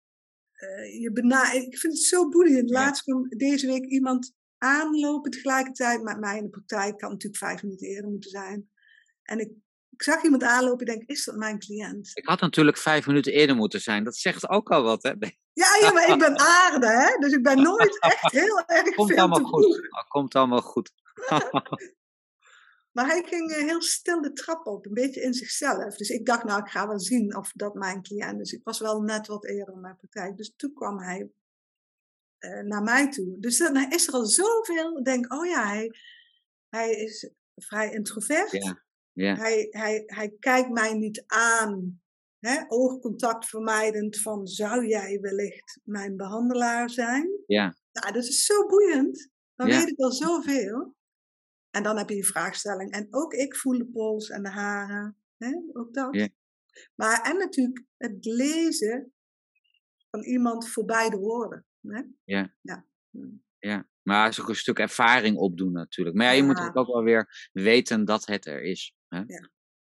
uh, 0.55 1.01
je 1.01 1.13
bena 1.13 1.53
Ik 1.53 1.79
vind 1.79 1.93
het 1.93 2.03
zo 2.03 2.29
boeiend. 2.29 2.71
Laatst 2.71 3.03
kwam 3.03 3.29
deze 3.29 3.67
week 3.67 3.85
iemand 3.85 4.35
aanlopen 4.59 5.31
tegelijkertijd. 5.31 6.03
Maar 6.03 6.19
mij 6.19 6.37
in 6.37 6.43
de 6.43 6.51
praktijk 6.51 6.99
kan 6.99 7.11
natuurlijk 7.11 7.43
vijf 7.43 7.63
minuten 7.63 7.87
eerder 7.87 8.11
moeten 8.11 8.31
zijn. 8.31 8.71
En 9.23 9.39
ik, 9.39 9.51
ik 9.91 10.03
zag 10.03 10.23
iemand 10.23 10.43
aanlopen 10.43 10.87
en 10.87 10.97
denk, 10.97 11.09
is 11.09 11.25
dat 11.25 11.37
mijn 11.37 11.59
cliënt? 11.59 12.11
Ik 12.15 12.27
had 12.27 12.41
natuurlijk 12.41 12.77
vijf 12.77 13.07
minuten 13.07 13.33
eerder 13.33 13.57
moeten 13.57 13.81
zijn. 13.81 14.05
Dat 14.05 14.17
zegt 14.17 14.49
ook 14.49 14.71
al 14.71 14.83
wat, 14.83 15.03
hè? 15.03 15.13
Ja, 15.53 15.77
ja, 15.81 15.93
maar 15.93 16.09
ik 16.09 16.19
ben 16.19 16.39
aarde, 16.39 16.87
hè? 16.87 17.19
Dus 17.19 17.33
ik 17.33 17.43
ben 17.43 17.63
nooit 17.63 18.01
echt 18.01 18.33
heel 18.33 18.63
erg 18.67 18.95
komt 18.95 19.09
veel 19.09 19.19
allemaal 19.19 19.45
goed. 19.45 19.89
Komt 20.09 20.35
allemaal 20.35 20.63
goed. 20.63 20.93
maar 22.95 23.07
hij 23.07 23.23
ging 23.27 23.51
eh, 23.51 23.65
heel 23.65 23.83
stil 23.83 24.23
de 24.23 24.33
trap 24.33 24.67
op, 24.67 24.87
een 24.87 24.95
beetje 24.95 25.23
in 25.23 25.35
zichzelf. 25.35 25.97
Dus 25.97 26.09
ik 26.09 26.27
dacht, 26.27 26.45
nou, 26.45 26.61
ik 26.61 26.69
ga 26.69 26.89
wel 26.89 27.01
zien 27.01 27.37
of 27.37 27.53
dat 27.55 27.75
mijn 27.75 28.03
cliënt 28.03 28.41
is. 28.41 28.53
Ik 28.53 28.65
was 28.65 28.81
wel 28.81 29.01
net 29.01 29.27
wat 29.27 29.47
eerder 29.47 29.75
in 29.75 29.81
mijn 29.81 29.97
praktijk. 29.97 30.37
Dus 30.37 30.53
toen 30.57 30.73
kwam 30.75 30.99
hij 30.99 31.31
uh, 32.41 32.61
naar 32.61 32.83
mij 32.83 33.09
toe. 33.11 33.37
Dus 33.41 33.59
dan 33.59 33.91
is 33.91 34.07
er 34.07 34.13
al 34.15 34.27
zoveel. 34.27 34.99
Ik 34.99 35.05
denk, 35.05 35.33
oh 35.33 35.47
ja, 35.47 35.67
hij, 35.67 35.91
Hij 36.69 36.91
is 36.91 37.31
vrij 37.55 37.93
introvert. 37.93 38.51
Ja. 38.51 38.83
Ja. 39.13 39.35
Hij, 39.35 39.67
hij, 39.71 40.03
hij 40.07 40.37
kijkt 40.39 40.71
mij 40.71 40.95
niet 40.95 41.25
aan. 41.27 42.01
Hè? 42.39 42.65
Oogcontact 42.69 43.49
vermijdend 43.49 44.21
van 44.21 44.47
zou 44.47 44.87
jij 44.87 45.19
wellicht 45.21 45.81
mijn 45.85 46.17
behandelaar 46.17 46.91
zijn? 46.91 47.43
Ja. 47.47 47.77
Nou, 47.93 48.13
dat 48.13 48.25
is 48.25 48.45
zo 48.45 48.67
boeiend. 48.67 49.31
Dan 49.55 49.69
Ja. 49.69 49.79
weet 49.79 49.89
ik 49.89 49.99
al 49.99 50.13
zoveel. 50.13 50.97
En 51.71 51.83
dan 51.83 51.97
heb 51.97 52.09
je 52.09 52.15
die 52.15 52.27
vraagstelling. 52.27 52.93
En 52.93 53.07
ook 53.11 53.33
ik 53.33 53.57
voel 53.57 53.79
de 53.79 53.87
pols 53.87 54.29
en 54.29 54.43
de 54.43 54.49
haren. 54.51 55.17
Hè? 55.37 55.53
Ook 55.73 55.95
dat. 55.95 56.15
Ja. 56.15 56.29
Maar 56.95 57.23
en 57.23 57.37
natuurlijk 57.37 57.85
het 57.97 58.25
lezen 58.25 59.13
van 60.11 60.23
iemand 60.23 60.69
voorbij 60.69 61.11
de 61.11 61.17
woorden. 61.17 61.67
Hè? 61.81 62.03
Ja. 62.25 62.55
ja. 62.63 62.87
Ja, 63.59 63.89
maar 64.03 64.25
het 64.25 64.33
is 64.33 64.41
ook 64.41 64.49
een 64.49 64.55
stuk 64.55 64.79
ervaring 64.79 65.37
opdoen 65.37 65.73
natuurlijk. 65.73 66.17
Maar 66.17 66.27
ja, 66.27 66.33
je 66.33 66.43
moet 66.43 66.59
Ja. 66.59 66.71
ook 66.75 66.87
wel 66.87 67.03
weer 67.03 67.49
weten 67.53 68.05
dat 68.05 68.27
het 68.27 68.47
er 68.47 68.63
is. 68.63 68.95
Hè? 69.09 69.23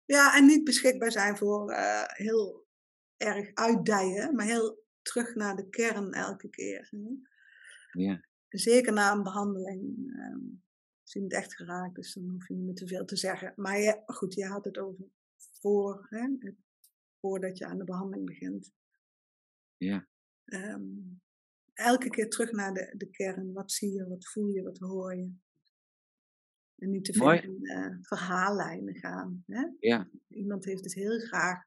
Ja, 0.05 0.35
en 0.37 0.45
niet 0.45 0.63
beschikbaar 0.63 1.11
zijn 1.11 1.37
voor 1.37 1.71
eh, 1.71 2.03
heel 2.05 2.67
erg 3.17 3.53
uitdijen, 3.53 4.35
maar 4.35 4.45
heel 4.45 4.83
terug 5.01 5.35
naar 5.35 5.55
de 5.55 5.69
kern 5.69 6.11
elke 6.13 6.49
keer. 6.49 6.87
Hè? 6.89 7.09
Ja. 8.01 8.23
Zeker 8.49 8.93
na 8.93 9.11
een 9.11 9.23
behandeling. 9.23 10.11
ehm, 10.15 10.39
als 11.01 11.15
iemand 11.15 11.33
echt 11.33 11.55
geraakt 11.55 11.97
is, 11.97 12.13
dan 12.13 12.29
hoef 12.29 12.47
je 12.47 12.53
niet 12.53 12.65
meer 12.65 12.75
te 12.75 12.87
veel 12.87 13.05
te 13.05 13.15
zeggen. 13.15 13.53
Maar 13.55 13.79
je, 13.79 14.01
goed, 14.05 14.33
je 14.33 14.45
had 14.45 14.65
het 14.65 14.77
over 14.77 15.05
voor, 15.61 16.05
hè, 16.09 16.27
voordat 17.19 17.57
je 17.57 17.65
aan 17.65 17.77
de 17.77 17.83
behandeling 17.83 18.25
begint. 18.25 18.71
Ja. 19.77 20.07
Ehm, 20.45 20.83
elke 21.79 22.09
keer 22.09 22.29
terug 22.29 22.51
naar 22.51 22.73
de, 22.73 22.93
de 22.97 23.09
kern. 23.09 23.53
Wat 23.53 23.71
zie 23.71 23.91
je, 23.93 24.07
wat 24.07 24.25
voel 24.27 24.47
je, 24.47 24.63
wat 24.63 24.77
hoor 24.77 25.15
je. 25.15 25.31
En 26.75 26.89
niet 26.89 27.05
te 27.05 27.13
veel 27.13 27.31
in 27.31 27.59
eh, 27.65 27.95
verhaallijnen 28.01 28.95
gaan. 28.95 29.43
Hè? 29.47 29.67
Ja. 29.79 30.09
Iemand 30.27 30.65
heeft 30.65 30.83
het 30.83 30.93
heel 30.93 31.19
graag 31.19 31.63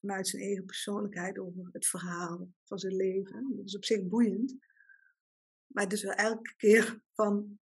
vanuit 0.00 0.28
zijn 0.28 0.42
eigen 0.42 0.64
persoonlijkheid 0.64 1.38
over 1.38 1.68
het 1.72 1.86
verhaal 1.86 2.48
van 2.64 2.78
zijn 2.78 2.96
leven. 2.96 3.54
Dat 3.56 3.64
is 3.66 3.76
op 3.76 3.84
zich 3.84 4.06
boeiend. 4.06 4.56
Maar 5.66 5.84
het 5.84 5.92
is 5.92 6.02
wel 6.02 6.12
elke 6.12 6.54
keer 6.56 7.02
van, 7.12 7.58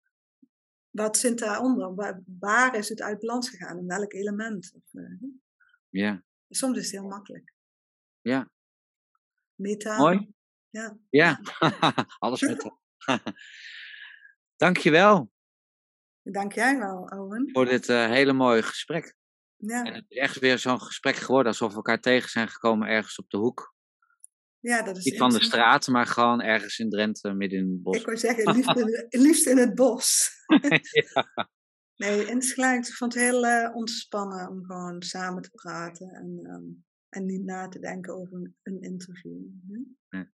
wat 0.89 1.18
zit 1.18 1.39
daaronder? 1.39 1.95
Waar, 1.95 2.24
waar 2.39 2.76
is 2.76 2.89
het 2.89 3.01
uit 3.01 3.20
balans 3.20 3.49
gegaan? 3.49 3.78
In 3.78 3.88
welk 3.88 4.14
element? 4.14 4.74
Eh, 4.91 5.03
Ja. 5.89 6.24
soms 6.49 6.78
is 6.78 6.84
het 6.84 6.91
heel 6.99 7.09
makkelijk. 7.09 7.53
Ja. 8.22 8.51
Meta. 9.55 9.97
Mooi. 9.97 10.34
Ja. 10.74 10.97
Ja, 11.09 11.39
alles 12.19 12.41
met. 12.41 12.71
Dankjewel 14.57 15.32
Dank 16.21 16.53
jij 16.53 16.78
wel, 16.78 17.03
Owen. 17.03 17.49
voor 17.51 17.65
dit 17.65 17.89
eh, 17.89 18.05
hele 18.09 18.34
mooie 18.34 18.61
gesprek. 18.63 19.15
Ja, 19.55 19.84
En 19.84 19.93
het 19.93 20.05
is 20.07 20.17
echt 20.17 20.39
weer 20.39 20.59
zo'n 20.59 20.82
gesprek 20.82 21.15
geworden 21.15 21.47
alsof 21.47 21.69
we 21.69 21.76
elkaar 21.76 21.99
tegen 21.99 22.30
zijn 22.30 22.47
gekomen 22.47 22.88
ergens 22.88 23.17
op 23.17 23.30
de 23.30 23.38
hoek. 23.38 23.76
ja 24.59 24.82
dat 24.82 24.97
is 24.97 25.03
Niet 25.03 25.17
van 25.17 25.30
de 25.30 25.43
straat, 25.43 25.88
maar 25.88 26.05
gewoon 26.05 26.41
ergens 26.41 26.80
in 26.80 26.89
Drenthe, 26.89 27.34
midden 27.34 27.59
in 27.59 27.69
het 27.71 27.82
bos. 27.84 27.97
Ik 27.97 28.05
wou 28.05 28.17
zeggen, 28.17 28.53
liefst 28.53 28.76
in, 28.78 28.86
het- 28.86 29.05
liefst 29.13 29.47
in 29.47 29.57
het 29.57 29.76
bos. 29.76 30.30
ja. 30.91 31.49
Nee, 31.95 32.26
insgelijks. 32.26 32.89
Ik 32.89 32.95
vond 32.95 33.13
het 33.13 33.24
heel 33.24 33.45
eh, 33.45 33.76
ontspannen 33.76 34.49
om 34.49 34.65
gewoon 34.65 35.01
samen 35.01 35.41
te 35.41 35.49
praten 35.49 36.09
en, 36.09 36.39
ehm, 36.43 36.63
en 37.09 37.26
niet 37.26 37.43
na 37.43 37.67
te 37.67 37.80
denken 37.80 38.13
over 38.15 38.34
een, 38.34 38.55
een 38.63 38.82
interview. 38.82 39.38
Nee. 39.67 40.32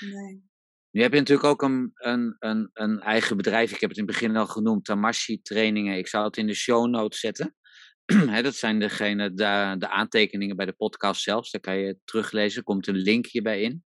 Nee. 0.00 0.44
Nu 0.90 1.02
heb 1.02 1.12
je 1.12 1.18
natuurlijk 1.18 1.48
ook 1.48 1.62
een, 1.62 1.90
een, 1.94 2.36
een, 2.38 2.70
een 2.72 3.00
eigen 3.00 3.36
bedrijf. 3.36 3.72
Ik 3.72 3.80
heb 3.80 3.90
het 3.90 3.98
in 3.98 4.04
het 4.04 4.12
begin 4.12 4.36
al 4.36 4.46
genoemd, 4.46 4.84
Tamashi 4.84 5.42
trainingen. 5.42 5.96
Ik 5.96 6.08
zou 6.08 6.24
het 6.24 6.36
in 6.36 6.46
de 6.46 6.54
show 6.54 6.86
notes 6.86 7.20
zetten. 7.20 7.56
Dat 8.42 8.54
zijn 8.54 8.78
degene, 8.78 9.34
de, 9.34 9.74
de 9.78 9.88
aantekeningen 9.88 10.56
bij 10.56 10.66
de 10.66 10.72
podcast 10.72 11.22
zelfs. 11.22 11.50
Daar 11.50 11.60
kan 11.60 11.78
je 11.78 11.86
het 11.86 11.98
teruglezen. 12.04 12.58
Er 12.58 12.64
komt 12.64 12.86
een 12.86 12.96
link 12.96 13.26
hierbij 13.26 13.60
in. 13.60 13.84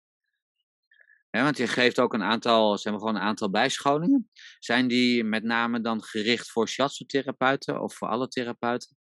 Want 1.30 1.58
je 1.58 1.68
geeft 1.68 2.00
ook 2.00 2.14
een 2.14 2.24
aantal, 2.24 2.78
zeg 2.78 2.92
maar 2.92 3.02
gewoon 3.02 3.16
een 3.16 3.22
aantal 3.22 3.50
bijscholingen. 3.50 4.30
Zijn 4.60 4.88
die 4.88 5.24
met 5.24 5.44
name 5.44 5.82
dan 5.82 6.04
gericht 6.04 6.52
voor 6.52 6.68
shiatsu-therapeuten 6.68 7.82
of 7.82 7.96
voor 7.96 8.08
alle 8.08 8.28
therapeuten? 8.28 8.98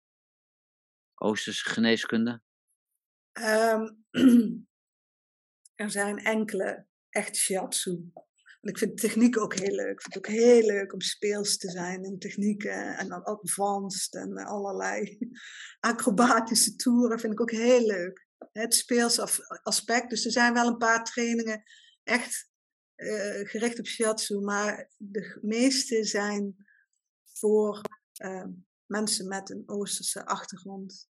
Oosterse 1.15 1.69
geneeskunde? 1.69 2.41
Ehm, 3.31 3.85
er 5.77 5.91
zijn 5.91 6.17
enkele 6.17 6.85
echt 7.09 7.35
shiatsu. 7.35 8.11
En 8.61 8.69
ik 8.69 8.77
vind 8.77 8.97
techniek 8.97 9.39
ook 9.39 9.53
heel 9.53 9.75
leuk. 9.75 9.91
Ik 9.91 10.01
vind 10.01 10.13
het 10.13 10.17
ook 10.17 10.33
heel 10.33 10.61
leuk 10.61 10.93
om 10.93 11.01
speels 11.01 11.57
te 11.57 11.69
zijn 11.69 12.03
in 12.03 12.19
technieken 12.19 12.97
en 12.97 13.07
dan 13.07 13.23
advanced 13.23 14.13
en 14.13 14.37
allerlei 14.37 15.17
acrobatische 15.79 16.75
toeren 16.75 17.19
vind 17.19 17.33
ik 17.33 17.41
ook 17.41 17.51
heel 17.51 17.85
leuk. 17.85 18.25
Het 18.51 18.73
speels 18.73 19.19
aspect. 19.63 20.09
Dus 20.09 20.25
er 20.25 20.31
zijn 20.31 20.53
wel 20.53 20.67
een 20.67 20.77
paar 20.77 21.03
trainingen 21.03 21.63
echt 22.03 22.49
eh, 22.95 23.49
gericht 23.49 23.79
op 23.79 23.85
shiatsu, 23.85 24.39
maar 24.39 24.89
de 24.97 25.39
meeste 25.41 26.03
zijn 26.03 26.55
voor 27.33 27.81
eh, 28.13 28.45
mensen 28.85 29.27
met 29.27 29.49
een 29.49 29.63
Oosterse 29.65 30.25
achtergrond 30.25 31.09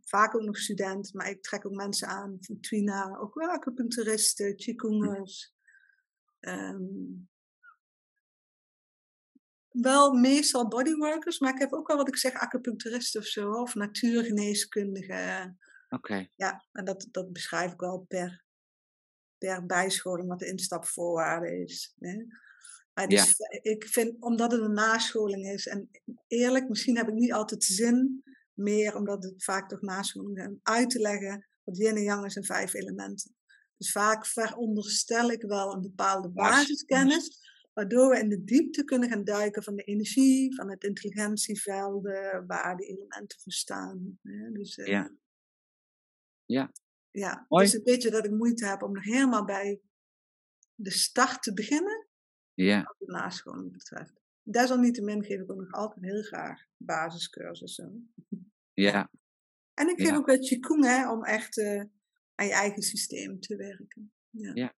vaak 0.00 0.34
ook 0.34 0.42
nog 0.42 0.58
student, 0.58 1.14
maar 1.14 1.30
ik 1.30 1.42
trek 1.42 1.66
ook 1.66 1.74
mensen 1.74 2.08
aan 2.08 2.36
van 2.40 2.60
Twina, 2.60 3.16
ook 3.18 3.34
wel 3.34 3.48
acupuncturisten, 3.48 4.56
qigongers. 4.56 5.54
ehm, 6.40 6.82
wel 9.70 10.12
meestal 10.12 10.68
bodyworkers, 10.68 11.38
maar 11.38 11.52
ik 11.52 11.60
heb 11.60 11.72
ook 11.72 11.88
wel 11.88 11.96
wat 11.96 12.08
ik 12.08 12.16
zeg 12.16 12.32
acupuncturisten 12.32 13.20
of 13.20 13.26
zo, 13.26 13.50
of 13.50 13.74
natuurgeneeskundigen. 13.74 15.58
Oké, 15.88 16.28
Ja, 16.34 16.66
en 16.72 16.84
dat, 16.84 17.08
dat 17.10 17.32
beschrijf 17.32 17.72
ik 17.72 17.80
wel 17.80 17.98
per, 17.98 18.44
per 19.38 19.66
bijscholing 19.66 20.28
wat 20.28 20.38
de 20.38 20.46
instapvoorwaarde 20.46 21.62
is. 21.62 21.94
Hè. 21.98 22.24
Maar 22.92 23.08
dus, 23.08 23.34
ik 23.62 23.88
vind, 23.88 24.22
omdat 24.22 24.52
het 24.52 24.60
een 24.60 24.72
nascholing 24.72 25.46
is, 25.46 25.66
en 25.66 25.90
eerlijk, 26.26 26.68
misschien 26.68 26.96
heb 26.96 27.08
ik 27.08 27.14
niet 27.14 27.32
altijd 27.32 27.64
zin 27.64 28.22
meer, 28.60 28.96
omdat 28.96 29.24
het 29.24 29.44
vaak 29.44 29.68
toch 29.68 29.98
is, 30.00 30.16
om 30.16 30.58
uit 30.62 30.90
te 30.90 30.98
leggen 30.98 31.48
wat 31.64 31.76
yin 31.76 31.96
en 31.96 32.02
yang 32.02 32.24
is 32.24 32.36
in 32.36 32.44
vijf 32.44 32.74
elementen. 32.74 33.34
Dus 33.76 33.92
vaak 33.92 34.26
veronderstel 34.26 35.30
ik 35.30 35.42
wel 35.42 35.72
een 35.74 35.80
bepaalde 35.80 36.28
Basiskennis. 36.28 37.48
waardoor 37.72 38.10
we 38.10 38.18
in 38.18 38.28
de 38.28 38.44
diepte 38.44 38.84
kunnen 38.84 39.08
gaan 39.08 39.24
duiken 39.24 39.62
van 39.62 39.76
de 39.76 39.82
energie, 39.82 40.54
van 40.54 40.70
het 40.70 40.84
intelligentievelden, 40.84 42.46
waar 42.46 42.76
die 42.76 42.86
elementen 42.86 43.40
voor 43.40 43.52
staan. 43.52 44.18
hè. 44.22 44.52
Dus, 44.52 44.76
eh, 44.78 44.86
Ja. 44.86 45.10
Ja. 46.44 46.72
ja, 47.10 47.46
Mooi. 47.48 47.64
dus 47.64 47.74
een 47.74 47.84
beetje 47.84 48.10
dat 48.10 48.24
ik 48.24 48.30
moeite 48.30 48.66
heb 48.66 48.82
om 48.82 48.92
nog 48.92 49.04
helemaal 49.04 49.44
bij 49.44 49.80
de 50.74 50.90
start 50.90 51.42
te 51.42 51.52
beginnen, 51.54 52.06
ja, 52.54 52.82
wat 52.82 52.96
de 52.98 53.12
nascholing 53.12 53.72
betreft. 53.72 54.20
Desalniettemin 54.42 55.24
geef 55.24 55.40
ik 55.40 55.50
ook 55.50 55.60
nog 55.60 55.72
altijd 55.72 56.04
heel 56.04 56.22
graag 56.22 56.66
basiscursussen. 56.76 58.14
Ja, 58.80 59.10
En 59.74 59.88
ik 59.88 60.00
Ja. 60.00 60.16
ook 60.16 60.26
wel 60.26 60.38
Qigong 60.38 60.84
hè, 60.84 61.10
om 61.10 61.24
echt 61.24 61.58
eh, 61.58 61.82
aan 62.34 62.46
je 62.46 62.52
eigen 62.52 62.82
systeem 62.82 63.40
te 63.40 63.56
werken. 63.56 64.12
Ja. 64.30 64.50
Ja. 64.54 64.74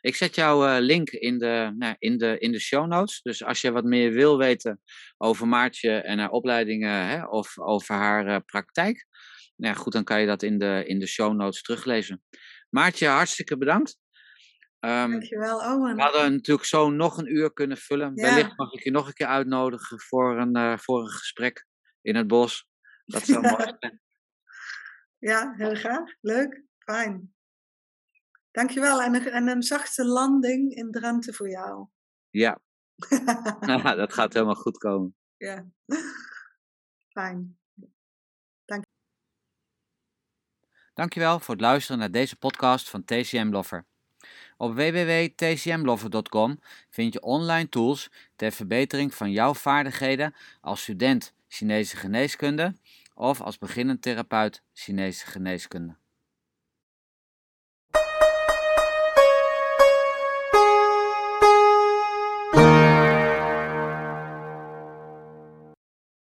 Ik 0.00 0.16
zet 0.16 0.34
jouw 0.34 0.66
eh, 0.66 0.76
link 0.80 1.10
in 1.10 1.38
de, 1.38 1.74
nou, 1.78 1.94
in, 1.98 2.18
de, 2.18 2.38
in 2.38 2.52
de 2.52 2.60
show 2.60 2.86
notes. 2.86 3.22
Dus 3.22 3.44
als 3.44 3.60
je 3.60 3.70
wat 3.72 3.84
meer 3.84 4.12
wil 4.12 4.38
weten 4.38 4.80
over 5.16 5.48
Maartje 5.48 5.90
en 5.90 6.18
haar 6.18 6.30
opleidingen 6.30 7.06
hè, 7.06 7.24
of 7.26 7.58
over 7.58 7.94
haar 7.94 8.26
eh, 8.26 8.36
praktijk, 8.44 9.06
nou 9.56 9.74
ja, 9.74 9.80
goed, 9.80 9.92
dan 9.92 10.04
kan 10.04 10.20
je 10.20 10.26
dat 10.26 10.42
in 10.42 10.58
de, 10.58 10.82
in 10.86 10.98
de 10.98 11.06
show 11.06 11.34
notes 11.34 11.62
teruglezen. 11.62 12.22
Maartje, 12.70 13.06
hartstikke 13.06 13.56
bedankt. 13.58 13.98
Ehm, 14.80 15.10
Dankjewel, 15.10 15.58
Owen. 15.58 15.96
we 15.96 16.02
hadden 16.02 16.32
natuurlijk 16.32 16.66
zo 16.66 16.90
nog 16.90 17.18
een 17.18 17.32
uur 17.36 17.52
kunnen 17.52 17.76
vullen. 17.76 18.12
Ja. 18.14 18.22
Wellicht 18.22 18.56
mag 18.56 18.72
ik 18.72 18.84
je 18.84 18.90
nog 18.90 19.06
een 19.06 19.12
keer 19.14 19.26
uitnodigen 19.26 20.00
voor 20.00 20.38
een, 20.40 20.78
voor 20.78 21.00
een 21.00 21.10
gesprek 21.10 21.66
in 22.02 22.16
het 22.16 22.26
bos. 22.26 22.66
Dat 23.06 23.22
zou 23.22 23.40
mooi 23.40 23.74
zijn. 23.80 24.00
Ja, 25.18 25.54
heel 25.56 25.74
graag. 25.74 26.14
Leuk. 26.20 26.64
Fijn. 26.78 27.34
Dankjewel. 28.50 29.02
En 29.02 29.14
een, 29.14 29.26
en 29.28 29.48
een 29.48 29.62
zachte 29.62 30.04
landing 30.04 30.74
in 30.74 30.90
Drenthe 30.90 31.32
voor 31.32 31.50
jou. 31.50 31.88
Ja, 32.30 32.60
dat 33.96 34.12
gaat 34.12 34.32
helemaal 34.32 34.54
goed 34.54 34.78
komen. 34.78 35.16
ja. 35.36 35.66
Fijn. 37.08 37.58
Dankjewel 40.94 41.40
voor 41.40 41.54
het 41.54 41.62
luisteren 41.62 41.98
naar 41.98 42.10
deze 42.10 42.36
podcast 42.36 42.90
van 42.90 43.04
TCM 43.04 43.48
Lover. 43.50 43.86
Op 44.56 44.74
www.tcmlover.com 44.74 46.58
vind 46.90 47.12
je 47.12 47.20
online 47.20 47.68
tools 47.68 48.10
ter 48.36 48.52
verbetering 48.52 49.14
van 49.14 49.30
jouw 49.30 49.54
vaardigheden 49.54 50.34
als 50.60 50.82
student 50.82 51.34
Chinese 51.48 51.96
geneeskunde 51.96 52.74
of 53.14 53.42
als 53.42 53.58
beginnend 53.58 54.02
therapeut 54.02 54.62
Chinese 54.74 55.24
geneeskunde. 55.26 55.96